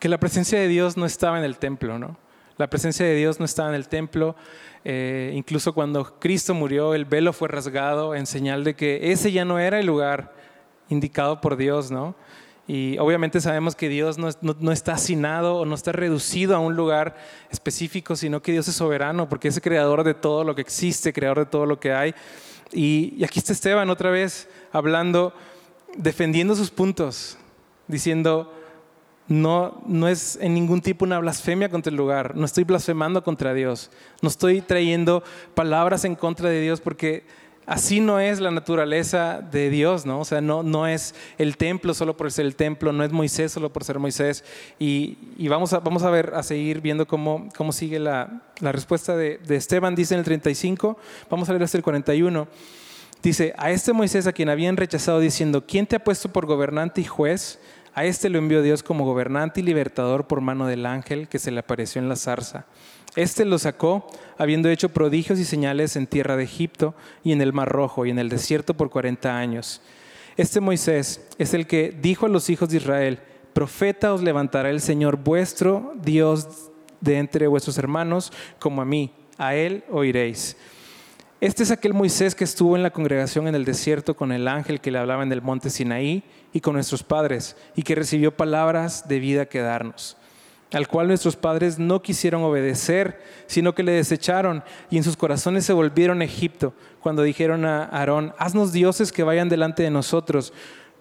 que 0.00 0.08
la 0.08 0.18
presencia 0.18 0.58
de 0.58 0.66
Dios 0.66 0.96
no 0.96 1.06
estaba 1.06 1.38
en 1.38 1.44
el 1.44 1.58
templo, 1.58 2.00
¿no? 2.00 2.16
La 2.58 2.68
presencia 2.68 3.06
de 3.06 3.14
Dios 3.14 3.38
no 3.38 3.44
estaba 3.44 3.68
en 3.68 3.74
el 3.76 3.86
templo. 3.86 4.34
Eh, 4.84 5.32
incluso 5.34 5.72
cuando 5.72 6.18
Cristo 6.18 6.52
murió, 6.54 6.94
el 6.94 7.04
velo 7.04 7.32
fue 7.32 7.48
rasgado 7.48 8.14
en 8.14 8.26
señal 8.26 8.64
de 8.64 8.74
que 8.74 9.12
ese 9.12 9.30
ya 9.30 9.44
no 9.44 9.58
era 9.58 9.78
el 9.78 9.86
lugar 9.86 10.32
indicado 10.88 11.40
por 11.40 11.56
Dios, 11.56 11.90
¿no? 11.90 12.16
Y 12.68 12.98
obviamente 12.98 13.40
sabemos 13.40 13.76
que 13.76 13.88
Dios 13.88 14.18
no, 14.18 14.72
está 14.72 14.94
asignado 14.94 15.56
o 15.56 15.64
no 15.64 15.74
está 15.74 15.92
reducido 15.92 16.56
a 16.56 16.58
un 16.58 16.74
lugar 16.74 17.16
específico, 17.50 18.16
sino 18.16 18.42
que 18.42 18.52
Dios 18.52 18.66
es 18.66 18.74
soberano, 18.74 19.28
porque 19.28 19.48
es 19.48 19.56
el 19.56 19.62
creador 19.62 20.02
de 20.02 20.14
todo 20.14 20.42
lo 20.42 20.54
que 20.56 20.62
existe, 20.62 21.12
creador 21.12 21.40
de 21.40 21.46
todo 21.46 21.64
lo 21.64 21.78
que 21.78 21.92
hay. 21.92 22.14
Y, 22.72 23.22
aquí 23.24 23.38
está 23.38 23.52
Esteban 23.52 23.88
otra 23.88 24.10
vez 24.10 24.48
hablando, 24.72 25.32
defendiendo 25.96 26.56
sus 26.56 26.72
puntos, 26.72 27.38
diciendo, 27.86 28.52
no, 29.28 29.80
no 29.86 30.08
es 30.08 30.36
en 30.40 30.52
ningún 30.54 30.80
tipo 30.80 31.04
una 31.04 31.20
blasfemia 31.20 31.68
contra 31.68 31.90
el 31.90 31.96
lugar, 31.96 32.34
no 32.34 32.44
estoy 32.44 32.64
blasfemando 32.64 33.22
contra 33.22 33.54
Dios, 33.54 33.92
no 34.22 34.28
estoy 34.28 34.60
trayendo 34.60 35.22
palabras 35.54 36.04
en 36.04 36.16
contra 36.16 36.48
de 36.48 36.60
Dios 36.60 36.80
porque 36.80 37.24
Así 37.66 37.98
no 37.98 38.20
es 38.20 38.38
la 38.38 38.52
naturaleza 38.52 39.40
de 39.40 39.70
Dios, 39.70 40.06
¿no? 40.06 40.20
O 40.20 40.24
sea, 40.24 40.40
no, 40.40 40.62
no 40.62 40.86
es 40.86 41.16
el 41.36 41.56
templo 41.56 41.94
solo 41.94 42.16
por 42.16 42.30
ser 42.30 42.46
el 42.46 42.54
templo, 42.54 42.92
no 42.92 43.02
es 43.02 43.10
Moisés 43.10 43.50
solo 43.50 43.72
por 43.72 43.82
ser 43.82 43.98
Moisés. 43.98 44.44
Y, 44.78 45.18
vamos, 45.48 45.72
a, 45.72 45.80
vamos 45.80 46.04
a 46.04 46.10
ver, 46.10 46.32
a 46.36 46.44
seguir 46.44 46.80
viendo 46.80 47.08
cómo, 47.08 47.48
cómo 47.56 47.72
sigue 47.72 47.98
la, 47.98 48.44
respuesta 48.60 49.16
de, 49.16 49.40
Esteban, 49.48 49.96
dice 49.96 50.14
en 50.14 50.20
el 50.20 50.24
35, 50.24 50.96
vamos 51.28 51.48
a 51.48 51.52
leer 51.52 51.64
hasta 51.64 51.76
el 51.76 51.82
41. 51.82 52.46
Dice, 53.20 53.52
a 53.58 53.72
este 53.72 53.92
Moisés 53.92 54.28
a 54.28 54.32
quien 54.32 54.48
habían 54.48 54.76
rechazado 54.76 55.18
diciendo, 55.18 55.66
¿quién 55.66 55.86
te 55.86 55.96
ha 55.96 56.04
puesto 56.04 56.28
por 56.28 56.46
gobernante 56.46 57.00
y 57.00 57.04
juez? 57.04 57.58
A 57.94 58.04
este 58.04 58.28
lo 58.28 58.38
envió 58.38 58.62
Dios 58.62 58.84
como 58.84 59.04
gobernante 59.04 59.58
y 59.58 59.64
libertador 59.64 60.28
por 60.28 60.40
mano 60.40 60.68
del 60.68 60.86
ángel 60.86 61.26
que 61.26 61.40
se 61.40 61.50
le 61.50 61.60
apareció 61.60 62.00
en 62.00 62.08
la 62.08 62.14
zarza. 62.14 62.66
Este 63.16 63.46
lo 63.46 63.58
sacó, 63.58 64.06
habiendo 64.36 64.68
hecho 64.68 64.90
prodigios 64.90 65.38
y 65.38 65.46
señales 65.46 65.96
en 65.96 66.06
tierra 66.06 66.36
de 66.36 66.44
Egipto 66.44 66.94
y 67.24 67.32
en 67.32 67.40
el 67.40 67.54
Mar 67.54 67.70
Rojo 67.70 68.04
y 68.04 68.10
en 68.10 68.18
el 68.18 68.28
desierto 68.28 68.74
por 68.74 68.90
cuarenta 68.90 69.38
años. 69.38 69.80
Este 70.36 70.60
Moisés 70.60 71.26
es 71.38 71.54
el 71.54 71.66
que 71.66 71.96
dijo 71.98 72.26
a 72.26 72.28
los 72.28 72.50
hijos 72.50 72.68
de 72.68 72.76
Israel, 72.76 73.18
profeta 73.54 74.12
os 74.12 74.22
levantará 74.22 74.68
el 74.68 74.82
Señor 74.82 75.16
vuestro 75.16 75.94
Dios 76.02 76.70
de 77.00 77.16
entre 77.16 77.46
vuestros 77.46 77.78
hermanos, 77.78 78.34
como 78.58 78.82
a 78.82 78.84
mí, 78.84 79.14
a 79.38 79.54
él 79.54 79.82
oiréis. 79.90 80.58
Este 81.40 81.62
es 81.62 81.70
aquel 81.70 81.94
Moisés 81.94 82.34
que 82.34 82.44
estuvo 82.44 82.76
en 82.76 82.82
la 82.82 82.90
congregación 82.90 83.48
en 83.48 83.54
el 83.54 83.64
desierto 83.64 84.14
con 84.14 84.30
el 84.30 84.46
ángel 84.46 84.82
que 84.82 84.90
le 84.90 84.98
hablaba 84.98 85.22
en 85.22 85.32
el 85.32 85.40
monte 85.40 85.70
Sinaí 85.70 86.22
y 86.52 86.60
con 86.60 86.74
nuestros 86.74 87.02
padres, 87.02 87.56
y 87.74 87.82
que 87.82 87.94
recibió 87.94 88.36
palabras 88.36 89.08
de 89.08 89.20
vida 89.20 89.46
que 89.46 89.60
darnos 89.60 90.18
al 90.72 90.88
cual 90.88 91.08
nuestros 91.08 91.36
padres 91.36 91.78
no 91.78 92.02
quisieron 92.02 92.42
obedecer, 92.42 93.22
sino 93.46 93.74
que 93.74 93.82
le 93.82 93.92
desecharon 93.92 94.64
y 94.90 94.96
en 94.96 95.04
sus 95.04 95.16
corazones 95.16 95.64
se 95.64 95.72
volvieron 95.72 96.20
a 96.20 96.24
Egipto, 96.24 96.74
cuando 97.00 97.22
dijeron 97.22 97.64
a 97.64 97.84
Aarón, 97.84 98.34
haznos 98.38 98.72
dioses 98.72 99.12
que 99.12 99.22
vayan 99.22 99.48
delante 99.48 99.82
de 99.82 99.90
nosotros, 99.90 100.52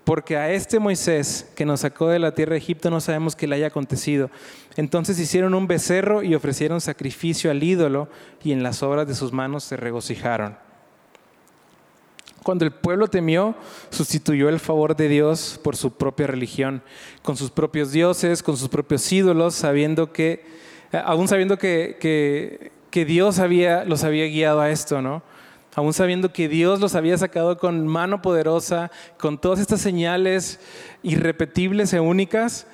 porque 0.03 0.37
a 0.37 0.51
este 0.51 0.77
Moisés 0.79 1.51
que 1.55 1.65
nos 1.65 1.79
sacó 1.79 2.09
de 2.09 2.19
la 2.19 2.35
tierra 2.35 2.51
de 2.51 2.59
Egipto 2.59 2.91
no 2.91 3.01
sabemos 3.01 3.35
qué 3.35 3.47
le 3.47 3.55
haya 3.55 3.67
acontecido. 3.67 4.29
Entonces 4.75 5.17
hicieron 5.17 5.55
un 5.55 5.65
becerro 5.65 6.21
y 6.21 6.35
ofrecieron 6.35 6.79
sacrificio 6.79 7.49
al 7.49 7.63
ídolo 7.63 8.07
y 8.43 8.51
en 8.51 8.61
las 8.61 8.83
obras 8.83 9.07
de 9.07 9.15
sus 9.15 9.33
manos 9.33 9.63
se 9.63 9.77
regocijaron. 9.77 10.64
Cuando 12.45 12.63
el 12.63 12.69
pueblo 12.69 13.07
temió, 13.07 13.55
sustituyó 13.89 14.49
el 14.49 14.59
favor 14.59 14.95
de 14.95 15.07
Dios 15.07 15.59
por 15.63 15.75
su 15.75 15.89
propia 15.89 16.27
religión, 16.27 16.83
con 17.23 17.35
sus 17.35 17.49
propios 17.49 17.91
dioses, 17.91 18.43
con 18.43 18.55
sus 18.55 18.69
propios 18.69 19.11
ídolos, 19.11 19.55
sabiendo 19.55 20.13
que, 20.13 20.45
eh, 20.91 21.01
aún 21.03 21.27
sabiendo 21.27 21.57
que, 21.57 21.97
que, 21.99 23.05
Dios 23.05 23.39
los 23.87 24.03
había 24.03 24.27
guiado 24.27 24.61
a 24.61 24.69
esto, 24.69 25.01
¿no? 25.01 25.23
Aún 25.73 25.91
sabiendo 25.91 26.31
que 26.31 26.47
Dios 26.47 26.79
los 26.79 26.93
había 26.93 27.17
sacado 27.17 27.57
con 27.57 27.87
mano 27.87 28.21
poderosa, 28.21 28.91
con 29.17 29.39
todas 29.39 29.59
estas 29.59 29.81
señales 29.81 30.59
irrepetibles 31.01 31.93
e 31.93 31.99
únicas, 31.99 32.67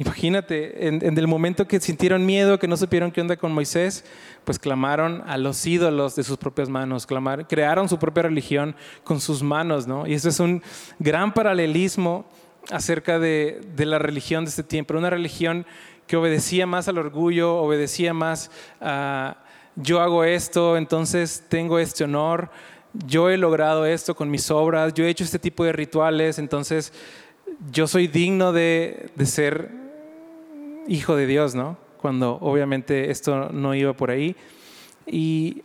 Imagínate, 0.00 0.88
en, 0.88 1.18
el 1.18 1.26
momento 1.26 1.68
que 1.68 1.78
sintieron 1.78 2.24
miedo, 2.24 2.58
que 2.58 2.66
no 2.66 2.78
supieron 2.78 3.12
qué 3.12 3.20
onda 3.20 3.36
con 3.36 3.52
Moisés, 3.52 4.02
pues 4.44 4.58
clamaron 4.58 5.22
a 5.26 5.36
los 5.36 5.66
ídolos 5.66 6.16
de 6.16 6.22
sus 6.22 6.36
propias 6.36 6.68
manos, 6.68 7.06
clamaron, 7.06 7.46
crearon 7.48 7.88
su 7.88 7.98
propia 7.98 8.24
religión 8.24 8.74
con 9.04 9.20
sus 9.20 9.42
manos, 9.42 9.86
¿no? 9.86 10.06
Y 10.06 10.14
eso 10.14 10.28
es 10.28 10.40
un 10.40 10.62
gran 10.98 11.34
paralelismo 11.34 12.26
acerca 12.70 13.18
de, 13.18 13.60
la 13.76 13.98
religión 13.98 14.44
de 14.44 14.50
este 14.50 14.62
tiempo, 14.62 14.96
una 14.96 15.10
religión 15.10 15.66
que 16.06 16.16
obedecía 16.16 16.66
más 16.66 16.88
al 16.88 16.98
orgullo, 16.98 17.56
obedecía 17.56 18.12
más 18.12 18.50
a 18.80 19.38
yo 19.76 20.00
hago 20.00 20.24
esto, 20.24 20.76
entonces 20.76 21.44
tengo 21.48 21.78
este 21.78 22.04
honor, 22.04 22.50
yo 23.06 23.30
he 23.30 23.36
logrado 23.36 23.86
esto 23.86 24.14
con 24.14 24.30
mis 24.30 24.50
obras, 24.50 24.92
yo 24.94 25.04
he 25.04 25.08
hecho 25.08 25.24
este 25.24 25.38
tipo 25.38 25.64
de 25.64 25.72
rituales, 25.72 26.38
entonces 26.38 26.92
yo 27.70 27.86
soy 27.86 28.08
digno 28.08 28.52
de, 28.52 29.10
de 29.14 29.26
ser 29.26 29.70
hijo 30.88 31.14
de 31.14 31.26
Dios, 31.26 31.54
¿no? 31.54 31.78
Cuando 32.00 32.38
obviamente 32.40 33.10
esto 33.10 33.50
no 33.52 33.74
iba 33.74 33.92
por 33.92 34.10
ahí. 34.10 34.34
Y, 35.06 35.62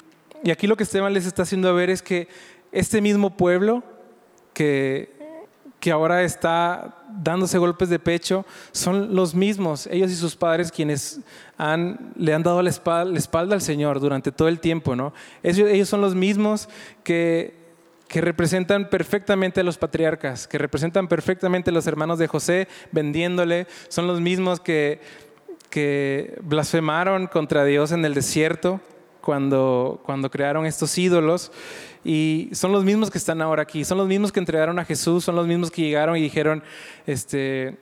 aquí 0.51 0.67
lo 0.67 0.75
que 0.75 0.83
Esteban 0.83 1.13
les 1.13 1.25
está 1.25 1.43
haciendo 1.43 1.73
ver 1.73 1.89
es 1.89 2.01
que 2.01 2.27
este 2.73 2.99
mismo 2.99 3.37
pueblo 3.37 3.83
que, 4.53 5.09
que 5.79 5.91
ahora 5.91 6.23
está 6.23 7.05
dándose 7.23 7.57
golpes 7.57 7.87
de 7.87 7.99
pecho 7.99 8.45
son 8.73 9.15
los 9.15 9.33
mismos, 9.33 9.87
ellos 9.87 10.11
y 10.11 10.15
sus 10.15 10.35
padres, 10.35 10.73
quienes 10.73 11.21
han, 11.57 12.11
le 12.17 12.33
han 12.33 12.43
dado 12.43 12.61
la 12.61 12.69
espalda, 12.69 13.11
la 13.13 13.17
espalda, 13.17 13.55
al 13.55 13.61
Señor 13.61 14.01
durante 14.01 14.33
todo 14.33 14.49
el 14.49 14.59
tiempo. 14.59 14.93
¿no? 14.93 15.13
Ellos, 15.41 15.69
ellos 15.69 15.87
son 15.87 16.01
los 16.01 16.15
mismos 16.15 16.67
que 17.03 17.65
que 18.07 18.21
representan 18.21 18.89
perfectamente 18.89 19.61
a 19.61 19.63
los 19.63 19.77
patriarcas, 19.77 20.47
que 20.47 20.57
representan 20.57 21.07
perfectamente 21.07 21.71
a 21.71 21.73
los 21.73 21.87
hermanos 21.87 22.19
de 22.19 22.27
José 22.27 22.67
vendiéndole, 22.91 23.67
son 23.87 24.07
los 24.07 24.21
mismos 24.21 24.59
que, 24.59 25.01
que 25.69 26.37
blasfemaron 26.41 27.27
contra 27.27 27.65
Dios 27.65 27.91
en 27.91 28.05
el 28.05 28.13
desierto 28.13 28.81
cuando, 29.21 30.01
cuando 30.05 30.29
crearon 30.29 30.65
estos 30.65 30.97
ídolos 30.97 31.51
y 32.03 32.49
son 32.53 32.71
los 32.71 32.83
mismos 32.83 33.09
que 33.09 33.17
están 33.17 33.41
ahora 33.41 33.63
aquí, 33.63 33.83
son 33.83 33.97
los 33.97 34.07
mismos 34.07 34.31
que 34.31 34.39
entregaron 34.39 34.77
a 34.77 34.85
Jesús, 34.85 35.23
son 35.23 35.35
los 35.35 35.47
mismos 35.47 35.71
que 35.71 35.81
llegaron 35.81 36.15
y 36.15 36.21
dijeron, 36.21 36.63
este, 37.07 37.79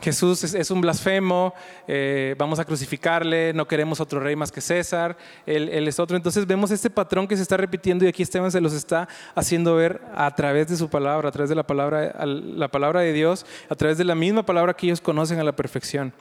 Jesús 0.00 0.42
es, 0.42 0.70
un 0.70 0.80
blasfemo, 0.80 1.54
eh, 1.86 2.34
vamos 2.36 2.58
a 2.58 2.64
crucificarle, 2.64 3.52
no 3.52 3.68
queremos 3.68 4.00
otro 4.00 4.18
rey 4.18 4.34
más 4.34 4.50
que 4.50 4.60
César, 4.60 5.16
él, 5.46 5.86
es 5.86 6.00
otro. 6.00 6.16
Entonces 6.16 6.46
vemos 6.46 6.70
este 6.70 6.90
patrón 6.90 7.28
que 7.28 7.36
se 7.36 7.42
está 7.42 7.56
repitiendo 7.56 8.04
y 8.04 8.08
aquí 8.08 8.22
Esteban 8.22 8.50
se 8.50 8.60
los 8.60 8.72
está 8.72 9.06
haciendo 9.34 9.76
ver 9.76 10.00
a 10.14 10.34
través 10.34 10.68
de 10.68 10.76
su 10.76 10.88
palabra, 10.88 11.28
a 11.28 11.32
través 11.32 11.48
de 11.48 11.54
la 11.54 11.66
palabra, 11.66 12.24
la 12.24 12.68
palabra 12.68 13.00
de 13.00 13.12
Dios, 13.12 13.46
a 13.68 13.74
través 13.74 13.98
de 13.98 14.04
la 14.04 14.14
misma 14.14 14.44
palabra 14.44 14.74
que 14.74 14.86
ellos 14.86 15.00
conocen 15.00 15.38
a 15.38 15.44
la 15.44 15.54
perfección. 15.54 16.12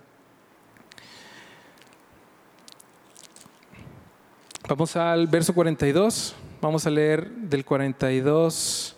Vamos 4.76 4.96
al 4.96 5.28
verso 5.28 5.54
42, 5.54 6.34
vamos 6.60 6.88
a 6.88 6.90
leer 6.90 7.30
del 7.30 7.64
42 7.64 8.96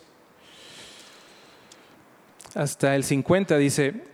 hasta 2.54 2.96
el 2.96 3.04
50, 3.04 3.58
dice, 3.58 4.04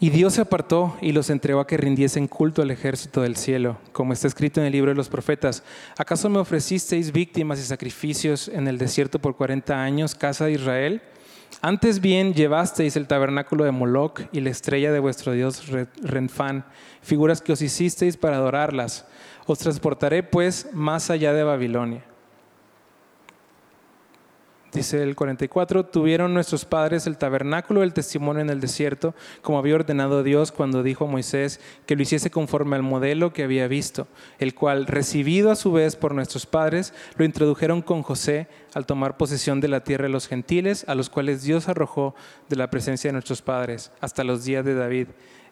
Y 0.00 0.10
Dios 0.10 0.34
se 0.34 0.40
apartó 0.40 0.96
y 1.00 1.12
los 1.12 1.30
entregó 1.30 1.60
a 1.60 1.66
que 1.68 1.76
rindiesen 1.76 2.26
culto 2.26 2.60
al 2.60 2.72
ejército 2.72 3.22
del 3.22 3.36
cielo, 3.36 3.78
como 3.92 4.14
está 4.14 4.26
escrito 4.26 4.58
en 4.58 4.66
el 4.66 4.72
libro 4.72 4.90
de 4.90 4.96
los 4.96 5.08
profetas. 5.08 5.62
¿Acaso 5.96 6.28
me 6.28 6.40
ofrecisteis 6.40 7.12
víctimas 7.12 7.60
y 7.60 7.62
sacrificios 7.62 8.48
en 8.48 8.66
el 8.66 8.76
desierto 8.76 9.20
por 9.20 9.36
40 9.36 9.80
años, 9.80 10.16
casa 10.16 10.46
de 10.46 10.54
Israel? 10.54 11.02
Antes 11.62 12.00
bien 12.00 12.34
llevasteis 12.34 12.96
el 12.96 13.06
tabernáculo 13.06 13.64
de 13.64 13.70
Moloch 13.70 14.22
y 14.32 14.40
la 14.40 14.50
estrella 14.50 14.90
de 14.90 14.98
vuestro 14.98 15.32
dios 15.32 15.62
Renfán, 16.02 16.64
figuras 17.00 17.40
que 17.40 17.52
os 17.52 17.62
hicisteis 17.62 18.16
para 18.16 18.38
adorarlas. 18.38 19.06
Os 19.46 19.58
transportaré 19.58 20.22
pues 20.22 20.68
más 20.72 21.10
allá 21.10 21.32
de 21.32 21.44
Babilonia. 21.44 22.04
Dice 24.76 25.02
el 25.02 25.16
44, 25.16 25.86
tuvieron 25.86 26.34
nuestros 26.34 26.66
padres 26.66 27.06
el 27.06 27.16
tabernáculo 27.16 27.80
del 27.80 27.94
testimonio 27.94 28.42
en 28.42 28.50
el 28.50 28.60
desierto, 28.60 29.14
como 29.40 29.58
había 29.58 29.74
ordenado 29.74 30.22
Dios 30.22 30.52
cuando 30.52 30.82
dijo 30.82 31.06
a 31.06 31.08
Moisés 31.08 31.60
que 31.86 31.96
lo 31.96 32.02
hiciese 32.02 32.30
conforme 32.30 32.76
al 32.76 32.82
modelo 32.82 33.32
que 33.32 33.44
había 33.44 33.68
visto, 33.68 34.06
el 34.38 34.54
cual, 34.54 34.86
recibido 34.86 35.50
a 35.50 35.56
su 35.56 35.72
vez 35.72 35.96
por 35.96 36.14
nuestros 36.14 36.44
padres, 36.44 36.92
lo 37.16 37.24
introdujeron 37.24 37.80
con 37.80 38.02
José 38.02 38.48
al 38.74 38.84
tomar 38.84 39.16
posesión 39.16 39.62
de 39.62 39.68
la 39.68 39.82
tierra 39.82 40.02
de 40.02 40.12
los 40.12 40.28
gentiles, 40.28 40.84
a 40.88 40.94
los 40.94 41.08
cuales 41.08 41.42
Dios 41.42 41.70
arrojó 41.70 42.14
de 42.50 42.56
la 42.56 42.68
presencia 42.68 43.08
de 43.08 43.12
nuestros 43.14 43.40
padres, 43.40 43.92
hasta 44.00 44.24
los 44.24 44.44
días 44.44 44.62
de 44.64 44.74
David. 44.74 45.06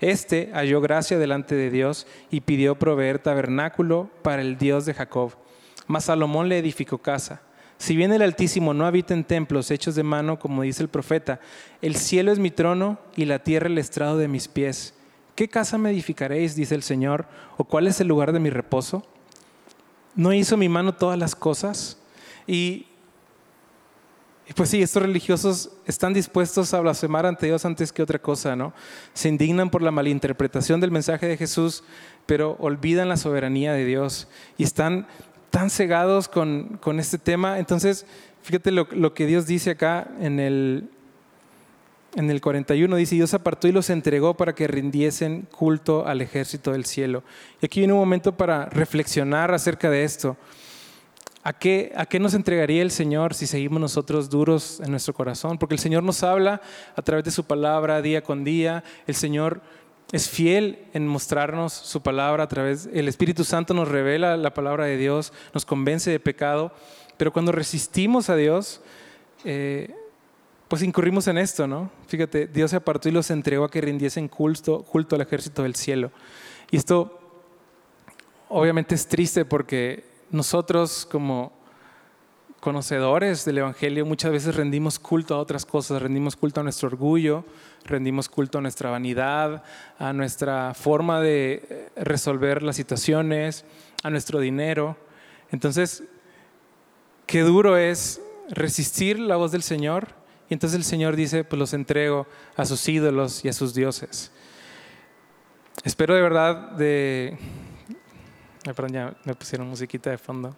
Este 0.05 0.51
halló 0.53 0.81
gracia 0.81 1.19
delante 1.19 1.55
de 1.55 1.71
Dios 1.71 2.07
y 2.31 2.43
pidió 2.43 2.79
proveer 2.79 3.19
tabernáculo 3.19 4.11
para 4.23 4.43
el 4.43 4.59
Dios 4.59 4.87
de 4.87 4.95
Jacob. 4.95 5.33
Mas 5.87 6.05
Salomón 6.05 6.49
le 6.49 6.59
edificó 6.59 6.99
casa 6.99 7.43
si 7.79 7.97
bien 7.97 8.13
el 8.13 8.23
Altísimo 8.23 8.73
no 8.73 8.87
habita 8.87 9.15
en 9.15 9.25
templos 9.25 9.71
hechos 9.71 9.95
de 9.95 10.03
mano, 10.03 10.39
como 10.39 10.63
dice 10.63 10.83
el 10.83 10.89
profeta, 10.89 11.41
el 11.83 11.97
cielo 11.97 12.33
es 12.33 12.39
mi 12.39 12.51
trono 12.51 12.99
y 13.17 13.25
la 13.25 13.41
tierra 13.41 13.67
el 13.67 13.79
estrado 13.79 14.17
de 14.17 14.29
mis 14.29 14.49
pies. 14.49 14.95
¿Qué 15.35 15.49
casa 15.49 15.77
me 15.77 15.91
edificaréis, 15.91 16.55
dice 16.55 16.75
el 16.75 16.83
Señor? 16.83 17.27
¿O 17.57 17.65
cuál 17.65 17.87
es 17.87 18.01
el 18.01 18.09
lugar 18.09 18.33
de 18.33 18.41
mi 18.41 18.51
reposo? 18.51 19.05
¿No 20.15 20.33
hizo 20.33 20.57
mi 20.57 20.69
mano 20.69 20.95
todas 20.95 21.19
las 21.19 21.35
cosas? 21.35 21.99
Y, 22.47 22.87
pues 24.53 24.69
sí, 24.69 24.83
estos 24.83 25.03
religiosos 25.03 25.71
están 25.87 26.13
dispuestos 26.13 26.75
a 26.75 26.81
blasfemar 26.81 27.25
ante 27.25 27.47
Dios 27.47 27.65
antes 27.65 27.93
que 27.93 28.03
otra 28.03 28.19
cosa, 28.19 28.55
¿no? 28.55 28.75
Se 29.15 29.31
indignan 29.31 29.71
por 29.71 29.81
la 29.81 29.91
malinterpretación 29.91 30.81
del 30.81 30.91
mensaje 30.91 31.27
de 31.27 31.39
Jesús, 31.39 31.83
pero 32.27 32.57
olvidan 32.61 33.09
la 33.09 33.17
soberanía 33.17 33.73
de 33.73 33.87
Dios 33.87 34.29
y 34.59 34.65
están 34.65 35.07
tan 35.49 35.71
cegados 35.71 36.29
con, 36.29 36.79
este 36.99 37.17
tema. 37.17 37.59
Entonces, 37.59 38.07
fíjate 38.43 38.71
lo, 38.71 39.15
que 39.15 39.27
Dios 39.27 39.47
dice 39.47 39.71
acá 39.71 40.09
en 40.21 40.39
el, 40.39 40.91
en 42.15 42.31
el 42.31 42.43
41. 42.43 42.97
Dice, 42.97 43.15
Dios 43.15 43.33
apartó 43.33 43.67
y 43.67 43.73
los 43.73 43.89
entregó 43.89 44.35
para 44.35 44.55
que 44.55 44.67
rindiesen 44.67 45.49
culto 45.57 46.07
al 46.07 46.21
ejército 46.21 46.73
del 46.73 46.85
cielo. 46.85 47.23
Y 47.63 47.67
aquí 47.67 47.81
viene 47.81 47.95
un 47.95 48.01
momento 48.01 48.37
para 48.37 48.67
reflexionar 48.67 49.55
acerca 49.55 49.89
de 49.89 50.05
esto. 50.05 50.37
¿A 51.47 51.53
qué, 51.53 51.93
¿A 51.95 52.07
qué 52.07 52.19
nos 52.19 52.33
entregaría 52.33 52.81
el 52.81 52.91
Señor 52.91 53.35
si 53.35 53.47
seguimos 53.47 53.79
nosotros 53.79 54.31
duros 54.31 54.81
en 54.83 54.91
nuestro 54.91 55.13
corazón? 55.13 55.59
Porque 55.59 55.75
el 55.75 55.79
Señor 55.79 56.03
nos 56.03 56.23
habla 56.23 56.63
a 56.97 57.03
través 57.03 57.23
de 57.27 57.31
su 57.31 57.45
palabra 57.45 58.01
día 58.01 58.23
con 58.23 58.45
día. 58.45 58.83
El 59.07 59.15
Señor 59.15 59.61
es 60.11 60.27
fiel 60.27 60.79
en 60.95 61.07
mostrarnos 61.07 61.75
su 61.75 62.03
palabra 62.03 62.45
a 62.45 62.49
través, 62.49 62.89
el 62.95 63.09
Espíritu 63.09 63.45
Santo 63.45 63.75
nos 63.75 63.89
revela 63.89 64.39
la 64.39 64.55
palabra 64.55 64.87
de 64.87 64.97
Dios, 64.97 65.35
nos 65.53 65.67
convence 65.67 66.11
de 66.11 66.19
pecado, 66.19 66.73
pero 67.19 67.31
cuando 67.31 67.53
resistimos 67.53 68.31
a 68.31 68.37
Dios, 68.37 68.81
eh, 69.45 69.95
pues 70.69 70.83
incurrimos 70.83 71.27
en 71.29 71.37
esto, 71.37 71.67
¿no? 71.67 71.91
Fíjate, 72.07 72.47
Dios 72.47 72.71
se 72.71 72.77
apartó 72.77 73.11
y 73.11 73.13
los 73.13 73.31
entregó 73.31 73.65
a 73.65 73.71
que 73.71 73.83
rindiesen 73.83 74.29
culto, 74.29 74.83
culto 74.83 75.15
al 75.15 75.23
ejército 75.23 75.63
del 75.63 75.75
cielo. 75.75 76.11
Y 76.71 76.79
esto 76.79 77.21
obviamente 78.49 78.95
es 78.95 79.07
triste 79.07 79.45
porque 79.45 80.14
nosotros 80.35 81.07
como 81.09 81.53
conocedores 82.59 83.45
del 83.45 83.59
Evangelio 83.59 84.05
muchas 84.05 84.33
veces 84.33 84.57
rendimos 84.57 84.99
culto 84.99 85.35
a 85.35 85.39
otras 85.39 85.65
cosas, 85.65 86.03
rendimos 86.03 86.35
culto 86.35 86.61
a 86.61 86.65
nuestro 86.65 86.89
orgullo, 86.89 87.45
rendimos 87.85 88.29
culto 88.29 88.59
a 88.59 88.61
nuestra 88.61 88.91
vanidad, 88.91 89.63
a 89.97 90.13
nuestra 90.13 90.75
forma 90.75 91.21
de 91.21 91.63
eh, 91.69 91.89
resolver 91.95 92.65
las 92.65 92.75
situaciones, 92.75 93.65
a 94.03 94.11
nuestro 94.11 94.41
dinero. 94.41 94.97
Entonces, 95.53 96.03
qué 97.27 97.43
duro 97.43 97.77
es 97.77 98.21
resistir 98.51 99.21
la 99.21 99.37
voz 99.37 99.53
del 99.53 99.63
Señor 99.63 100.09
y 100.51 100.55
entonces 100.55 100.77
el 100.77 100.85
Señor 100.85 101.15
dice, 101.15 101.45
pues 101.45 101.61
los 101.61 101.75
entrego 101.75 102.27
a 102.57 102.65
sus 102.65 102.89
ídolos 102.89 103.45
y 103.45 103.49
a 103.49 103.53
sus 103.53 103.73
dioses. 103.73 104.33
Espero 105.85 106.15
de 106.17 106.23
verdad 106.23 106.73
de... 106.73 107.39
perdón, 108.73 108.93
ya 108.93 109.15
me 109.25 109.35
pusieron 109.35 109.69
musiquita 109.69 110.11
de 110.11 110.19
fondo. 110.19 110.57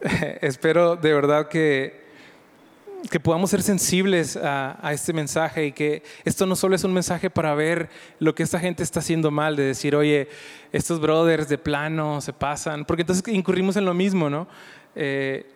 Espero 0.40 0.96
de 0.96 1.14
verdad 1.14 1.48
que 1.48 2.10
que 3.08 3.20
podamos 3.20 3.50
ser 3.50 3.62
sensibles 3.62 4.36
a, 4.36 4.78
este 4.92 5.12
mensaje 5.12 5.66
y 5.66 5.72
que 5.72 6.02
esto 6.24 6.44
no 6.46 6.56
solo 6.56 6.74
es 6.74 6.84
un 6.84 6.92
mensaje 6.92 7.30
para 7.30 7.54
ver 7.54 7.88
lo 8.18 8.34
que 8.34 8.42
esta 8.42 8.58
gente 8.58 8.82
está 8.82 9.00
haciendo 9.00 9.30
mal, 9.30 9.56
de 9.56 9.62
decir, 9.62 9.96
oye, 9.96 10.28
estos 10.72 11.00
brothers 11.00 11.48
de 11.48 11.56
plano 11.56 12.20
se 12.20 12.32
pasan, 12.32 12.84
porque 12.84 13.02
entonces 13.02 13.26
incurrimos 13.28 13.76
en 13.76 13.84
lo 13.84 13.94
mismo, 13.94 14.28
¿no? 14.28 14.46
Eh, 14.94 15.50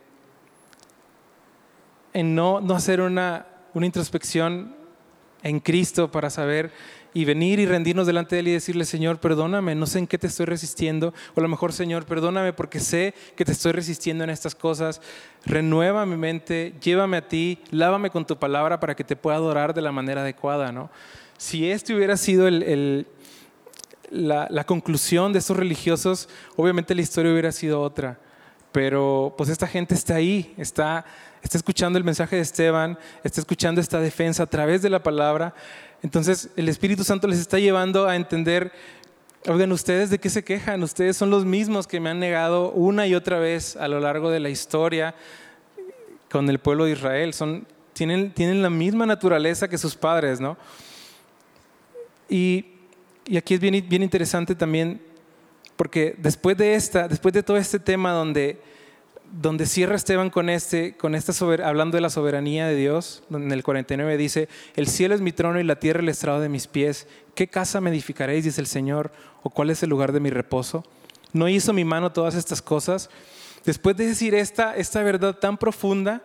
en 2.12 2.34
no, 2.34 2.60
no 2.60 2.74
hacer 2.74 3.00
una, 3.00 3.46
una 3.74 3.86
introspección 3.86 4.74
en 5.42 5.60
Cristo 5.60 6.10
para 6.10 6.30
saber 6.30 6.72
y 7.14 7.24
venir 7.24 7.60
y 7.60 7.66
rendirnos 7.66 8.06
delante 8.06 8.34
de 8.34 8.40
Él 8.40 8.48
y 8.48 8.52
decirle, 8.52 8.84
Señor, 8.84 9.18
perdóname, 9.18 9.74
no 9.74 9.86
sé 9.86 10.00
en 10.00 10.06
qué 10.06 10.18
te 10.18 10.26
estoy 10.26 10.46
resistiendo, 10.46 11.14
o 11.34 11.40
a 11.40 11.42
lo 11.42 11.48
mejor, 11.48 11.72
Señor, 11.72 12.04
perdóname 12.04 12.52
porque 12.52 12.80
sé 12.80 13.14
que 13.36 13.44
te 13.44 13.52
estoy 13.52 13.72
resistiendo 13.72 14.24
en 14.24 14.30
estas 14.30 14.54
cosas, 14.54 15.00
renueva 15.46 16.04
mi 16.04 16.16
mente, 16.16 16.74
llévame 16.82 17.16
a 17.16 17.28
ti, 17.28 17.60
lávame 17.70 18.10
con 18.10 18.26
tu 18.26 18.36
palabra 18.36 18.80
para 18.80 18.96
que 18.96 19.04
te 19.04 19.16
pueda 19.16 19.36
adorar 19.36 19.72
de 19.72 19.80
la 19.80 19.92
manera 19.92 20.22
adecuada, 20.22 20.72
¿no? 20.72 20.90
Si 21.38 21.70
este 21.70 21.94
hubiera 21.94 22.16
sido 22.16 22.48
el, 22.48 23.06
la, 24.10 24.48
la 24.50 24.64
conclusión 24.64 25.32
de 25.32 25.38
estos 25.38 25.56
religiosos, 25.56 26.28
obviamente 26.56 26.94
la 26.94 27.02
historia 27.02 27.32
hubiera 27.32 27.52
sido 27.52 27.80
otra, 27.80 28.18
pero 28.72 29.32
pues 29.36 29.50
esta 29.50 29.68
gente 29.68 29.94
está 29.94 30.16
ahí, 30.16 30.52
está, 30.56 31.04
está 31.42 31.56
escuchando 31.56 31.96
el 31.96 32.02
mensaje 32.02 32.34
de 32.34 32.42
Esteban, 32.42 32.98
está 33.22 33.40
escuchando 33.40 33.80
esta 33.80 34.00
defensa 34.00 34.42
a 34.42 34.46
través 34.46 34.82
de 34.82 34.90
la 34.90 35.00
palabra, 35.00 35.54
entonces 36.04 36.50
el 36.54 36.68
Espíritu 36.68 37.02
Santo 37.02 37.26
les 37.26 37.38
está 37.38 37.58
llevando 37.58 38.06
a 38.06 38.14
entender, 38.14 38.72
oigan, 39.48 39.72
ustedes 39.72 40.10
de 40.10 40.18
qué 40.18 40.28
se 40.28 40.44
quejan, 40.44 40.82
ustedes 40.82 41.16
son 41.16 41.30
los 41.30 41.46
mismos 41.46 41.86
que 41.86 41.98
me 41.98 42.10
han 42.10 42.18
negado 42.18 42.72
una 42.72 43.06
y 43.06 43.14
otra 43.14 43.38
vez 43.38 43.74
a 43.74 43.88
lo 43.88 44.00
largo 44.00 44.30
de 44.30 44.38
la 44.38 44.50
historia 44.50 45.14
con 46.30 46.50
el 46.50 46.58
pueblo 46.58 46.84
de 46.84 46.92
Israel, 46.92 47.32
son, 47.32 47.66
tienen, 47.94 48.32
tienen 48.32 48.60
la 48.60 48.68
misma 48.68 49.06
naturaleza 49.06 49.66
que 49.66 49.78
sus 49.78 49.96
padres, 49.96 50.42
¿no? 50.42 50.58
Y, 52.28 52.66
y 53.24 53.38
aquí 53.38 53.54
es 53.54 53.60
bien, 53.60 53.82
bien 53.88 54.02
interesante 54.02 54.54
también, 54.54 55.00
porque 55.74 56.16
después 56.18 56.54
de 56.58 56.74
esta, 56.74 57.08
después 57.08 57.32
de 57.32 57.42
todo 57.42 57.56
este 57.56 57.78
tema 57.78 58.12
donde 58.12 58.60
donde 59.40 59.66
cierra 59.66 59.96
Esteban 59.96 60.30
con 60.30 60.48
este, 60.48 60.96
con 60.96 61.14
esta 61.14 61.32
hablando 61.64 61.96
de 61.96 62.00
la 62.00 62.10
soberanía 62.10 62.66
de 62.66 62.76
Dios, 62.76 63.22
en 63.30 63.50
el 63.50 63.64
49 63.64 64.16
dice, 64.16 64.48
el 64.76 64.86
cielo 64.86 65.14
es 65.14 65.20
mi 65.20 65.32
trono 65.32 65.58
y 65.58 65.64
la 65.64 65.80
tierra 65.80 66.00
el 66.00 66.08
estrado 66.08 66.40
de 66.40 66.48
mis 66.48 66.66
pies. 66.66 67.08
¿Qué 67.34 67.48
casa 67.48 67.80
me 67.80 67.90
edificaréis? 67.90 68.44
dice 68.44 68.60
el 68.60 68.66
Señor, 68.68 69.10
o 69.42 69.50
cuál 69.50 69.70
es 69.70 69.82
el 69.82 69.90
lugar 69.90 70.12
de 70.12 70.20
mi 70.20 70.30
reposo. 70.30 70.84
¿No 71.32 71.48
hizo 71.48 71.72
mi 71.72 71.84
mano 71.84 72.12
todas 72.12 72.36
estas 72.36 72.62
cosas? 72.62 73.10
Después 73.64 73.96
de 73.96 74.06
decir 74.06 74.34
esta, 74.34 74.76
esta 74.76 75.02
verdad 75.02 75.34
tan 75.34 75.58
profunda, 75.58 76.22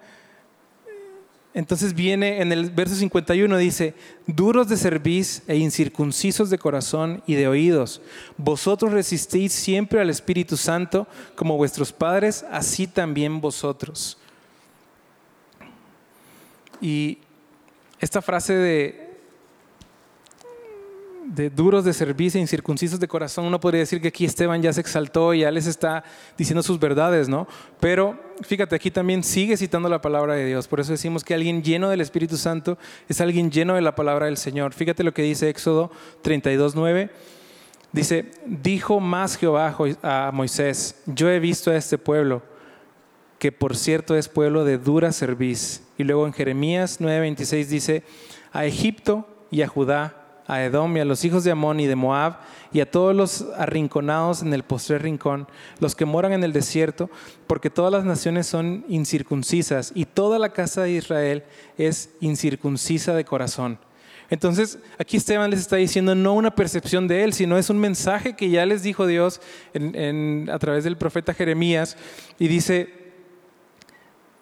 entonces 1.60 1.93
viene 1.93 2.41
en 2.41 2.53
el 2.53 2.70
verso 2.70 2.95
51, 2.95 3.57
dice, 3.57 3.93
duros 4.26 4.70
de 4.70 4.78
cerviz 4.78 5.43
e 5.45 5.57
incircuncisos 5.57 6.49
de 6.49 6.57
corazón 6.57 7.22
y 7.28 7.36
de 7.36 7.49
oídos, 7.49 8.01
vosotros 8.38 8.93
resistís 8.93 9.51
siempre 9.51 9.99
al 9.99 10.10
Espíritu 10.10 10.55
Santo 10.55 11.05
como 11.36 11.57
vuestros 11.57 11.91
padres, 11.91 12.45
así 12.49 12.88
también 12.88 13.41
vosotros. 13.41 14.18
Y 16.80 17.18
esta 17.99 18.22
frase 18.22 18.53
de, 18.53 19.09
de 21.30 21.51
duros 21.51 21.86
de 21.86 21.93
servicio 21.93 22.41
incircuncisos 22.41 22.99
de 22.99 23.07
corazón, 23.07 23.45
uno 23.45 23.59
podría 23.59 23.82
decir 23.82 24.01
que 24.01 24.07
aquí 24.07 24.25
Esteban 24.25 24.63
ya 24.63 24.73
se 24.73 24.82
exaltó 24.82 25.34
y 25.36 25.41
ya 25.41 25.51
les 25.51 25.67
está 25.67 26.03
diciendo 26.36 26.63
sus 26.63 26.80
verdades, 26.80 27.30
¿no? 27.30 27.47
Pero 27.80 28.19
fíjate, 28.41 28.75
aquí 28.75 28.89
también 28.89 29.23
sigue 29.23 29.55
citando 29.55 29.89
la 29.89 30.01
palabra 30.01 30.34
de 30.34 30.45
Dios. 30.45 30.67
Por 30.67 30.80
eso 30.80 30.91
decimos 30.91 31.23
que 31.23 31.36
alguien 31.36 31.61
lleno 31.61 31.89
del 31.89 32.01
Espíritu 32.01 32.36
Santo 32.36 32.80
es 33.07 33.21
alguien 33.21 33.51
lleno 33.51 33.75
de 33.75 33.82
la 33.82 33.93
palabra 33.93 34.25
del 34.25 34.38
Señor. 34.38 34.73
Fíjate 34.73 35.03
lo 35.03 35.13
que 35.13 35.21
dice 35.21 35.49
Éxodo 35.49 35.91
32, 36.23 36.73
9. 36.73 37.11
Dice, 37.91 38.32
dijo 38.45 38.99
más 38.99 39.38
Jehová 39.38 39.75
a 40.01 40.32
Moisés, 40.34 40.95
yo 41.05 41.30
he 41.30 41.39
visto 41.39 41.69
a 41.69 41.75
este 41.75 41.99
pueblo, 41.99 42.41
que 43.38 43.51
por 43.51 43.77
cierto 43.77 44.15
es 44.15 44.27
pueblo 44.27 44.65
de 44.65 44.80
dura 44.80 45.11
cerviz. 45.11 45.84
Y 45.97 46.05
luego 46.05 46.25
en 46.25 46.34
Jeremías 46.34 46.99
9:26 46.99 47.65
dice, 47.67 48.03
a 48.51 48.65
Egipto 48.65 49.27
y 49.51 49.61
a 49.61 49.67
Judá 49.67 50.18
a 50.50 50.64
Edom 50.64 50.97
y 50.97 51.00
a 51.00 51.06
los 51.06 51.24
hijos 51.24 51.43
de 51.43 51.52
Amón 51.52 51.80
y 51.80 51.86
de 51.86 51.95
Moab 51.95 52.39
y 52.74 52.82
a 52.82 52.89
todos 52.89 53.16
los 53.16 53.45
arrinconados 53.56 54.41
en 54.41 54.54
el 54.54 54.64
postrer 54.64 55.04
rincón, 55.04 55.47
los 55.80 55.95
que 55.95 56.06
moran 56.06 56.34
en 56.34 56.43
el 56.43 56.52
desierto, 56.52 57.10
porque 57.47 57.70
todas 57.70 57.91
las 57.91 58.04
naciones 58.04 58.47
son 58.47 58.84
incircuncisas 58.89 59.91
y 59.93 60.06
toda 60.06 60.39
la 60.39 60.50
casa 60.50 60.82
de 60.82 60.91
Israel 60.91 61.43
es 61.78 62.10
incircuncisa 62.20 63.14
de 63.14 63.26
corazón. 63.26 63.80
Entonces, 64.32 64.78
aquí 64.97 65.18
Esteban 65.18 65.50
les 65.50 65.60
está 65.60 65.76
diciendo 65.76 66.14
no 66.14 66.34
una 66.34 66.54
percepción 66.54 67.08
de 67.08 67.24
él, 67.24 67.34
sino 67.34 67.58
es 67.58 67.70
un 67.70 67.80
mensaje 67.80 68.36
que 68.36 68.50
ya 68.50 68.66
les 68.66 68.84
dijo 68.84 69.08
Dios 69.08 69.41
a 69.74 70.60
través 70.60 70.84
del 70.84 70.97
profeta 70.97 71.34
Jeremías 71.34 71.95
y 72.38 72.47
dice, 72.47 72.99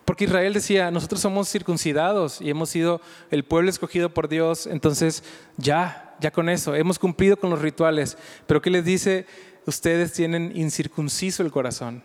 porque 0.08 0.24
Israel 0.24 0.54
decía, 0.54 0.90
nosotros 0.90 1.20
somos 1.20 1.50
circuncidados 1.50 2.40
y 2.40 2.50
hemos 2.50 2.70
sido 2.70 3.02
el 3.30 3.44
pueblo 3.44 3.70
escogido 3.70 4.14
por 4.14 4.30
Dios, 4.30 4.66
entonces 4.66 5.22
ya, 5.58 6.16
ya 6.22 6.32
con 6.32 6.48
eso, 6.48 6.76
hemos 6.76 6.98
cumplido 6.98 7.36
con 7.36 7.50
los 7.50 7.62
rituales. 7.62 8.18
Pero 8.46 8.62
¿qué 8.62 8.70
les 8.70 8.86
dice? 8.86 9.26
Ustedes 9.66 10.14
tienen 10.14 10.54
incircunciso 10.56 11.44
el 11.44 11.52
corazón. 11.52 12.04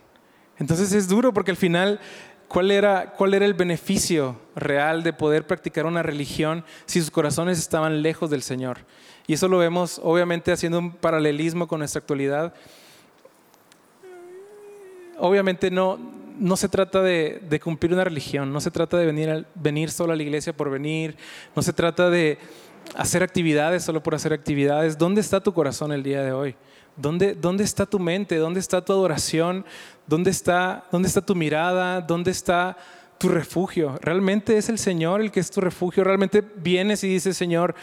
Entonces 0.59 0.91
es 0.91 1.07
duro 1.07 1.33
porque 1.33 1.51
al 1.51 1.57
final 1.57 2.01
¿Cuál 2.49 2.71
era, 2.71 3.13
¿Cuál 3.13 3.33
era 3.33 3.45
el 3.45 3.53
beneficio 3.53 4.35
real 4.53 5.01
de 5.01 5.13
poder 5.13 5.47
practicar 5.47 5.85
una 5.85 6.03
religión 6.03 6.63
si 6.85 6.99
sus 6.99 7.09
corazones 7.09 7.57
estaban 7.57 8.01
lejos 8.03 8.29
del 8.29 8.43
Señor? 8.43 8.79
Y 9.25 9.33
eso 9.33 9.47
lo 9.47 9.57
vemos 9.57 9.99
obviamente 10.03 10.51
haciendo 10.51 10.77
un 10.77 10.91
paralelismo 10.91 11.67
con 11.67 11.79
nuestra 11.79 11.99
actualidad. 11.99 12.53
Obviamente 15.17 15.71
no, 15.71 15.97
no 16.39 16.55
se 16.55 16.69
trata 16.69 17.01
de, 17.01 17.59
cumplir 17.63 17.93
una 17.93 18.03
religión, 18.03 18.51
no 18.51 18.59
se 18.59 18.71
trata 18.71 18.97
de 18.97 19.05
venir, 19.05 19.45
venir 19.55 19.91
solo 19.91 20.13
a 20.13 20.15
la 20.15 20.23
iglesia 20.23 20.55
por 20.55 20.69
venir, 20.69 21.15
no 21.55 21.61
se 21.61 21.73
trata 21.73 22.09
de 22.09 22.37
hacer 22.95 23.23
actividades 23.23 23.83
solo 23.83 24.03
por 24.03 24.15
hacer 24.15 24.33
actividades. 24.33 24.97
¿Dónde 24.97 25.21
está 25.21 25.41
tu 25.41 25.53
corazón 25.53 25.91
el 25.91 26.03
día 26.03 26.21
de 26.23 26.31
hoy? 26.31 26.55
¿Dónde, 26.95 27.33
¿Dónde 27.33 27.63
está 27.63 27.85
tu 27.85 27.99
mente? 27.99 28.37
¿Dónde 28.37 28.59
está 28.59 28.83
tu 28.83 28.93
adoración? 28.93 29.65
¿Dónde 30.05 30.31
está, 30.31 30.85
¿Dónde 30.91 31.07
está 31.07 31.21
tu 31.21 31.35
mirada? 31.35 32.01
¿Dónde 32.01 32.31
está 32.31 32.77
tu 33.17 33.29
refugio? 33.29 33.97
¿Realmente 34.01 34.57
es 34.57 34.69
el 34.69 34.77
Señor 34.77 35.21
el 35.21 35.31
que 35.31 35.39
es 35.39 35.49
tu 35.49 35.61
refugio? 35.61 36.03
¿Realmente 36.03 36.43
vienes 36.57 37.03
y 37.03 37.07
dices, 37.07 37.35
Señor, 37.35 37.73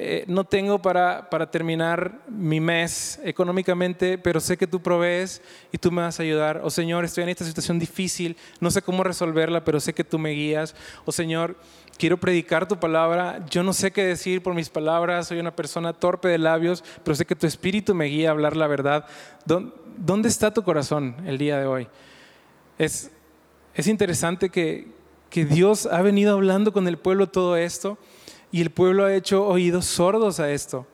eh, 0.00 0.22
no 0.28 0.44
tengo 0.44 0.80
para, 0.80 1.28
para, 1.28 1.50
terminar 1.50 2.20
mi 2.28 2.60
mes 2.60 3.18
económicamente, 3.24 4.16
pero 4.16 4.38
sé 4.38 4.56
que 4.56 4.68
tú 4.68 4.80
provees 4.80 5.42
y 5.72 5.78
tú 5.78 5.90
me 5.90 6.02
vas 6.02 6.20
a 6.20 6.22
ayudar. 6.22 6.60
O 6.62 6.70
Señor, 6.70 7.04
estoy 7.04 7.24
en 7.24 7.30
esta 7.30 7.44
situación 7.44 7.80
difícil, 7.80 8.36
no 8.60 8.70
sé 8.70 8.80
cómo 8.80 9.02
resolverla, 9.02 9.64
pero 9.64 9.80
sé 9.80 9.92
que 9.92 10.04
tú 10.04 10.16
me 10.20 10.30
guías. 10.30 10.76
O 11.04 11.10
Señor, 11.10 11.56
quiero 11.98 12.16
predicar 12.16 12.68
tu 12.68 12.78
palabra, 12.78 13.44
yo 13.50 13.64
no 13.64 13.72
sé 13.72 13.90
qué 13.90 14.04
decir 14.04 14.40
por 14.40 14.54
mis 14.54 14.70
palabras, 14.70 15.26
soy 15.26 15.40
una 15.40 15.56
persona 15.56 15.92
torpe 15.92 16.28
de 16.28 16.38
labios, 16.38 16.84
pero 17.02 17.16
sé 17.16 17.26
que 17.26 17.34
tu 17.34 17.48
espíritu 17.48 17.92
me 17.92 18.04
guía 18.04 18.28
a 18.28 18.30
hablar 18.30 18.56
la 18.56 18.68
verdad. 18.68 19.04
¿Dónde 19.44 20.28
está 20.28 20.54
tu 20.54 20.62
corazón 20.62 21.16
el 21.26 21.38
día 21.38 21.58
de 21.58 21.66
hoy? 21.66 21.88
Es, 22.78 23.10
es 23.74 23.88
interesante 23.88 24.48
que, 24.48 24.92
que 25.28 25.44
Dios 25.44 25.86
ha 25.86 26.02
venido 26.02 26.34
hablando 26.34 26.72
con 26.72 26.86
el 26.86 26.98
pueblo 26.98 27.28
todo 27.28 27.56
esto 27.56 27.98
y 28.50 28.60
el 28.62 28.70
pueblo 28.70 29.04
ha 29.04 29.14
hecho 29.14 29.46
oídos 29.46 29.84
sordos 29.84 30.40
a 30.40 30.50
esto. 30.50 30.86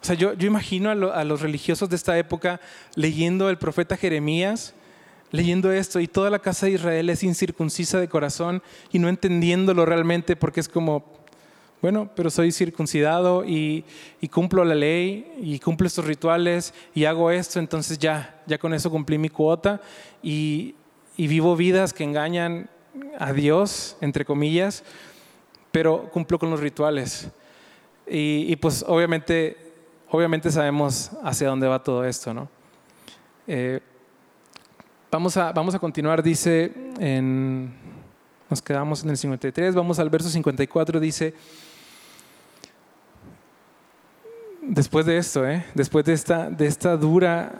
O 0.00 0.04
sea, 0.04 0.14
yo, 0.14 0.32
imagino 0.40 0.90
a, 0.90 0.92
a, 0.92 1.24
los 1.24 1.40
religiosos 1.40 1.88
de 1.88 1.96
esta 1.96 2.16
época 2.18 2.60
leyendo 2.94 3.50
el 3.50 3.58
profeta 3.58 3.96
Jeremías, 3.96 4.74
leyendo 5.30 5.72
esto, 5.72 6.00
y 6.00 6.06
toda 6.06 6.30
la 6.30 6.38
casa 6.38 6.66
de 6.66 6.72
Israel 6.72 7.10
es 7.10 7.22
incircuncisa 7.22 7.98
de 7.98 8.08
corazón 8.08 8.62
y 8.92 8.98
no 8.98 9.08
entendiéndolo 9.08 9.84
realmente 9.84 10.36
porque 10.36 10.60
es 10.60 10.68
como, 10.68 11.04
bueno, 11.82 12.10
pero 12.14 12.30
soy 12.30 12.52
circuncidado 12.52 13.44
y, 13.44 13.84
y, 14.20 14.28
cumplo 14.28 14.64
la 14.64 14.74
ley 14.74 15.32
y 15.40 15.58
cumplo 15.58 15.86
estos 15.86 16.06
rituales 16.06 16.74
y 16.94 17.04
hago 17.04 17.30
esto, 17.30 17.58
entonces 17.58 17.98
ya, 17.98 18.40
ya 18.46 18.58
con 18.58 18.74
eso 18.74 18.90
cumplí 18.90 19.18
mi 19.18 19.28
cuota 19.28 19.80
y, 20.22 20.74
y 21.16 21.26
vivo 21.26 21.56
vidas 21.56 21.92
que 21.92 22.04
engañan 22.04 22.70
a 23.18 23.32
Dios, 23.32 23.96
entre 24.00 24.24
comillas, 24.24 24.84
pero 25.70 26.10
cumplo 26.10 26.38
con 26.38 26.50
los 26.50 26.60
rituales. 26.60 27.28
Y, 28.06 28.56
pues 28.56 28.84
obviamente, 28.88 29.56
obviamente 30.10 30.50
sabemos 30.50 31.10
hacia 31.22 31.48
dónde 31.48 31.68
va 31.68 31.82
todo 31.82 32.04
esto, 32.04 32.32
¿no? 32.32 32.48
Eh, 33.46 33.80
vamos, 35.10 35.36
a, 35.36 35.52
vamos 35.52 35.74
a 35.74 35.78
continuar, 35.78 36.22
dice, 36.22 36.72
en, 36.98 37.70
nos 38.48 38.62
quedamos 38.62 39.04
en 39.04 39.10
el 39.10 39.16
53, 39.18 39.74
vamos 39.74 39.98
al 39.98 40.08
verso 40.08 40.30
54, 40.30 41.00
dice, 41.00 41.34
después 44.62 45.04
de 45.04 45.18
esto, 45.18 45.46
¿eh? 45.46 45.64
después 45.74 46.04
de 46.04 46.12
esta, 46.14 46.50
de 46.50 46.66
esta 46.66 46.96
dura, 46.96 47.52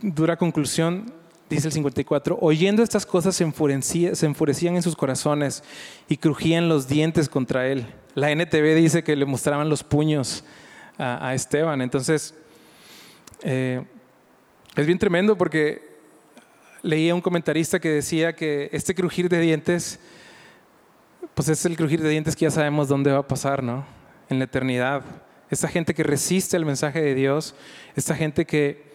dura 0.00 0.36
conclusión, 0.36 1.12
dice 1.48 1.68
el 1.68 1.72
54, 1.72 2.38
oyendo 2.40 2.82
estas 2.82 3.06
cosas 3.06 3.34
se, 3.36 3.44
enfurecían 3.44 4.76
en 4.76 4.82
sus 4.82 4.96
corazones 4.96 5.62
y 6.08 6.16
crujían 6.16 6.68
los 6.68 6.88
dientes 6.88 7.28
contra 7.28 7.66
él. 7.66 7.86
La 8.14 8.30
NTV 8.30 8.74
dice 8.74 9.02
que 9.02 9.16
le 9.16 9.24
mostraban 9.24 9.68
los 9.68 9.82
puños 9.82 10.44
a, 10.98 11.34
Esteban. 11.34 11.80
Entonces, 11.80 12.34
eh, 13.42 13.84
es 14.76 14.86
bien 14.86 14.98
tremendo 14.98 15.38
porque 15.38 15.88
leía 16.82 17.14
un 17.14 17.20
comentarista 17.20 17.78
que 17.78 17.90
decía 17.90 18.34
que 18.34 18.68
este 18.72 18.94
crujir 18.94 19.28
de 19.28 19.40
dientes, 19.40 20.00
pues 21.34 21.48
es 21.48 21.64
el 21.64 21.76
crujir 21.76 22.02
de 22.02 22.10
dientes 22.10 22.34
que 22.34 22.44
ya 22.44 22.50
sabemos 22.50 22.88
dónde 22.88 23.12
va 23.12 23.18
a 23.18 23.28
pasar, 23.28 23.62
¿no? 23.62 23.86
En 24.28 24.38
la 24.38 24.44
eternidad. 24.44 25.02
Esta 25.50 25.68
gente 25.68 25.94
que 25.94 26.02
resiste 26.02 26.56
el 26.56 26.66
mensaje 26.66 27.00
de 27.00 27.14
Dios, 27.14 27.54
esta 27.94 28.14
gente 28.14 28.44
que 28.44 28.87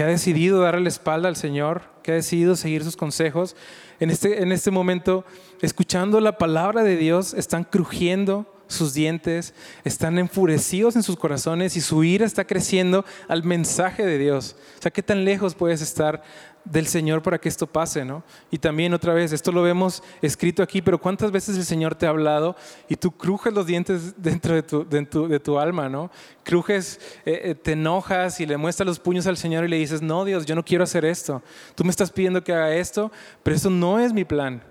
que 0.00 0.04
ha 0.04 0.08
decidido 0.08 0.62
darle 0.62 0.80
la 0.80 0.88
espalda 0.88 1.28
al 1.28 1.36
Señor, 1.36 1.82
que 2.02 2.12
ha 2.12 2.14
decidido 2.14 2.56
seguir 2.56 2.82
sus 2.84 2.96
consejos, 2.96 3.54
en 3.98 4.08
este, 4.08 4.42
en 4.42 4.50
este 4.50 4.70
momento, 4.70 5.26
escuchando 5.60 6.22
la 6.22 6.38
palabra 6.38 6.82
de 6.82 6.96
Dios, 6.96 7.34
están 7.34 7.64
crujiendo 7.64 8.46
sus 8.66 8.94
dientes, 8.94 9.52
están 9.84 10.18
enfurecidos 10.18 10.96
en 10.96 11.02
sus 11.02 11.16
corazones 11.16 11.76
y 11.76 11.82
su 11.82 12.02
ira 12.02 12.24
está 12.24 12.46
creciendo 12.46 13.04
al 13.28 13.44
mensaje 13.44 14.06
de 14.06 14.16
Dios. 14.16 14.56
O 14.78 14.82
sea, 14.82 14.90
¿qué 14.90 15.02
tan 15.02 15.26
lejos 15.26 15.54
puedes 15.54 15.82
estar 15.82 16.22
del 16.64 16.86
Señor 16.86 17.22
para 17.22 17.38
que 17.38 17.48
esto 17.48 17.66
pase, 17.66 18.04
¿no? 18.04 18.22
Y 18.50 18.58
también 18.58 18.92
otra 18.94 19.14
vez, 19.14 19.32
esto 19.32 19.50
lo 19.52 19.62
vemos 19.62 20.02
escrito 20.22 20.62
aquí, 20.62 20.82
pero 20.82 21.00
¿cuántas 21.00 21.30
veces 21.30 21.56
el 21.56 21.64
Señor 21.64 21.94
te 21.94 22.06
ha 22.06 22.10
hablado 22.10 22.56
y 22.88 22.96
tú 22.96 23.10
crujes 23.10 23.52
los 23.52 23.66
dientes 23.66 24.14
dentro 24.16 24.54
de 24.54 24.62
tu, 24.62 24.86
de 24.86 25.40
tu, 25.40 25.58
alma, 25.58 25.88
¿no? 25.88 26.10
Crujes, 26.44 27.00
eh, 27.24 27.40
eh, 27.44 27.54
te 27.54 27.72
enojas 27.72 28.40
y 28.40 28.46
le 28.46 28.56
muestras 28.56 28.86
los 28.86 28.98
puños 28.98 29.26
al 29.26 29.36
Señor 29.36 29.64
y 29.64 29.68
le 29.68 29.76
dices, 29.76 30.02
no, 30.02 30.24
Dios, 30.24 30.46
yo 30.46 30.54
no 30.54 30.64
quiero 30.64 30.84
hacer 30.84 31.04
esto. 31.04 31.42
Tú 31.74 31.84
me 31.84 31.90
estás 31.90 32.10
pidiendo 32.10 32.44
que 32.44 32.52
haga 32.52 32.74
esto, 32.74 33.10
pero 33.42 33.56
eso 33.56 33.70
no 33.70 33.98
es 33.98 34.12
mi 34.12 34.24
plan. 34.24 34.62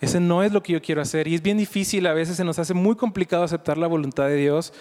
Ese 0.00 0.18
no 0.18 0.42
es 0.42 0.52
lo 0.52 0.62
que 0.62 0.72
yo 0.72 0.82
quiero 0.82 1.00
hacer. 1.00 1.28
Y 1.28 1.34
es 1.34 1.42
bien 1.42 1.58
difícil, 1.58 2.06
a 2.06 2.12
veces 2.12 2.36
se 2.36 2.44
nos 2.44 2.58
hace 2.58 2.74
muy 2.74 2.96
complicado 2.96 3.44
aceptar 3.44 3.78
la 3.78 3.86
voluntad 3.86 4.26
de 4.26 4.36
Dios, 4.36 4.72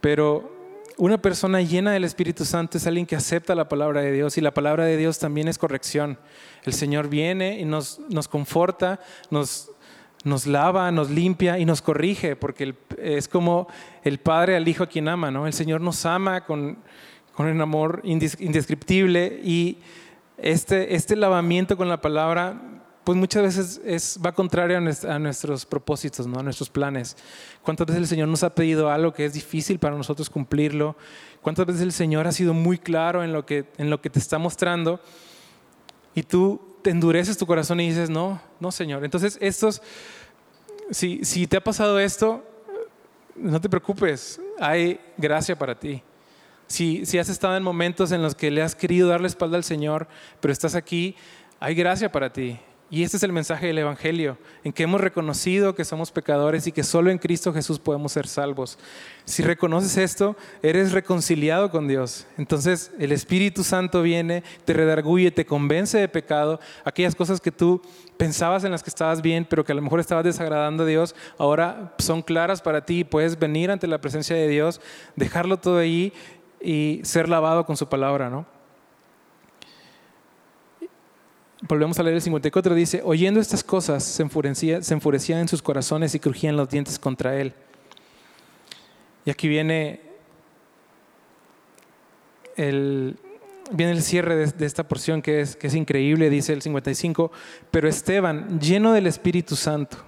pero 0.00 0.57
una 0.98 1.16
persona 1.16 1.62
llena 1.62 1.92
del 1.92 2.04
Espíritu 2.04 2.44
Santo 2.44 2.76
es 2.76 2.86
alguien 2.86 3.06
que 3.06 3.14
acepta 3.14 3.54
la 3.54 3.68
palabra 3.68 4.02
de 4.02 4.12
Dios 4.12 4.36
y 4.36 4.40
la 4.40 4.52
palabra 4.52 4.84
de 4.84 4.96
Dios 4.96 5.18
también 5.20 5.46
es 5.46 5.56
corrección. 5.56 6.18
El 6.64 6.72
Señor 6.72 7.08
viene 7.08 7.60
y 7.60 7.64
nos, 7.64 8.00
nos 8.10 8.26
conforta, 8.26 8.98
nos, 9.30 9.70
nos 10.24 10.46
lava, 10.46 10.90
nos 10.90 11.08
limpia 11.08 11.58
y 11.58 11.64
nos 11.64 11.82
corrige, 11.82 12.34
porque 12.34 12.74
es 13.00 13.28
como 13.28 13.68
el 14.02 14.18
Padre 14.18 14.56
al 14.56 14.66
Hijo 14.66 14.82
a 14.82 14.88
quien 14.88 15.08
ama, 15.08 15.30
¿no? 15.30 15.46
El 15.46 15.52
Señor 15.52 15.80
nos 15.80 16.04
ama 16.04 16.44
con, 16.44 16.78
con 17.32 17.46
un 17.46 17.60
amor 17.60 18.00
indescriptible 18.02 19.40
y 19.44 19.78
este, 20.36 20.96
este 20.96 21.14
lavamiento 21.14 21.76
con 21.76 21.88
la 21.88 22.00
palabra 22.00 22.60
pues 23.08 23.16
muchas 23.16 23.42
veces 23.42 23.80
es, 23.86 24.20
va 24.22 24.32
contrario 24.32 24.76
a, 24.76 25.18
nuestros 25.18 25.64
propósitos, 25.64 26.26
¿no? 26.26 26.40
a 26.40 26.42
nuestros 26.42 26.68
planes. 26.68 27.16
¿Cuántas 27.62 27.86
veces 27.86 28.02
el 28.02 28.06
Señor 28.06 28.28
nos 28.28 28.42
ha 28.42 28.54
pedido 28.54 28.90
algo 28.90 29.14
que 29.14 29.24
es 29.24 29.32
difícil 29.32 29.78
para 29.78 29.96
nosotros 29.96 30.28
cumplirlo? 30.28 30.94
¿Cuántas 31.40 31.64
veces 31.64 31.80
el 31.80 31.92
Señor 31.92 32.26
ha 32.26 32.32
sido 32.32 32.52
muy 32.52 32.76
claro 32.76 33.24
en 33.24 33.32
lo 33.32 33.46
que, 33.46 33.64
en 33.78 33.88
lo 33.88 34.02
que 34.02 34.10
te 34.10 34.18
está 34.18 34.36
mostrando? 34.36 35.00
Y 36.14 36.22
tú 36.22 36.60
te 36.82 36.90
endureces 36.90 37.38
tu 37.38 37.46
corazón 37.46 37.80
y 37.80 37.88
dices, 37.88 38.10
no, 38.10 38.42
no, 38.60 38.70
Señor. 38.70 39.02
Entonces, 39.02 39.38
estos, 39.40 39.80
si, 40.90 41.24
si 41.24 41.46
te 41.46 41.56
ha 41.56 41.64
pasado 41.64 41.98
esto, 41.98 42.44
no 43.34 43.58
te 43.58 43.70
preocupes, 43.70 44.38
hay 44.60 45.00
gracia 45.16 45.56
para 45.56 45.80
ti. 45.80 46.02
Si, 46.66 47.06
si 47.06 47.18
has 47.18 47.30
estado 47.30 47.56
en 47.56 47.62
momentos 47.62 48.12
en 48.12 48.20
los 48.20 48.34
que 48.34 48.50
le 48.50 48.60
has 48.60 48.74
querido 48.74 49.08
dar 49.08 49.22
la 49.22 49.28
espalda 49.28 49.56
al 49.56 49.64
Señor, 49.64 50.08
pero 50.40 50.52
estás 50.52 50.74
aquí, 50.74 51.16
hay 51.58 51.74
gracia 51.74 52.12
para 52.12 52.30
ti. 52.30 52.60
Y 52.90 53.02
este 53.02 53.18
es 53.18 53.22
el 53.22 53.32
mensaje 53.32 53.66
del 53.66 53.76
Evangelio, 53.76 54.38
en 54.64 54.72
que 54.72 54.84
hemos 54.84 55.02
reconocido 55.02 55.74
que 55.74 55.84
somos 55.84 56.10
pecadores 56.10 56.66
y 56.66 56.72
que 56.72 56.82
solo 56.82 57.10
en 57.10 57.18
Cristo 57.18 57.52
Jesús 57.52 57.78
podemos 57.78 58.12
ser 58.12 58.26
salvos. 58.26 58.78
Si 59.26 59.42
reconoces 59.42 59.98
esto, 59.98 60.36
eres 60.62 60.92
reconciliado 60.92 61.70
con 61.70 61.86
Dios. 61.86 62.26
Entonces 62.38 62.90
el 62.98 63.12
Espíritu 63.12 63.62
Santo 63.62 64.00
viene, 64.00 64.42
te 64.64 64.72
redarguye, 64.72 65.30
te 65.30 65.44
convence 65.44 65.98
de 65.98 66.08
pecado. 66.08 66.60
Aquellas 66.82 67.14
cosas 67.14 67.42
que 67.42 67.52
tú 67.52 67.82
pensabas 68.16 68.64
en 68.64 68.70
las 68.70 68.82
que 68.82 68.90
estabas 68.90 69.20
bien, 69.20 69.46
pero 69.48 69.66
que 69.66 69.72
a 69.72 69.74
lo 69.74 69.82
mejor 69.82 70.00
estabas 70.00 70.24
desagradando 70.24 70.84
a 70.84 70.86
Dios, 70.86 71.14
ahora 71.36 71.94
son 71.98 72.22
claras 72.22 72.62
para 72.62 72.86
ti 72.86 73.00
y 73.00 73.04
puedes 73.04 73.38
venir 73.38 73.70
ante 73.70 73.86
la 73.86 74.00
presencia 74.00 74.34
de 74.34 74.48
Dios, 74.48 74.80
dejarlo 75.14 75.58
todo 75.58 75.76
ahí 75.76 76.14
y 76.58 77.00
ser 77.04 77.28
lavado 77.28 77.66
con 77.66 77.76
su 77.76 77.86
palabra, 77.86 78.30
¿no? 78.30 78.57
Volvemos 81.62 81.98
a 81.98 82.04
leer 82.04 82.16
el 82.16 82.22
54, 82.22 82.74
dice, 82.74 83.02
oyendo 83.04 83.40
estas 83.40 83.64
cosas 83.64 84.04
se, 84.04 84.22
enfurecía, 84.22 84.80
se 84.80 84.94
enfurecían 84.94 85.40
en 85.40 85.48
sus 85.48 85.60
corazones 85.60 86.14
y 86.14 86.20
crujían 86.20 86.56
los 86.56 86.68
dientes 86.68 86.98
contra 86.98 87.36
él. 87.36 87.52
Y 89.24 89.30
aquí 89.30 89.48
viene 89.48 90.00
el, 92.56 93.16
viene 93.72 93.92
el 93.92 94.02
cierre 94.02 94.36
de, 94.46 94.66
esta 94.66 94.86
porción 94.86 95.20
que 95.20 95.40
es, 95.40 95.56
que 95.56 95.66
es 95.66 95.74
increíble, 95.74 96.30
dice 96.30 96.52
el 96.52 96.62
55, 96.62 97.32
pero 97.72 97.88
Esteban, 97.88 98.60
lleno 98.60 98.92
del 98.92 99.08
Espíritu 99.08 99.56
Santo, 99.56 99.98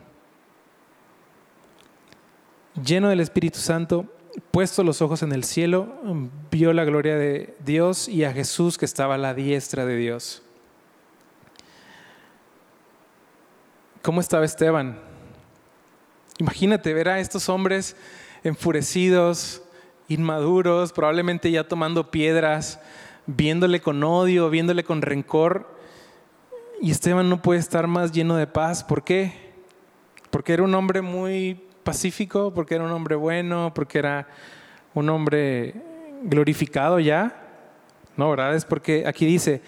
lleno 2.85 3.09
del 3.09 3.21
Espíritu 3.21 3.59
Santo, 3.59 4.07
puesto 4.53 4.85
los 4.85 5.03
ojos 5.03 5.25
en 5.25 5.33
el 5.33 5.43
cielo, 5.43 5.93
vio 6.51 6.73
la 6.73 6.85
gloria 6.85 7.17
de 7.17 7.57
Dios 7.65 8.09
y 8.09 8.23
a 8.23 8.33
Jesús 8.33 8.79
que 8.79 8.85
estaba 8.85 9.17
a 9.17 9.19
la 9.19 9.35
diestra 9.35 9.85
de 9.85 9.97
Dios. 9.97 10.43
¿Cómo 14.03 14.23
estaba 14.23 14.47
Esteban? 14.47 14.99
Imagínate 16.39 16.95
ver 16.95 17.11
a 17.11 17.21
estos 17.21 17.51
hombres 17.51 17.97
enfurecidos, 18.43 19.63
inmaduros, 20.09 20.93
probablemente 20.93 21.51
ya 21.51 21.69
tomando 21.69 22.11
piedras, 22.11 22.81
viéndole 23.27 23.83
con 23.83 24.03
odio, 24.03 24.49
viéndole 24.49 24.85
con 24.85 25.03
rencor. 25.03 25.69
Y 26.81 26.91
Esteban 26.91 27.29
no 27.29 27.43
puede 27.43 27.61
estar 27.61 27.89
más 27.89 28.11
lleno 28.11 28.37
de 28.37 28.47
paz. 28.47 28.83
¿Por 28.83 29.05
qué? 29.05 29.35
Porque 30.31 30.55
era 30.55 30.63
un 30.63 30.75
hombre 30.75 31.03
muy 31.03 31.61
pacífico, 31.83 32.55
porque 32.55 32.77
era 32.77 32.85
un 32.85 32.93
hombre 32.93 33.17
bueno, 33.17 33.73
porque 33.75 33.99
era 33.99 34.29
un 34.95 35.11
hombre 35.11 35.75
glorificado 36.23 37.01
ya. 37.01 37.37
No, 38.17 38.31
¿verdad? 38.31 38.55
Es 38.55 38.65
porque 38.65 39.05
aquí 39.07 39.27
dice, 39.27 39.61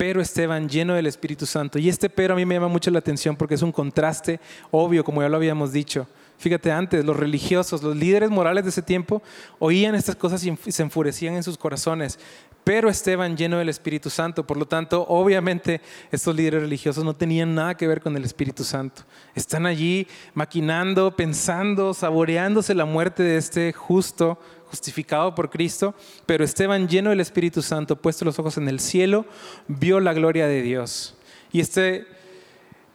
pero 0.00 0.22
Esteban 0.22 0.66
lleno 0.66 0.94
del 0.94 1.04
Espíritu 1.04 1.44
Santo. 1.44 1.78
Y 1.78 1.90
este 1.90 2.08
pero 2.08 2.32
a 2.32 2.36
mí 2.38 2.46
me 2.46 2.54
llama 2.54 2.68
mucho 2.68 2.90
la 2.90 3.00
atención 3.00 3.36
porque 3.36 3.56
es 3.56 3.60
un 3.60 3.70
contraste 3.70 4.40
obvio, 4.70 5.04
como 5.04 5.20
ya 5.20 5.28
lo 5.28 5.36
habíamos 5.36 5.74
dicho. 5.74 6.08
Fíjate 6.38 6.72
antes, 6.72 7.04
los 7.04 7.18
religiosos, 7.18 7.82
los 7.82 7.94
líderes 7.94 8.30
morales 8.30 8.64
de 8.64 8.70
ese 8.70 8.80
tiempo 8.80 9.22
oían 9.58 9.94
estas 9.94 10.16
cosas 10.16 10.42
y 10.42 10.56
se 10.72 10.82
enfurecían 10.82 11.34
en 11.34 11.42
sus 11.42 11.58
corazones. 11.58 12.18
Pero 12.64 12.88
Esteban 12.88 13.36
lleno 13.36 13.58
del 13.58 13.68
Espíritu 13.68 14.08
Santo, 14.08 14.46
por 14.46 14.56
lo 14.56 14.66
tanto, 14.66 15.04
obviamente 15.06 15.82
estos 16.10 16.34
líderes 16.34 16.62
religiosos 16.62 17.04
no 17.04 17.14
tenían 17.14 17.54
nada 17.54 17.76
que 17.76 17.86
ver 17.86 18.00
con 18.00 18.16
el 18.16 18.24
Espíritu 18.24 18.64
Santo. 18.64 19.02
Están 19.34 19.66
allí 19.66 20.08
maquinando, 20.32 21.14
pensando, 21.14 21.92
saboreándose 21.92 22.74
la 22.74 22.86
muerte 22.86 23.22
de 23.22 23.36
este 23.36 23.74
justo 23.74 24.38
justificado 24.70 25.34
por 25.34 25.50
Cristo, 25.50 25.94
pero 26.26 26.44
Esteban, 26.44 26.88
lleno 26.88 27.10
del 27.10 27.20
Espíritu 27.20 27.60
Santo, 27.60 27.96
puesto 27.96 28.24
los 28.24 28.38
ojos 28.38 28.56
en 28.56 28.68
el 28.68 28.78
cielo, 28.78 29.26
vio 29.66 29.98
la 29.98 30.12
gloria 30.14 30.46
de 30.46 30.62
Dios. 30.62 31.16
Y 31.52 31.60
este, 31.60 32.06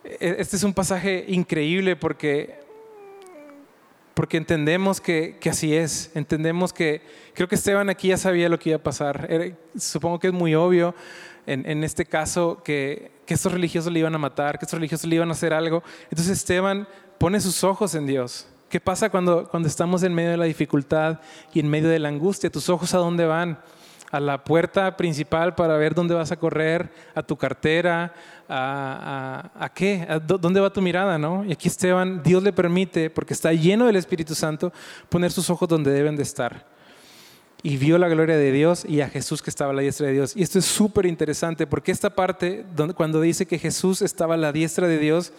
este 0.03 0.55
es 0.55 0.63
un 0.63 0.73
pasaje 0.73 1.25
increíble 1.27 1.97
porque, 1.97 2.59
porque 4.13 4.37
entendemos 4.37 5.01
que, 5.01 5.37
que 5.39 5.49
así 5.49 5.75
es, 5.75 6.11
entendemos 6.15 6.71
que 6.71 7.01
creo 7.33 7.49
que 7.49 7.55
Esteban 7.55 7.89
aquí 7.89 8.07
ya 8.07 8.17
sabía 8.17 8.47
lo 8.47 8.57
que 8.57 8.69
iba 8.69 8.77
a 8.77 8.83
pasar. 8.83 9.29
supongo 9.77 10.19
que 10.19 10.27
es 10.27 10.33
muy 10.33 10.55
obvio 10.55 10.95
en, 11.45 11.69
en 11.69 11.83
este 11.83 12.05
caso 12.05 12.61
que, 12.63 13.11
que 13.25 13.33
estos 13.33 13.51
religiosos 13.51 13.91
le 13.91 13.99
iban 13.99 14.15
a 14.15 14.17
matar, 14.17 14.57
que 14.57 14.65
estos 14.65 14.79
religiosos 14.79 15.09
le 15.09 15.17
iban 15.17 15.27
a 15.27 15.33
hacer 15.33 15.53
algo. 15.53 15.83
Entonces 16.09 16.37
Esteban 16.37 16.87
pone 17.17 17.41
sus 17.41 17.65
ojos 17.65 17.95
en 17.95 18.07
Dios 18.07 18.47
¿Qué 18.69 18.79
pasa 18.79 19.09
cuando, 19.09 19.47
cuando 19.47 19.67
estamos 19.67 20.03
en 20.03 20.13
medio 20.13 20.31
de 20.31 20.37
la 20.37 20.45
dificultad 20.45 21.19
y 21.53 21.59
en 21.59 21.69
medio 21.69 21.89
de 21.89 21.99
la 21.99 22.09
angustia? 22.09 22.49
¿Tus 22.49 22.69
ojos 22.69 22.93
a 22.93 22.97
dónde 22.97 23.25
van? 23.25 23.59
a 24.11 24.19
la 24.19 24.43
puerta 24.43 24.95
principal 24.95 25.55
para 25.55 25.75
ver 25.77 25.93
dónde 25.93 26.13
vas 26.13 26.31
a 26.31 26.37
correr, 26.37 26.89
a 27.13 27.21
tu 27.21 27.35
cartera, 27.35 28.13
a, 28.47 29.51
a, 29.59 29.73
qué, 29.73 30.07
dónde 30.25 30.61
va 30.61 30.71
tu 30.71 30.81
mirada, 30.81 31.17
¿no? 31.17 31.43
Y 31.43 31.51
aquí 31.51 31.67
Esteban, 31.67 32.21
Dios 32.23 32.41
le 32.41 32.53
permite, 32.53 33.09
porque 33.09 33.33
está 33.33 33.51
lleno 33.51 33.87
del 33.87 33.97
Espíritu 33.97 34.33
Santo, 34.33 34.71
poner 35.09 35.31
sus 35.31 35.49
ojos 35.49 35.67
donde 35.67 35.91
deben 35.91 36.15
de 36.15 36.23
estar. 36.23 36.65
Y 37.61 37.77
vio 37.77 37.97
la 37.97 38.07
gloria 38.07 38.37
de 38.37 38.51
Dios 38.51 38.85
y 38.87 39.01
a 39.01 39.09
Jesús 39.09 39.41
que 39.41 39.49
estaba 39.49 39.71
a 39.71 39.73
la 39.73 39.81
diestra 39.81 40.07
de 40.07 40.13
Dios. 40.13 40.35
Y 40.35 40.43
esto 40.43 40.59
es 40.59 40.65
súper 40.65 41.07
interesante, 41.07 41.65
porque 41.65 41.91
esta 41.91 42.11
parte, 42.11 42.65
cuando 42.95 43.19
dice 43.19 43.47
que 43.47 43.57
Jesús 43.57 44.01
estaba 44.01 44.35
a 44.35 44.37
la 44.37 44.51
diestra 44.51 44.87
de 44.87 44.99
Dios, 44.99 45.33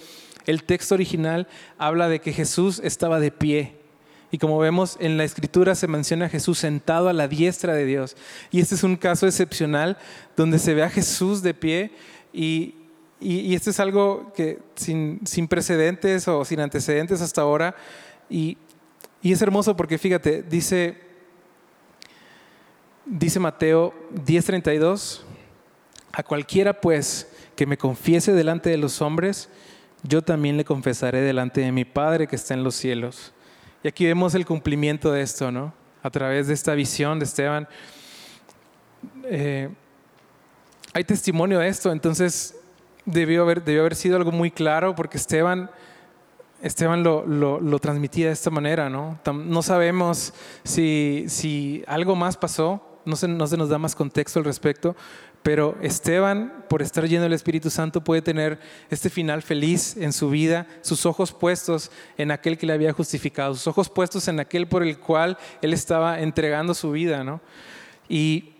el 0.47 0.64
texto 0.64 0.94
original 0.94 1.49
habla 1.78 2.09
de 2.09 2.20
que 2.20 2.32
Jesús 2.32 2.80
estaba 2.82 3.20
de 3.20 3.30
pie. 3.30 3.76
Y 4.30 4.38
como 4.38 4.59
vemos 4.59 4.97
en 5.01 5.16
la 5.16 5.24
escritura 5.24 5.74
se 5.74 5.86
menciona 5.86 6.26
a 6.26 6.28
Jesús 6.28 6.59
sentado 6.59 7.09
a 7.09 7.12
la 7.12 7.28
diestra 7.28 7.74
de 7.74 7.84
Dios. 7.84 8.16
Y 8.51 8.61
este 8.61 8.74
es 8.74 8.82
un 8.82 8.97
caso 8.97 9.26
excepcional 9.26 9.99
donde 10.36 10.59
se 10.59 10.74
ve 10.74 10.82
a 10.82 10.90
Jesús 10.90 11.42
de 11.42 11.55
pie 11.55 11.92
y, 12.32 12.74
y, 13.20 13.55
esto 13.55 13.70
es 13.70 13.80
algo 13.80 14.32
que 14.34 14.59
sin, 14.74 15.20
sin, 15.24 15.49
precedentes 15.49 16.28
o 16.28 16.44
sin 16.44 16.61
antecedentes 16.61 17.22
hasta 17.22 17.40
ahora. 17.40 17.74
Y, 18.28 18.59
y 19.22 19.32
es 19.32 19.40
hermoso 19.40 19.74
porque 19.76 19.97
fíjate, 19.97 20.42
dice, 20.42 21.01
dice 23.07 23.40
Mateo 23.40 23.94
10:32, 24.26 25.22
a 26.12 26.22
cualquiera 26.22 26.80
pues 26.80 27.28
que 27.55 27.66
me 27.66 27.78
confiese 27.78 28.32
delante 28.32 28.68
de 28.68 28.76
los 28.76 29.01
hombres, 29.01 29.49
yo 30.07 30.22
también 30.22 30.57
le 30.57 30.64
confesaré 30.64 31.20
delante 31.20 31.61
de 31.61 31.72
mi 31.72 31.84
Padre 31.84 32.26
que 32.26 32.36
está 32.36 32.54
en 32.54 32.64
los 32.64 32.74
cielos. 32.74 33.32
Y 33.82 33.88
aquí 33.88 34.07
vemos 34.07 34.34
el 34.34 34.46
cumplimiento 34.46 35.12
de 35.12 35.22
esto, 35.22 35.50
¿no? 35.50 35.72
A 36.02 36.11
través 36.11 36.48
de 36.48 36.54
esta 36.54 36.74
visión 36.74 37.18
de 37.18 37.24
Esteban. 37.24 37.68
Eh, 39.24 39.68
hay 40.92 41.04
testimonio 41.04 41.59
de 41.59 41.68
esto, 41.68 41.92
entonces 41.92 42.57
debió 43.04 43.42
haber, 43.42 43.62
debió 43.62 43.82
haber 43.82 43.94
sido 43.94 44.16
algo 44.16 44.32
muy 44.32 44.50
claro 44.50 44.94
porque 44.94 45.16
Esteban, 45.16 45.70
Esteban 46.62 47.02
lo, 47.02 47.26
lo, 47.26 47.78
transmitía 47.78 48.26
de 48.26 48.32
esta 48.32 48.50
manera, 48.50 48.88
¿no? 48.88 49.18
No 49.32 49.62
sabemos 49.62 50.32
si, 50.64 51.26
si 51.28 51.84
algo 51.86 52.16
más 52.16 52.36
pasó, 52.36 53.00
no 53.04 53.14
se, 53.14 53.28
no 53.28 53.46
se 53.46 53.57
nos 53.57 53.68
da 53.68 53.78
más 53.78 53.94
contexto 53.94 54.38
al 54.38 54.44
respecto, 54.44 54.96
pero 55.47 55.78
Esteban, 55.80 56.64
por 56.68 56.82
estar 56.82 57.07
lleno 57.07 57.22
del 57.22 57.32
Espíritu 57.32 57.70
Santo, 57.70 58.03
puede 58.03 58.20
tener 58.20 58.59
este 58.90 59.09
final 59.09 59.42
feliz 59.42 59.97
en 59.97 60.12
su 60.12 60.28
vida, 60.28 60.66
sus 60.80 61.07
ojos 61.07 61.32
puestos 61.32 61.92
en 62.18 62.32
aquel 62.32 62.59
que 62.59 62.66
le 62.66 62.72
había 62.72 62.92
justificado, 62.92 63.55
sus 63.55 63.68
ojos 63.68 63.88
puestos 63.88 64.26
en 64.26 64.40
aquel 64.40 64.66
por 64.66 64.82
el 64.82 64.99
cual 64.99 65.38
él 65.62 65.72
estaba 65.72 66.18
entregando 66.18 66.74
su 66.74 66.90
vida. 66.90 67.22
¿no? 67.22 67.40
Y, 68.09 68.55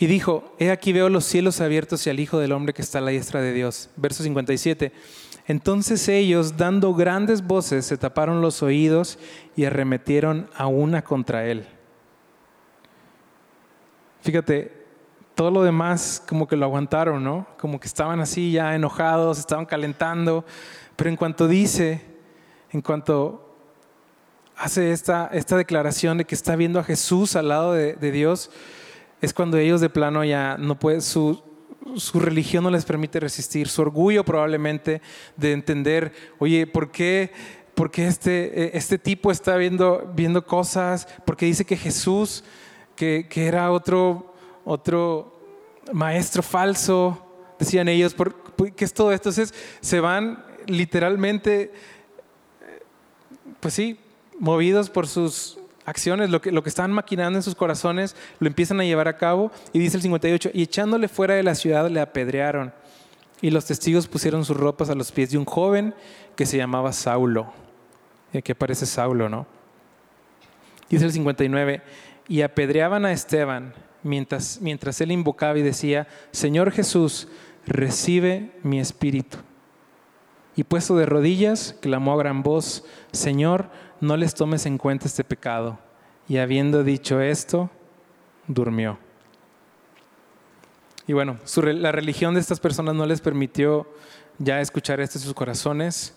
y 0.00 0.06
dijo, 0.06 0.56
he 0.58 0.72
aquí 0.72 0.92
veo 0.92 1.08
los 1.08 1.24
cielos 1.24 1.60
abiertos 1.60 2.04
y 2.04 2.10
al 2.10 2.18
Hijo 2.18 2.40
del 2.40 2.50
Hombre 2.50 2.74
que 2.74 2.82
está 2.82 2.98
a 2.98 3.02
la 3.02 3.12
diestra 3.12 3.40
de 3.40 3.52
Dios. 3.52 3.88
Verso 3.94 4.24
57. 4.24 4.90
Entonces 5.46 6.08
ellos, 6.08 6.56
dando 6.56 6.94
grandes 6.94 7.46
voces, 7.46 7.86
se 7.86 7.96
taparon 7.96 8.40
los 8.40 8.60
oídos 8.60 9.20
y 9.54 9.66
arremetieron 9.66 10.50
a 10.56 10.66
una 10.66 11.02
contra 11.02 11.46
él. 11.46 11.64
Fíjate, 14.22 14.75
todo 15.36 15.50
lo 15.50 15.62
demás 15.62 16.22
como 16.26 16.48
que 16.48 16.56
lo 16.56 16.64
aguantaron, 16.64 17.22
¿no? 17.22 17.46
Como 17.58 17.78
que 17.78 17.86
estaban 17.86 18.20
así 18.20 18.52
ya 18.52 18.74
enojados, 18.74 19.38
estaban 19.38 19.66
calentando, 19.66 20.46
pero 20.96 21.10
en 21.10 21.16
cuanto 21.16 21.46
dice, 21.46 22.02
en 22.72 22.80
cuanto 22.80 23.54
hace 24.56 24.92
esta, 24.92 25.28
esta 25.30 25.58
declaración 25.58 26.16
de 26.16 26.24
que 26.24 26.34
está 26.34 26.56
viendo 26.56 26.80
a 26.80 26.84
Jesús 26.84 27.36
al 27.36 27.48
lado 27.48 27.74
de, 27.74 28.10
Dios, 28.10 28.50
es 29.20 29.34
cuando 29.34 29.58
ellos 29.58 29.82
de 29.82 29.90
plano 29.90 30.24
ya 30.24 30.56
no 30.58 30.78
pueden, 30.78 31.02
su, 31.02 31.42
su 31.96 32.18
religión 32.18 32.64
no 32.64 32.70
les 32.70 32.86
permite 32.86 33.20
resistir, 33.20 33.68
su 33.68 33.82
orgullo 33.82 34.24
probablemente 34.24 35.02
de 35.36 35.52
entender, 35.52 36.14
oye, 36.38 36.66
¿por 36.66 36.90
qué, 36.90 37.30
por 37.74 37.90
qué 37.90 38.06
este, 38.06 38.74
este 38.74 38.96
tipo 38.96 39.30
está 39.30 39.56
viendo, 39.56 40.10
viendo 40.14 40.46
cosas? 40.46 41.06
Porque 41.26 41.44
dice 41.44 41.66
que 41.66 41.76
Jesús, 41.76 42.42
que, 42.94 43.26
que 43.28 43.48
era 43.48 43.70
otro 43.70 44.32
otro 44.66 45.32
maestro 45.92 46.42
falso, 46.42 47.24
decían 47.58 47.88
ellos, 47.88 48.14
¿qué 48.74 48.84
es 48.84 48.92
todo 48.92 49.12
esto? 49.12 49.30
Entonces 49.30 49.54
se 49.80 50.00
van 50.00 50.44
literalmente, 50.66 51.72
pues 53.60 53.74
sí, 53.74 53.98
movidos 54.38 54.90
por 54.90 55.06
sus 55.06 55.58
acciones, 55.84 56.30
lo 56.30 56.40
que, 56.40 56.50
lo 56.50 56.64
que 56.64 56.68
estaban 56.68 56.90
maquinando 56.90 57.38
en 57.38 57.44
sus 57.44 57.54
corazones, 57.54 58.16
lo 58.40 58.48
empiezan 58.48 58.80
a 58.80 58.84
llevar 58.84 59.06
a 59.06 59.16
cabo. 59.16 59.52
Y 59.72 59.78
dice 59.78 59.96
el 59.96 60.02
58, 60.02 60.50
y 60.52 60.64
echándole 60.64 61.06
fuera 61.06 61.34
de 61.34 61.44
la 61.44 61.54
ciudad 61.54 61.88
le 61.88 62.00
apedrearon. 62.00 62.74
Y 63.40 63.50
los 63.50 63.66
testigos 63.66 64.08
pusieron 64.08 64.44
sus 64.44 64.56
ropas 64.56 64.90
a 64.90 64.96
los 64.96 65.12
pies 65.12 65.30
de 65.30 65.38
un 65.38 65.44
joven 65.44 65.94
que 66.34 66.44
se 66.44 66.56
llamaba 66.56 66.92
Saulo. 66.92 67.52
Y 68.32 68.38
aquí 68.38 68.50
aparece 68.50 68.84
Saulo, 68.84 69.28
¿no? 69.28 69.46
Dice 70.90 71.04
el 71.04 71.12
59, 71.12 71.82
y 72.26 72.42
apedreaban 72.42 73.04
a 73.04 73.12
Esteban 73.12 73.72
mientras, 74.06 74.60
mientras 74.60 75.00
él 75.00 75.12
invocaba 75.12 75.58
y 75.58 75.62
decía, 75.62 76.06
Señor 76.30 76.70
Jesús, 76.70 77.28
recibe 77.66 78.52
mi 78.62 78.80
espíritu. 78.80 79.38
Y 80.54 80.64
puesto 80.64 80.96
de 80.96 81.04
rodillas, 81.04 81.76
clamó 81.82 82.14
a 82.14 82.16
gran 82.16 82.42
voz, 82.42 82.84
Señor, 83.12 83.68
no 84.00 84.16
les 84.16 84.34
tomes 84.34 84.64
en 84.64 84.78
cuenta 84.78 85.06
este 85.06 85.24
pecado. 85.24 85.78
Y 86.28 86.38
habiendo 86.38 86.82
dicho 86.82 87.20
esto, 87.20 87.70
durmió. 88.46 88.98
Y 91.06 91.12
bueno, 91.12 91.38
la 91.56 91.92
religión 91.92 92.34
de 92.34 92.40
estas 92.40 92.58
personas 92.58 92.94
no 92.94 93.06
les 93.06 93.20
permitió 93.20 93.86
ya 94.38 94.60
escuchar 94.60 95.00
esto 95.00 95.18
en 95.18 95.24
sus 95.24 95.34
corazones. 95.34 96.16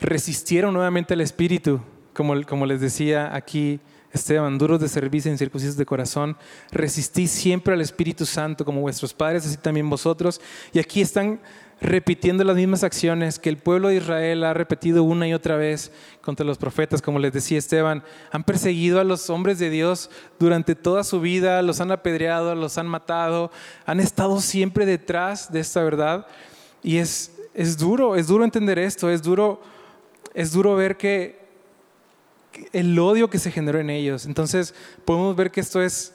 Resistieron 0.00 0.72
nuevamente 0.72 1.14
al 1.14 1.20
Espíritu, 1.20 1.80
como, 2.14 2.42
como 2.44 2.66
les 2.66 2.80
decía 2.80 3.34
aquí 3.34 3.80
Esteban, 4.12 4.58
duros 4.58 4.80
de 4.80 4.88
servicio, 4.88 5.30
incircuncisos 5.30 5.76
de 5.76 5.86
corazón. 5.86 6.36
Resistís 6.72 7.30
siempre 7.30 7.74
al 7.74 7.80
Espíritu 7.80 8.26
Santo 8.26 8.64
como 8.64 8.80
vuestros 8.80 9.14
padres, 9.14 9.46
así 9.46 9.56
también 9.56 9.88
vosotros. 9.88 10.40
Y 10.72 10.78
aquí 10.80 11.00
están 11.00 11.40
repitiendo 11.80 12.44
las 12.44 12.56
mismas 12.56 12.84
acciones 12.84 13.38
que 13.38 13.48
el 13.48 13.56
pueblo 13.56 13.88
de 13.88 13.96
Israel 13.96 14.44
ha 14.44 14.52
repetido 14.52 15.02
una 15.02 15.26
y 15.26 15.32
otra 15.32 15.56
vez 15.56 15.90
contra 16.20 16.44
los 16.44 16.58
profetas, 16.58 17.00
como 17.00 17.18
les 17.18 17.32
decía 17.32 17.58
Esteban, 17.58 18.02
han 18.30 18.44
perseguido 18.44 19.00
a 19.00 19.04
los 19.04 19.30
hombres 19.30 19.58
de 19.58 19.70
Dios 19.70 20.10
durante 20.38 20.74
toda 20.74 21.04
su 21.04 21.20
vida, 21.20 21.62
los 21.62 21.80
han 21.80 21.90
apedreado, 21.90 22.54
los 22.54 22.76
han 22.76 22.86
matado, 22.86 23.50
han 23.86 23.98
estado 23.98 24.40
siempre 24.40 24.84
detrás 24.84 25.50
de 25.50 25.60
esta 25.60 25.82
verdad 25.82 26.26
y 26.82 26.98
es, 26.98 27.32
es 27.54 27.78
duro, 27.78 28.14
es 28.16 28.26
duro 28.26 28.44
entender 28.44 28.78
esto, 28.78 29.10
es 29.10 29.22
duro, 29.22 29.62
es 30.34 30.52
duro 30.52 30.76
ver 30.76 30.98
que 30.98 31.39
el 32.72 32.98
odio 32.98 33.30
que 33.30 33.38
se 33.38 33.50
generó 33.50 33.78
en 33.78 33.90
ellos. 33.90 34.26
Entonces 34.26 34.74
podemos 35.04 35.36
ver 35.36 35.50
que 35.50 35.60
esto 35.60 35.82
es, 35.82 36.14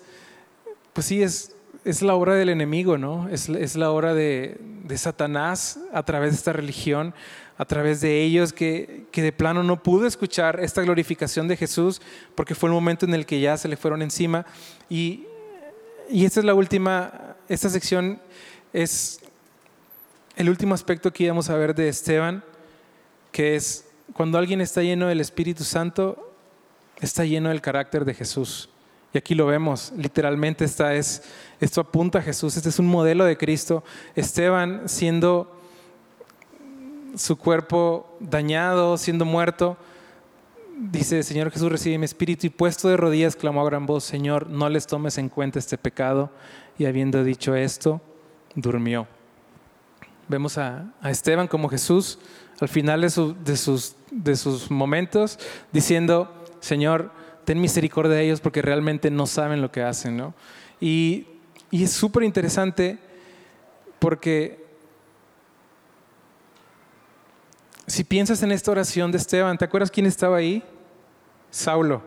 pues 0.93 1.07
sí, 1.07 1.21
es 1.21 1.55
es 1.85 2.01
la 2.01 2.15
obra 2.15 2.33
del 2.33 2.49
enemigo, 2.49 2.97
¿no? 2.97 3.29
Es, 3.29 3.75
la 3.75 3.91
obra 3.91 4.15
de, 4.15 4.57
Satanás 4.97 5.79
a 5.93 6.03
través 6.03 6.31
de 6.31 6.37
esta 6.37 6.51
religión, 6.51 7.13
a 7.57 7.65
través 7.65 8.01
de 8.01 8.23
ellos 8.23 8.51
que, 8.51 9.05
de 9.13 9.31
plano 9.31 9.61
no 9.61 9.81
pudo 9.81 10.07
escuchar 10.07 10.59
esta 10.59 10.81
glorificación 10.81 11.47
de 11.47 11.55
Jesús 11.55 12.01
porque 12.33 12.55
fue 12.55 12.69
el 12.69 12.73
momento 12.73 13.05
en 13.05 13.13
el 13.13 13.25
que 13.25 13.39
ya 13.39 13.55
se 13.55 13.67
le 13.67 13.77
fueron 13.77 14.01
encima. 14.01 14.47
Y, 14.89 15.25
y 16.09 16.25
esta 16.25 16.39
es 16.39 16.45
la 16.45 16.55
última, 16.55 17.35
esta 17.47 17.69
sección 17.69 18.19
es 18.73 19.21
el 20.35 20.49
último 20.49 20.73
aspecto 20.73 21.13
que 21.13 21.25
íbamos 21.25 21.51
a 21.51 21.55
ver 21.55 21.75
de 21.75 21.87
Esteban, 21.87 22.43
que 23.31 23.55
es 23.55 23.85
cuando 24.13 24.39
alguien 24.39 24.59
está 24.59 24.81
lleno 24.81 25.05
del 25.07 25.21
Espíritu 25.21 25.63
Santo, 25.63 26.24
está 27.01 27.25
lleno 27.25 27.49
del 27.49 27.61
carácter 27.61 28.05
de 28.05 28.13
Jesús. 28.13 28.69
Y 29.13 29.17
aquí 29.17 29.33
lo 29.33 29.45
vemos, 29.45 29.93
literalmente 29.95 30.65
es, 30.65 31.23
esto 31.61 31.79
apunta 31.79 32.19
a 32.19 32.21
Jesús, 32.21 32.57
este 32.57 32.67
es 32.67 32.79
un 32.79 32.87
modelo 32.87 33.23
de 33.23 33.37
Cristo. 33.37 33.83
Esteban 34.13 34.89
siendo 34.89 35.57
su 37.15 37.37
cuerpo 37.37 38.17
dañado, 38.19 38.97
siendo 38.97 39.23
muerto, 39.23 39.77
dice, 40.77 41.23
Señor 41.23 41.49
Jesús, 41.51 41.71
recibe 41.71 41.97
mi 41.97 42.05
espíritu 42.05 42.47
y 42.47 42.49
puesto 42.49 42.89
de 42.89 42.97
rodillas 42.97 43.37
clamó 43.37 43.61
a 43.61 43.65
gran 43.65 43.85
voz, 43.85 44.03
Señor, 44.03 44.49
no 44.49 44.67
les 44.67 44.85
tomes 44.85 45.17
en 45.17 45.29
cuenta 45.29 45.59
este 45.59 45.77
pecado. 45.77 46.29
Y 46.77 46.85
habiendo 46.85 47.23
dicho 47.23 47.55
esto, 47.55 48.01
durmió. 48.53 49.07
Vemos 50.27 50.57
a, 50.57 50.91
Esteban 51.03 51.47
como 51.47 51.69
Jesús 51.69 52.19
al 52.59 52.67
final 52.67 53.01
de, 53.01 53.09
sus, 53.09 53.95
de 54.11 54.35
sus 54.35 54.71
momentos 54.71 55.39
diciendo, 55.71 56.44
Señor, 56.66 57.11
ten 57.43 57.61
misericordia 57.61 58.16
de 58.16 58.24
ellos 58.24 58.41
porque 58.41 58.63
realmente 58.63 59.11
no 59.11 59.28
saben 59.28 59.61
lo 59.61 59.72
que 59.72 59.84
hacen, 59.84 60.18
¿no? 60.18 60.34
Y, 60.82 61.28
es 61.72 61.91
súper 61.91 62.24
interesante 62.24 62.97
porque 63.99 64.66
si 67.86 68.03
piensas 68.03 68.41
en 68.41 68.51
esta 68.51 68.72
oración 68.72 69.11
de 69.11 69.20
Esteban, 69.20 69.59
¿te 69.59 69.66
acuerdas 69.66 69.91
quién 69.91 70.07
estaba 70.07 70.38
ahí? 70.38 70.63
Saulo. 71.51 72.01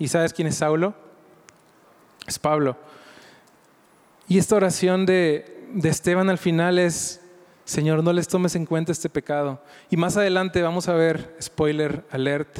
¿Y 0.00 0.08
sabes 0.08 0.32
quién 0.32 0.48
es 0.48 0.56
Saulo? 0.56 0.94
Es 2.26 2.40
Pablo. 2.40 2.76
Y 4.26 4.38
esta 4.38 4.56
oración 4.56 5.06
de, 5.06 5.68
de 5.74 5.88
Esteban 5.90 6.28
al 6.28 6.38
final 6.38 6.80
es, 6.80 7.20
Señor, 7.64 8.02
no 8.02 8.12
les 8.12 8.26
tomes 8.26 8.56
en 8.56 8.66
cuenta 8.66 8.90
este 8.90 9.10
pecado. 9.10 9.62
Y 9.90 9.96
más 9.96 10.16
adelante 10.16 10.60
vamos 10.62 10.88
a 10.88 10.94
ver, 10.94 11.36
spoiler 11.40 12.04
alert, 12.10 12.58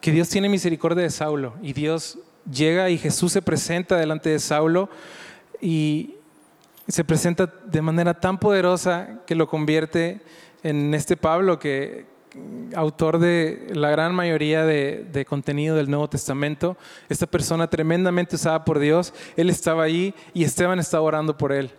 que 0.00 0.12
Dios 0.12 0.28
tiene 0.28 0.48
misericordia 0.48 1.02
de 1.02 1.10
Saulo 1.10 1.54
y 1.62 1.72
Dios 1.72 2.18
llega 2.50 2.90
y 2.90 2.98
Jesús 2.98 3.32
se 3.32 3.42
presenta 3.42 3.96
delante 3.96 4.30
de 4.30 4.38
Saulo 4.38 4.88
y 5.60 6.16
se 6.86 7.04
presenta 7.04 7.46
de 7.46 7.82
manera 7.82 8.20
tan 8.20 8.38
poderosa 8.38 9.20
que 9.26 9.34
lo 9.34 9.48
convierte 9.48 10.20
en 10.62 10.94
este 10.94 11.16
Pablo 11.16 11.58
que 11.58 12.06
autor 12.74 13.18
de 13.18 13.68
la 13.74 13.90
gran 13.90 14.14
mayoría 14.14 14.64
de, 14.64 15.26
contenido 15.26 15.76
del 15.76 15.90
Nuevo 15.90 16.08
Testamento, 16.08 16.76
esta 17.08 17.26
persona 17.26 17.68
tremendamente 17.68 18.36
usada 18.36 18.64
por 18.64 18.78
Dios, 18.78 19.12
él 19.36 19.50
estaba 19.50 19.82
allí 19.82 20.14
y 20.34 20.44
Esteban 20.44 20.78
estaba 20.78 21.02
orando 21.02 21.36
por 21.36 21.52
él. 21.52 21.70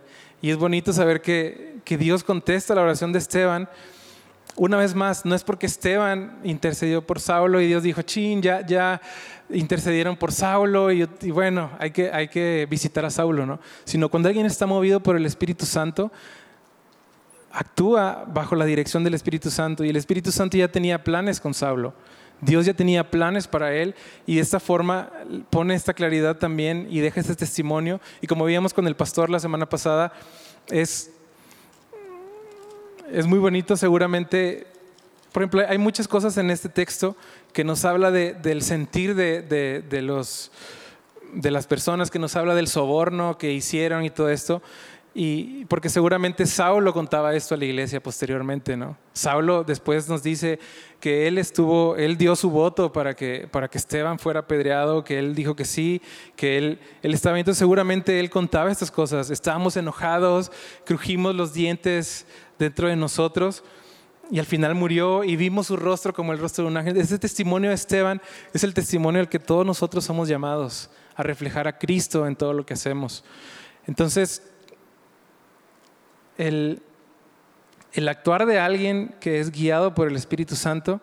Y 0.42 0.50
es 0.50 0.56
bonito 0.56 0.92
saber 0.92 1.22
que, 1.22 1.76
que 1.84 1.96
Dios 1.96 2.24
contesta 2.24 2.74
la 2.74 2.82
oración 2.82 3.12
de 3.12 3.20
Esteban 3.20 3.68
una 4.56 4.76
vez 4.76 4.94
más, 4.94 5.24
no 5.24 5.34
es 5.34 5.44
porque 5.44 5.66
Esteban 5.66 6.38
intercedió 6.44 7.06
por 7.06 7.20
Saulo 7.20 7.60
y 7.60 7.66
Dios 7.66 7.82
dijo, 7.82 8.02
chin, 8.02 8.42
ya, 8.42 8.64
ya 8.66 9.00
intercedieron 9.48 10.16
por 10.16 10.32
Saulo 10.32 10.90
y, 10.92 11.04
bueno, 11.30 11.70
hay 11.78 11.90
que, 11.90 12.10
hay 12.10 12.28
que 12.28 12.66
visitar 12.68 13.04
a 13.04 13.10
Saulo, 13.10 13.46
¿no? 13.46 13.60
Sino 13.84 14.08
cuando 14.08 14.28
alguien 14.28 14.46
está 14.46 14.66
movido 14.66 15.00
por 15.00 15.16
el 15.16 15.26
Espíritu 15.26 15.66
Santo, 15.66 16.12
actúa 17.52 18.24
bajo 18.26 18.54
la 18.54 18.64
dirección 18.64 19.02
del 19.04 19.14
Espíritu 19.14 19.50
Santo 19.50 19.84
y 19.84 19.90
el 19.90 19.96
Espíritu 19.96 20.30
Santo 20.30 20.56
ya 20.56 20.68
tenía 20.68 21.02
planes 21.02 21.40
con 21.40 21.54
Saulo. 21.54 21.94
Dios 22.40 22.64
ya 22.64 22.72
tenía 22.72 23.10
planes 23.10 23.46
para 23.46 23.74
él 23.74 23.94
y 24.26 24.36
de 24.36 24.40
esta 24.40 24.60
forma 24.60 25.10
pone 25.50 25.74
esta 25.74 25.92
claridad 25.92 26.36
también 26.36 26.86
y 26.90 27.00
deja 27.00 27.20
este 27.20 27.36
testimonio. 27.36 28.00
Y 28.20 28.26
como 28.26 28.44
veíamos 28.44 28.72
con 28.72 28.86
el 28.86 28.96
pastor 28.96 29.28
la 29.28 29.40
semana 29.40 29.68
pasada, 29.68 30.12
es 30.68 31.10
es 33.12 33.26
muy 33.26 33.38
bonito 33.38 33.76
seguramente. 33.76 34.66
Por 35.32 35.42
ejemplo, 35.42 35.62
hay 35.68 35.78
muchas 35.78 36.08
cosas 36.08 36.36
en 36.38 36.50
este 36.50 36.68
texto 36.68 37.16
que 37.52 37.64
nos 37.64 37.84
habla 37.84 38.10
del 38.10 38.62
sentir 38.62 39.14
de, 39.14 40.02
los, 40.02 40.50
de 41.32 41.50
las 41.50 41.66
personas, 41.66 42.10
que 42.10 42.18
nos 42.18 42.34
habla 42.36 42.54
del 42.54 42.66
soborno 42.66 43.38
que 43.38 43.52
hicieron 43.52 44.04
y 44.04 44.10
todo 44.10 44.28
esto. 44.28 44.60
Y 45.12 45.64
porque 45.64 45.88
seguramente 45.88 46.46
Saulo 46.46 46.92
contaba 46.92 47.34
esto 47.34 47.56
a 47.56 47.58
la 47.58 47.64
iglesia 47.64 48.00
posteriormente, 48.00 48.76
¿no? 48.76 48.96
Saulo 49.12 49.64
después 49.64 50.08
nos 50.08 50.22
dice 50.22 50.60
que 51.00 51.26
él 51.26 51.36
estuvo, 51.38 51.96
él 51.96 52.16
dio 52.16 52.36
su 52.36 52.48
voto 52.48 52.92
para 52.92 53.14
que, 53.14 53.48
para 53.50 53.66
que 53.66 53.78
Esteban 53.78 54.20
fuera 54.20 54.40
apedreado, 54.40 55.02
que 55.02 55.18
él 55.18 55.34
dijo 55.34 55.56
que 55.56 55.64
sí, 55.64 56.00
que 56.36 56.58
él, 56.58 56.78
él 57.02 57.12
estaba, 57.12 57.40
entonces 57.40 57.58
seguramente 57.58 58.20
él 58.20 58.30
contaba 58.30 58.70
estas 58.70 58.92
cosas. 58.92 59.30
Estábamos 59.30 59.76
enojados, 59.76 60.52
crujimos 60.84 61.34
los 61.34 61.52
dientes 61.52 62.24
dentro 62.60 62.88
de 62.88 62.94
nosotros 62.94 63.64
y 64.30 64.38
al 64.38 64.46
final 64.46 64.74
murió 64.74 65.24
y 65.24 65.34
vimos 65.34 65.66
su 65.66 65.76
rostro 65.76 66.12
como 66.12 66.32
el 66.32 66.38
rostro 66.38 66.64
de 66.64 66.70
un 66.70 66.76
ángel. 66.76 66.96
Ese 66.96 67.18
testimonio 67.18 67.70
de 67.70 67.74
Esteban 67.74 68.22
es 68.52 68.62
el 68.62 68.74
testimonio 68.74 69.20
al 69.20 69.28
que 69.28 69.40
todos 69.40 69.66
nosotros 69.66 70.04
somos 70.04 70.28
llamados 70.28 70.90
a 71.16 71.22
reflejar 71.22 71.66
a 71.66 71.78
Cristo 71.78 72.26
en 72.26 72.36
todo 72.36 72.52
lo 72.52 72.64
que 72.64 72.74
hacemos. 72.74 73.24
Entonces, 73.86 74.42
el, 76.38 76.80
el 77.92 78.08
actuar 78.08 78.46
de 78.46 78.60
alguien 78.60 79.16
que 79.20 79.40
es 79.40 79.50
guiado 79.50 79.94
por 79.94 80.06
el 80.06 80.14
Espíritu 80.14 80.54
Santo, 80.54 81.00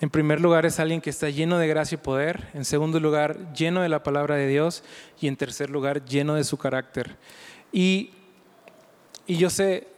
en 0.00 0.10
primer 0.10 0.40
lugar 0.40 0.66
es 0.66 0.80
alguien 0.80 1.00
que 1.00 1.10
está 1.10 1.30
lleno 1.30 1.58
de 1.58 1.68
gracia 1.68 1.94
y 1.94 1.98
poder, 1.98 2.48
en 2.54 2.64
segundo 2.64 2.98
lugar 2.98 3.52
lleno 3.52 3.82
de 3.82 3.88
la 3.88 4.02
palabra 4.02 4.34
de 4.34 4.48
Dios 4.48 4.82
y 5.20 5.28
en 5.28 5.36
tercer 5.36 5.70
lugar 5.70 6.04
lleno 6.04 6.34
de 6.34 6.42
su 6.42 6.58
carácter. 6.58 7.16
Y, 7.70 8.10
y 9.28 9.36
yo 9.36 9.48
sé, 9.48 9.91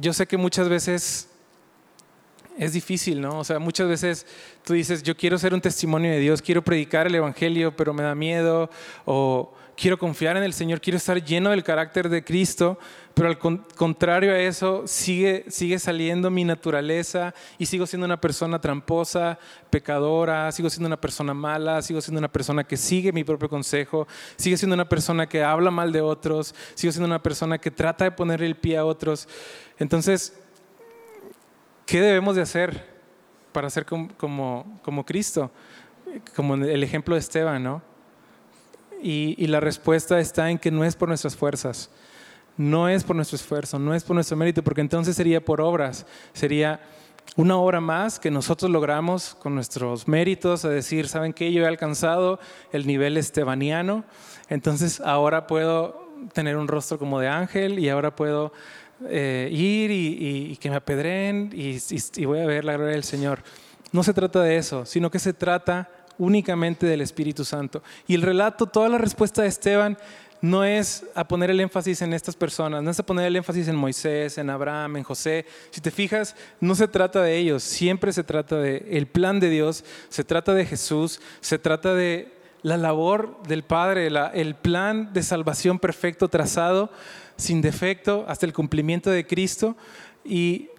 yo 0.00 0.12
sé 0.12 0.26
que 0.26 0.36
muchas 0.36 0.68
veces 0.68 1.28
es 2.58 2.72
difícil, 2.72 3.20
¿no? 3.20 3.38
O 3.38 3.44
sea, 3.44 3.58
muchas 3.58 3.88
veces 3.88 4.26
tú 4.64 4.74
dices, 4.74 5.02
yo 5.02 5.16
quiero 5.16 5.38
ser 5.38 5.54
un 5.54 5.60
testimonio 5.60 6.10
de 6.10 6.18
Dios, 6.18 6.42
quiero 6.42 6.62
predicar 6.62 7.06
el 7.06 7.14
Evangelio, 7.14 7.74
pero 7.74 7.94
me 7.94 8.02
da 8.02 8.14
miedo, 8.14 8.70
o 9.06 9.52
quiero 9.80 9.98
confiar 9.98 10.36
en 10.36 10.42
el 10.42 10.52
Señor, 10.52 10.78
quiero 10.78 10.98
estar 10.98 11.24
lleno 11.24 11.48
del 11.48 11.64
carácter 11.64 12.10
de 12.10 12.22
Cristo, 12.22 12.78
pero 13.14 13.28
al 13.28 13.38
contrario 13.38 14.30
a 14.32 14.38
eso 14.38 14.86
sigue, 14.86 15.46
sigue 15.48 15.78
saliendo 15.78 16.30
mi 16.30 16.44
naturaleza 16.44 17.32
y 17.56 17.64
sigo 17.64 17.86
siendo 17.86 18.04
una 18.04 18.20
persona 18.20 18.60
tramposa, 18.60 19.38
pecadora, 19.70 20.52
sigo 20.52 20.68
siendo 20.68 20.86
una 20.86 21.00
persona 21.00 21.32
mala, 21.32 21.80
sigo 21.80 22.02
siendo 22.02 22.18
una 22.18 22.28
persona 22.28 22.62
que 22.62 22.76
sigue 22.76 23.10
mi 23.10 23.24
propio 23.24 23.48
consejo, 23.48 24.06
sigo 24.36 24.58
siendo 24.58 24.74
una 24.74 24.86
persona 24.86 25.26
que 25.26 25.42
habla 25.42 25.70
mal 25.70 25.92
de 25.92 26.02
otros, 26.02 26.54
sigo 26.74 26.92
siendo 26.92 27.06
una 27.06 27.22
persona 27.22 27.56
que 27.56 27.70
trata 27.70 28.04
de 28.04 28.10
poner 28.10 28.42
el 28.42 28.56
pie 28.56 28.76
a 28.76 28.84
otros. 28.84 29.28
Entonces, 29.78 30.38
¿qué 31.86 32.02
debemos 32.02 32.36
de 32.36 32.42
hacer 32.42 32.86
para 33.50 33.70
ser 33.70 33.86
como, 33.86 34.08
como, 34.18 34.78
como 34.84 35.06
Cristo? 35.06 35.50
Como 36.36 36.54
el 36.56 36.84
ejemplo 36.84 37.14
de 37.14 37.20
Esteban, 37.20 37.62
¿no? 37.62 37.89
Y, 39.02 39.46
la 39.46 39.60
respuesta 39.60 40.20
está 40.20 40.50
en 40.50 40.58
que 40.58 40.70
no 40.70 40.84
es 40.84 40.96
por 40.96 41.08
nuestras 41.08 41.36
fuerzas, 41.36 41.90
no 42.56 42.88
es 42.88 43.04
por 43.04 43.16
nuestro 43.16 43.36
esfuerzo, 43.36 43.78
no 43.78 43.94
es 43.94 44.04
por 44.04 44.14
nuestro 44.14 44.36
mérito, 44.36 44.62
porque 44.62 44.80
entonces 44.80 45.16
sería 45.16 45.44
por 45.44 45.60
obras, 45.60 46.06
sería 46.32 46.80
una 47.36 47.56
obra 47.56 47.80
más 47.80 48.18
que 48.18 48.30
nosotros 48.30 48.70
logramos 48.70 49.34
con 49.36 49.54
nuestros 49.54 50.08
méritos, 50.08 50.64
a 50.64 50.68
decir, 50.68 51.08
¿saben 51.08 51.32
qué? 51.32 51.52
Yo 51.52 51.62
he 51.62 51.66
alcanzado 51.66 52.38
el 52.72 52.86
nivel 52.86 53.16
estebaniano, 53.16 54.04
entonces 54.48 55.00
ahora 55.00 55.46
puedo 55.46 56.08
tener 56.32 56.56
un 56.56 56.68
rostro 56.68 56.98
como 56.98 57.20
de 57.20 57.28
ángel 57.28 57.78
y 57.78 57.88
ahora 57.88 58.14
puedo 58.14 58.52
eh, 59.08 59.48
ir 59.50 59.90
y, 59.90 60.56
que 60.56 60.68
me 60.70 60.76
apedren 60.76 61.50
y, 61.54 61.78
y 62.16 62.24
voy 62.26 62.40
a 62.40 62.46
ver 62.46 62.64
la 62.64 62.74
gloria 62.74 62.92
del 62.92 63.04
Señor. 63.04 63.42
No 63.92 64.02
se 64.02 64.14
trata 64.14 64.42
de 64.42 64.56
eso, 64.56 64.84
sino 64.84 65.10
que 65.10 65.18
se 65.18 65.32
trata 65.32 65.88
únicamente 66.20 66.86
del 66.86 67.00
Espíritu 67.00 67.44
Santo. 67.44 67.82
Y 68.06 68.14
el 68.14 68.22
relato, 68.22 68.66
toda 68.66 68.88
la 68.88 68.98
respuesta 68.98 69.42
de 69.42 69.48
Esteban 69.48 69.96
no 70.42 70.64
es 70.64 71.04
a 71.14 71.26
poner 71.26 71.50
el 71.50 71.60
énfasis 71.60 72.02
en 72.02 72.12
estas 72.12 72.36
personas, 72.36 72.82
no 72.82 72.90
es 72.90 73.00
a 73.00 73.04
poner 73.04 73.26
el 73.26 73.36
énfasis 73.36 73.68
en 73.68 73.76
Moisés, 73.76 74.38
en 74.38 74.50
Abraham, 74.50 74.98
en 74.98 75.02
José. 75.02 75.46
Si 75.70 75.80
te 75.80 75.90
fijas, 75.90 76.36
no 76.60 76.74
se 76.74 76.88
trata 76.88 77.22
de 77.22 77.36
ellos, 77.36 77.62
siempre 77.62 78.12
se 78.12 78.22
trata 78.22 78.56
de 78.56 78.86
el 78.90 79.06
plan 79.06 79.40
de 79.40 79.50
Dios, 79.50 79.84
se 80.08 80.24
trata 80.24 80.54
de 80.54 80.66
Jesús, 80.66 81.20
se 81.40 81.58
trata 81.58 81.94
de 81.94 82.32
la 82.62 82.76
labor 82.76 83.42
del 83.48 83.64
Padre, 83.64 84.08
el 84.34 84.54
plan 84.54 85.12
de 85.12 85.22
salvación 85.22 85.78
perfecto 85.78 86.28
trazado, 86.28 86.90
sin 87.36 87.62
defecto, 87.62 88.26
hasta 88.28 88.44
el 88.44 88.52
cumplimiento 88.52 89.10
de 89.10 89.26
Cristo. 89.26 89.76
Y 90.24 90.69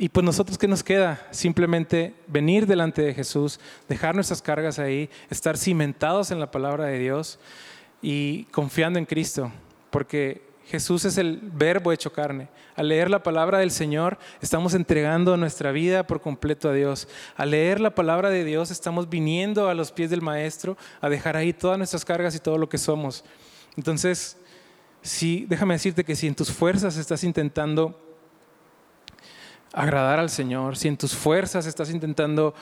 y 0.00 0.08
pues 0.08 0.24
nosotros, 0.24 0.56
¿qué 0.56 0.66
nos 0.66 0.82
queda? 0.82 1.28
Simplemente 1.30 2.14
venir 2.26 2.66
delante 2.66 3.02
de 3.02 3.12
Jesús, 3.12 3.60
dejar 3.86 4.14
nuestras 4.14 4.40
cargas 4.40 4.78
ahí, 4.78 5.10
estar 5.28 5.58
cimentados 5.58 6.30
en 6.30 6.40
la 6.40 6.50
palabra 6.50 6.86
de 6.86 6.98
Dios 6.98 7.38
y 8.00 8.44
confiando 8.44 8.98
en 8.98 9.04
Cristo, 9.04 9.52
porque 9.90 10.40
Jesús 10.64 11.04
es 11.04 11.18
el 11.18 11.38
verbo 11.42 11.92
hecho 11.92 12.14
carne. 12.14 12.48
Al 12.76 12.88
leer 12.88 13.10
la 13.10 13.22
palabra 13.22 13.58
del 13.58 13.70
Señor, 13.70 14.16
estamos 14.40 14.72
entregando 14.72 15.36
nuestra 15.36 15.70
vida 15.70 16.06
por 16.06 16.22
completo 16.22 16.70
a 16.70 16.72
Dios. 16.72 17.06
Al 17.36 17.50
leer 17.50 17.78
la 17.78 17.94
palabra 17.94 18.30
de 18.30 18.42
Dios, 18.42 18.70
estamos 18.70 19.10
viniendo 19.10 19.68
a 19.68 19.74
los 19.74 19.92
pies 19.92 20.08
del 20.08 20.22
Maestro 20.22 20.78
a 21.02 21.10
dejar 21.10 21.36
ahí 21.36 21.52
todas 21.52 21.76
nuestras 21.76 22.06
cargas 22.06 22.34
y 22.34 22.38
todo 22.38 22.56
lo 22.56 22.70
que 22.70 22.78
somos. 22.78 23.22
Entonces, 23.76 24.38
sí, 25.02 25.44
déjame 25.46 25.74
decirte 25.74 26.04
que 26.04 26.16
si 26.16 26.26
en 26.26 26.34
tus 26.34 26.50
fuerzas 26.50 26.96
estás 26.96 27.22
intentando 27.22 28.09
agradar 29.72 30.18
al 30.18 30.30
Señor, 30.30 30.76
si 30.76 30.88
en 30.88 30.96
tus 30.96 31.14
fuerzas 31.14 31.66
estás 31.66 31.90
intentando 31.90 32.54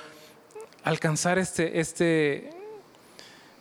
alcanzar 0.85 1.39
este, 1.39 1.81
este, 1.81 2.51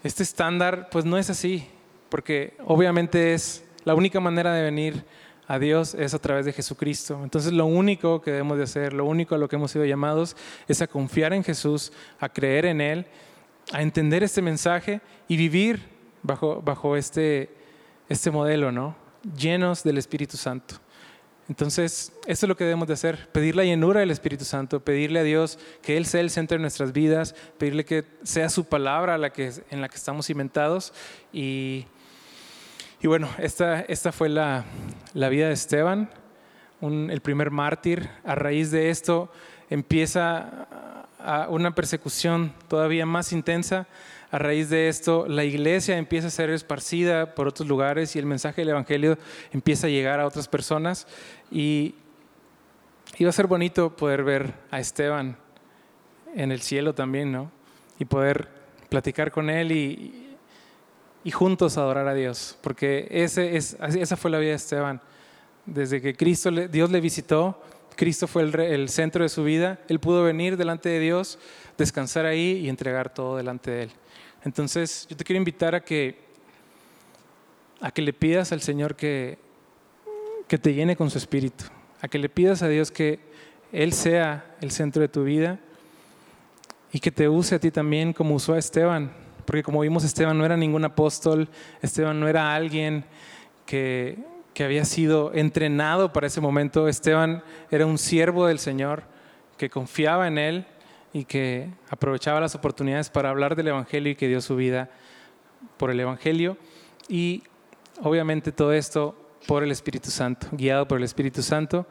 este 0.03 0.23
estándar, 0.23 0.89
pues 0.91 1.05
no 1.05 1.17
es 1.17 1.29
así, 1.29 1.67
porque 2.09 2.55
obviamente 2.65 3.33
es 3.33 3.63
la 3.83 3.95
única 3.95 4.19
manera 4.19 4.53
de 4.53 4.63
venir 4.63 5.05
a 5.47 5.59
Dios 5.59 5.95
es 5.95 6.13
a 6.13 6.19
través 6.19 6.45
de 6.45 6.53
Jesucristo. 6.53 7.21
Entonces 7.23 7.53
lo 7.53 7.65
único 7.65 8.21
que 8.21 8.31
debemos 8.31 8.57
de 8.57 8.65
hacer, 8.65 8.93
lo 8.93 9.05
único 9.05 9.33
a 9.33 9.37
lo 9.37 9.47
que 9.47 9.55
hemos 9.55 9.71
sido 9.71 9.85
llamados 9.85 10.35
es 10.67 10.81
a 10.81 10.87
confiar 10.87 11.33
en 11.33 11.43
Jesús, 11.43 11.93
a 12.19 12.27
creer 12.29 12.65
en 12.65 12.81
Él, 12.81 13.05
a 13.71 13.81
entender 13.81 14.23
este 14.23 14.41
mensaje 14.41 14.99
y 15.27 15.37
vivir 15.37 15.87
bajo, 16.21 16.61
bajo 16.61 16.97
este, 16.97 17.49
este 18.09 18.29
modelo, 18.29 18.71
¿no? 18.71 18.95
Llenos 19.37 19.83
del 19.83 19.97
Espíritu 19.97 20.35
Santo. 20.35 20.75
Entonces, 21.49 22.11
esto 22.25 22.45
es 22.45 22.49
lo 22.49 22.57
que 22.57 22.65
debemos 22.65 22.87
de 22.87 22.93
hacer, 22.93 23.29
pedir 23.31 23.55
la 23.55 23.63
llenura 23.63 24.01
del 24.01 24.11
Espíritu 24.11 24.43
Santo, 24.43 24.81
pedirle 24.81 25.19
a 25.19 25.23
Dios 25.23 25.57
que 25.81 25.95
Él 25.95 26.05
sea 26.05 26.19
el 26.19 26.29
centro 26.29 26.57
de 26.57 26.61
nuestras 26.61 26.91
vidas, 26.91 27.35
pedirle 27.57 27.85
que 27.85 28.03
sea 28.23 28.49
su 28.49 28.65
palabra 28.65 29.17
la 29.17 29.31
que, 29.31 29.53
en 29.71 29.79
la 29.79 29.87
que 29.87 29.95
estamos 29.95 30.27
cimentados. 30.27 30.93
Y, 31.31 31.85
y 33.01 33.07
bueno, 33.07 33.29
esta, 33.37 33.79
esta 33.81 34.11
fue 34.11 34.27
la, 34.27 34.65
la, 35.13 35.29
vida 35.29 35.47
de 35.47 35.53
Esteban, 35.53 36.09
el 36.81 37.21
primer 37.21 37.49
mártir. 37.49 38.09
A 38.25 38.35
raíz 38.35 38.69
de 38.71 38.89
esto 38.89 39.31
empieza 39.69 40.67
una 41.47 41.73
persecución 41.73 42.53
todavía 42.67 43.05
más 43.05 43.31
intensa 43.31 43.87
a 44.31 44.37
raíz 44.37 44.69
de 44.69 44.89
esto, 44.89 45.25
la 45.27 45.43
iglesia 45.43 45.97
empieza 45.97 46.27
a 46.27 46.31
ser 46.31 46.49
esparcida 46.49 47.33
por 47.33 47.47
otros 47.47 47.67
lugares 47.67 48.15
y 48.15 48.19
el 48.19 48.25
mensaje 48.25 48.61
del 48.61 48.69
Evangelio 48.69 49.17
empieza 49.51 49.87
a 49.87 49.89
llegar 49.89 50.19
a 50.19 50.27
otras 50.27 50.47
personas. 50.47 51.07
Y 51.49 51.95
iba 53.17 53.29
a 53.29 53.33
ser 53.33 53.47
bonito 53.47 53.95
poder 53.95 54.23
ver 54.23 54.53
a 54.69 54.79
Esteban 54.79 55.37
en 56.35 56.51
el 56.51 56.61
cielo 56.61 56.93
también, 56.93 57.31
¿no? 57.31 57.51
Y 57.99 58.05
poder 58.05 58.49
platicar 58.89 59.31
con 59.31 59.49
él 59.49 59.71
y, 59.71 60.27
y 61.27 61.31
juntos 61.31 61.77
adorar 61.77 62.07
a 62.07 62.13
Dios, 62.13 62.57
porque 62.61 63.05
ese 63.11 63.57
es, 63.57 63.75
esa 63.81 64.15
fue 64.15 64.31
la 64.31 64.39
vida 64.39 64.51
de 64.51 64.55
Esteban. 64.55 65.01
Desde 65.65 66.01
que 66.01 66.15
Cristo, 66.15 66.49
Dios 66.49 66.89
le 66.89 67.01
visitó, 67.01 67.61
Cristo 67.97 68.27
fue 68.27 68.43
el, 68.43 68.87
centro 68.87 69.23
de 69.23 69.29
su 69.29 69.43
vida, 69.43 69.79
él 69.89 69.99
pudo 69.99 70.23
venir 70.23 70.55
delante 70.55 70.87
de 70.87 70.99
Dios, 70.99 71.37
descansar 71.77 72.25
ahí 72.25 72.61
y 72.63 72.69
entregar 72.69 73.13
todo 73.13 73.35
delante 73.35 73.71
de 73.71 73.83
él. 73.83 73.91
Entonces, 74.47 75.05
yo 75.09 75.17
te 75.17 75.25
quiero 75.25 75.39
invitar 75.39 75.75
a 75.75 75.83
que, 75.83 76.17
a 77.81 77.91
que 77.91 78.01
le 78.01 78.13
pidas 78.13 78.53
al 78.53 78.61
Señor 78.61 78.95
que, 78.95 79.37
que 80.47 80.57
te 80.57 80.73
llene 80.73 80.95
con 80.95 81.09
su 81.09 81.17
espíritu, 81.17 81.65
a 82.01 82.07
que 82.07 82.17
le 82.17 82.29
pidas 82.29 82.61
a 82.61 82.69
Dios 82.69 82.89
que 82.89 83.19
Él 83.73 83.91
sea 83.91 84.55
el 84.61 84.71
centro 84.71 85.01
de 85.01 85.09
tu 85.09 85.25
vida 85.25 85.59
y 86.93 87.01
que 87.01 87.11
te 87.11 87.27
use 87.27 87.55
a 87.55 87.59
ti 87.59 87.71
también 87.71 88.13
como 88.13 88.35
usó 88.35 88.53
a 88.53 88.57
Esteban, 88.57 89.11
porque 89.43 89.63
como 89.63 89.81
vimos, 89.81 90.05
Esteban 90.05 90.37
no 90.37 90.45
era 90.45 90.55
ningún 90.55 90.85
apóstol, 90.85 91.49
Esteban 91.81 92.17
no 92.17 92.29
era 92.29 92.55
alguien 92.55 93.03
que, 93.65 94.17
que 94.53 94.63
había 94.63 94.85
sido 94.85 95.33
entrenado 95.33 96.13
para 96.13 96.27
ese 96.27 96.39
momento, 96.39 96.87
Esteban 96.87 97.43
era 97.69 97.85
un 97.85 97.97
siervo 97.97 98.47
del 98.47 98.59
Señor 98.59 99.03
que 99.57 99.69
confiaba 99.69 100.25
en 100.25 100.37
Él 100.37 100.65
y 101.13 101.25
que 101.25 101.69
aprovechaba 101.89 102.39
las 102.39 102.55
oportunidades 102.55 103.09
para 103.09 103.29
hablar 103.29 103.55
del 103.55 103.69
Evangelio 103.69 104.11
y 104.11 104.15
que 104.15 104.27
dio 104.27 104.41
su 104.41 104.55
vida 104.55 104.89
por 105.77 105.91
el 105.91 105.99
Evangelio. 105.99 106.57
Y 107.07 107.43
obviamente 108.01 108.51
todo 108.51 108.73
esto 108.73 109.15
por 109.47 109.63
el 109.63 109.71
Espíritu 109.71 110.09
Santo, 110.11 110.47
guiado 110.51 110.87
por 110.87 110.97
el 110.97 111.03
Espíritu 111.03 111.41
Santo, 111.41 111.87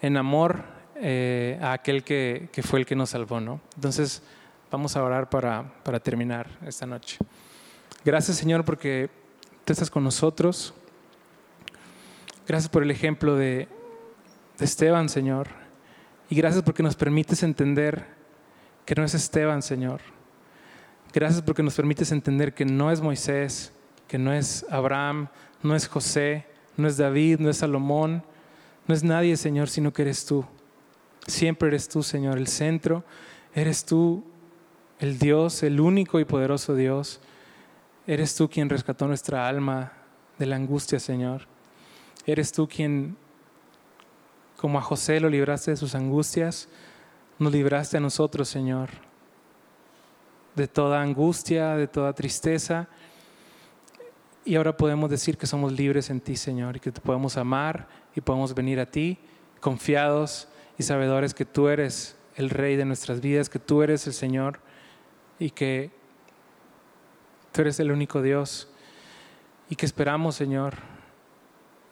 en 0.00 0.16
amor 0.16 0.64
eh, 0.96 1.58
a 1.62 1.72
aquel 1.72 2.04
que, 2.04 2.48
que, 2.52 2.62
fue 2.62 2.80
el 2.80 2.86
que 2.86 2.94
nos 2.96 3.10
salvó. 3.10 3.40
¿no? 3.40 3.60
Entonces 3.76 4.22
vamos 4.70 4.96
a 4.96 5.02
orar 5.02 5.30
para, 5.30 5.72
para 5.82 6.00
terminar 6.00 6.48
esta 6.66 6.86
noche. 6.86 7.18
Gracias 8.04 8.36
Señor 8.36 8.64
porque 8.64 9.10
tú 9.64 9.72
estás 9.72 9.90
con 9.90 10.04
nosotros. 10.04 10.74
Gracias 12.46 12.70
por 12.70 12.82
el 12.82 12.90
ejemplo 12.90 13.36
de, 13.36 13.68
de 14.58 14.64
Esteban, 14.64 15.08
Señor. 15.08 15.48
Y 16.30 16.36
gracias 16.36 16.62
porque 16.62 16.82
nos 16.82 16.96
permites 16.96 17.42
entender 17.42 18.17
que 18.88 18.94
no 18.94 19.04
es 19.04 19.12
Esteban, 19.12 19.60
Señor. 19.60 20.00
Gracias 21.12 21.42
porque 21.42 21.62
nos 21.62 21.74
permites 21.74 22.10
entender 22.10 22.54
que 22.54 22.64
no 22.64 22.90
es 22.90 23.02
Moisés, 23.02 23.70
que 24.06 24.16
no 24.16 24.32
es 24.32 24.64
Abraham, 24.70 25.28
no 25.62 25.76
es 25.76 25.86
José, 25.86 26.46
no 26.78 26.88
es 26.88 26.96
David, 26.96 27.38
no 27.38 27.50
es 27.50 27.58
Salomón, 27.58 28.22
no 28.86 28.94
es 28.94 29.04
nadie, 29.04 29.36
Señor, 29.36 29.68
sino 29.68 29.92
que 29.92 30.00
eres 30.00 30.24
tú. 30.24 30.42
Siempre 31.26 31.68
eres 31.68 31.86
tú, 31.86 32.02
Señor, 32.02 32.38
el 32.38 32.46
centro. 32.46 33.04
Eres 33.54 33.84
tú 33.84 34.24
el 35.00 35.18
Dios, 35.18 35.62
el 35.62 35.80
único 35.80 36.18
y 36.18 36.24
poderoso 36.24 36.74
Dios. 36.74 37.20
Eres 38.06 38.34
tú 38.36 38.48
quien 38.48 38.70
rescató 38.70 39.06
nuestra 39.06 39.46
alma 39.46 39.92
de 40.38 40.46
la 40.46 40.56
angustia, 40.56 40.98
Señor. 40.98 41.42
Eres 42.24 42.52
tú 42.52 42.66
quien, 42.66 43.18
como 44.56 44.78
a 44.78 44.82
José 44.82 45.20
lo 45.20 45.28
libraste 45.28 45.72
de 45.72 45.76
sus 45.76 45.94
angustias, 45.94 46.70
nos 47.38 47.52
libraste 47.52 47.96
a 47.96 48.00
nosotros, 48.00 48.48
Señor, 48.48 48.90
de 50.54 50.66
toda 50.66 51.00
angustia, 51.00 51.76
de 51.76 51.86
toda 51.86 52.12
tristeza. 52.12 52.88
Y 54.44 54.56
ahora 54.56 54.76
podemos 54.76 55.10
decir 55.10 55.36
que 55.38 55.46
somos 55.46 55.72
libres 55.72 56.10
en 56.10 56.20
ti, 56.20 56.36
Señor, 56.36 56.76
y 56.76 56.80
que 56.80 56.90
te 56.90 57.00
podemos 57.00 57.36
amar 57.36 57.86
y 58.14 58.20
podemos 58.20 58.54
venir 58.54 58.80
a 58.80 58.86
ti 58.86 59.18
confiados 59.60 60.48
y 60.78 60.82
sabedores 60.82 61.34
que 61.34 61.44
tú 61.44 61.68
eres 61.68 62.16
el 62.36 62.50
Rey 62.50 62.76
de 62.76 62.84
nuestras 62.84 63.20
vidas, 63.20 63.48
que 63.48 63.58
tú 63.58 63.82
eres 63.82 64.06
el 64.06 64.12
Señor 64.12 64.60
y 65.38 65.50
que 65.50 65.90
tú 67.52 67.62
eres 67.62 67.80
el 67.80 67.90
único 67.90 68.22
Dios 68.22 68.68
y 69.68 69.76
que 69.76 69.86
esperamos, 69.86 70.36
Señor, 70.36 70.74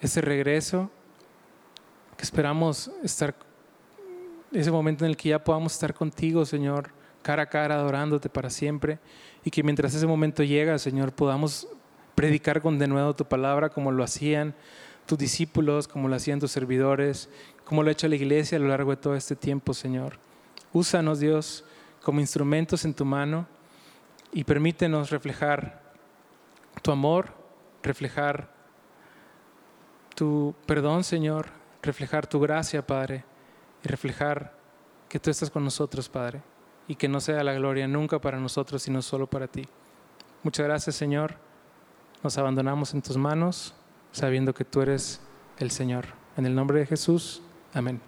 ese 0.01 0.21
regreso, 0.21 0.91
que 2.17 2.23
esperamos 2.23 2.91
estar, 3.03 3.35
ese 4.61 4.71
momento 4.71 5.05
en 5.05 5.11
el 5.11 5.17
que 5.17 5.31
ya 5.31 5.43
podamos 5.43 5.73
estar 5.73 5.95
contigo, 5.95 6.45
Señor, 6.45 6.91
cara 7.23 7.45
a 7.45 7.47
cara, 7.47 7.75
adorándote 7.75 8.29
para 8.29 8.51
siempre, 8.51 8.99
y 9.45 9.51
que 9.51 9.63
mientras 9.63 9.95
ese 9.95 10.07
momento 10.07 10.43
llega, 10.43 10.79
Señor, 10.79 11.13
podamos 11.13 11.69
predicar 12.15 12.63
con 12.63 12.79
de 12.79 12.89
nuevo 12.89 13.15
tu 13.15 13.25
palabra 13.25 13.69
como 13.69 13.93
lo 13.93 14.03
hacían 14.03 14.55
tus 15.07 15.19
discípulos, 15.19 15.87
como 15.87 16.09
lo 16.09 16.17
hacían 16.17 16.41
tus 16.41 16.51
servidores, 16.51 17.29
como 17.65 17.83
lo 17.83 17.89
ha 17.89 17.93
hecho 17.93 18.09
la 18.09 18.17
iglesia 18.17 18.59
a 18.59 18.61
lo 18.61 18.69
largo 18.69 18.91
de 18.91 18.97
todo 18.97 19.15
este 19.15 19.37
tiempo, 19.37 19.75
Señor. 19.75 20.19
Úsanos, 20.73 21.21
Dios, 21.21 21.65
como 22.03 22.21
instrumentos 22.21 22.85
en 22.85 22.95
tu 22.95 23.05
mano 23.05 23.47
y 24.33 24.45
permítenos 24.45 25.11
reflejar 25.11 25.83
tu 26.83 26.91
amor, 26.91 27.33
reflejar 27.83 28.53
tu 30.15 30.55
perdón, 30.67 31.05
Señor, 31.05 31.49
reflejar 31.83 32.27
tu 32.27 32.41
gracia, 32.41 32.87
Padre, 32.87 33.25
y 33.87 33.89
reflejar 33.89 34.53
que 35.09 35.21
tú 35.21 35.31
estás 35.31 35.49
con 35.49 35.63
nosotros, 35.63 36.09
Padre, 36.09 36.43
y 36.89 36.97
que 36.97 37.09
no 37.09 37.21
sea 37.21 37.45
la 37.45 37.55
gloria 37.55 37.87
nunca 37.87 38.21
para 38.21 38.41
nosotros, 38.41 38.83
sino 38.83 39.01
solo 39.01 39.29
para 39.29 39.47
ti. 39.47 39.65
Muchas 40.43 40.67
gracias, 40.67 40.97
Señor. 40.97 41.37
Nos 42.25 42.37
abandonamos 42.37 42.95
en 42.95 43.03
tus 43.03 43.17
manos, 43.17 43.75
sabiendo 44.11 44.55
que 44.55 44.65
tú 44.65 44.83
eres 44.83 45.21
el 45.59 45.71
Señor. 45.71 46.07
En 46.37 46.47
el 46.47 46.55
nombre 46.57 46.81
de 46.81 46.87
Jesús, 46.87 47.43
amén. 47.73 48.01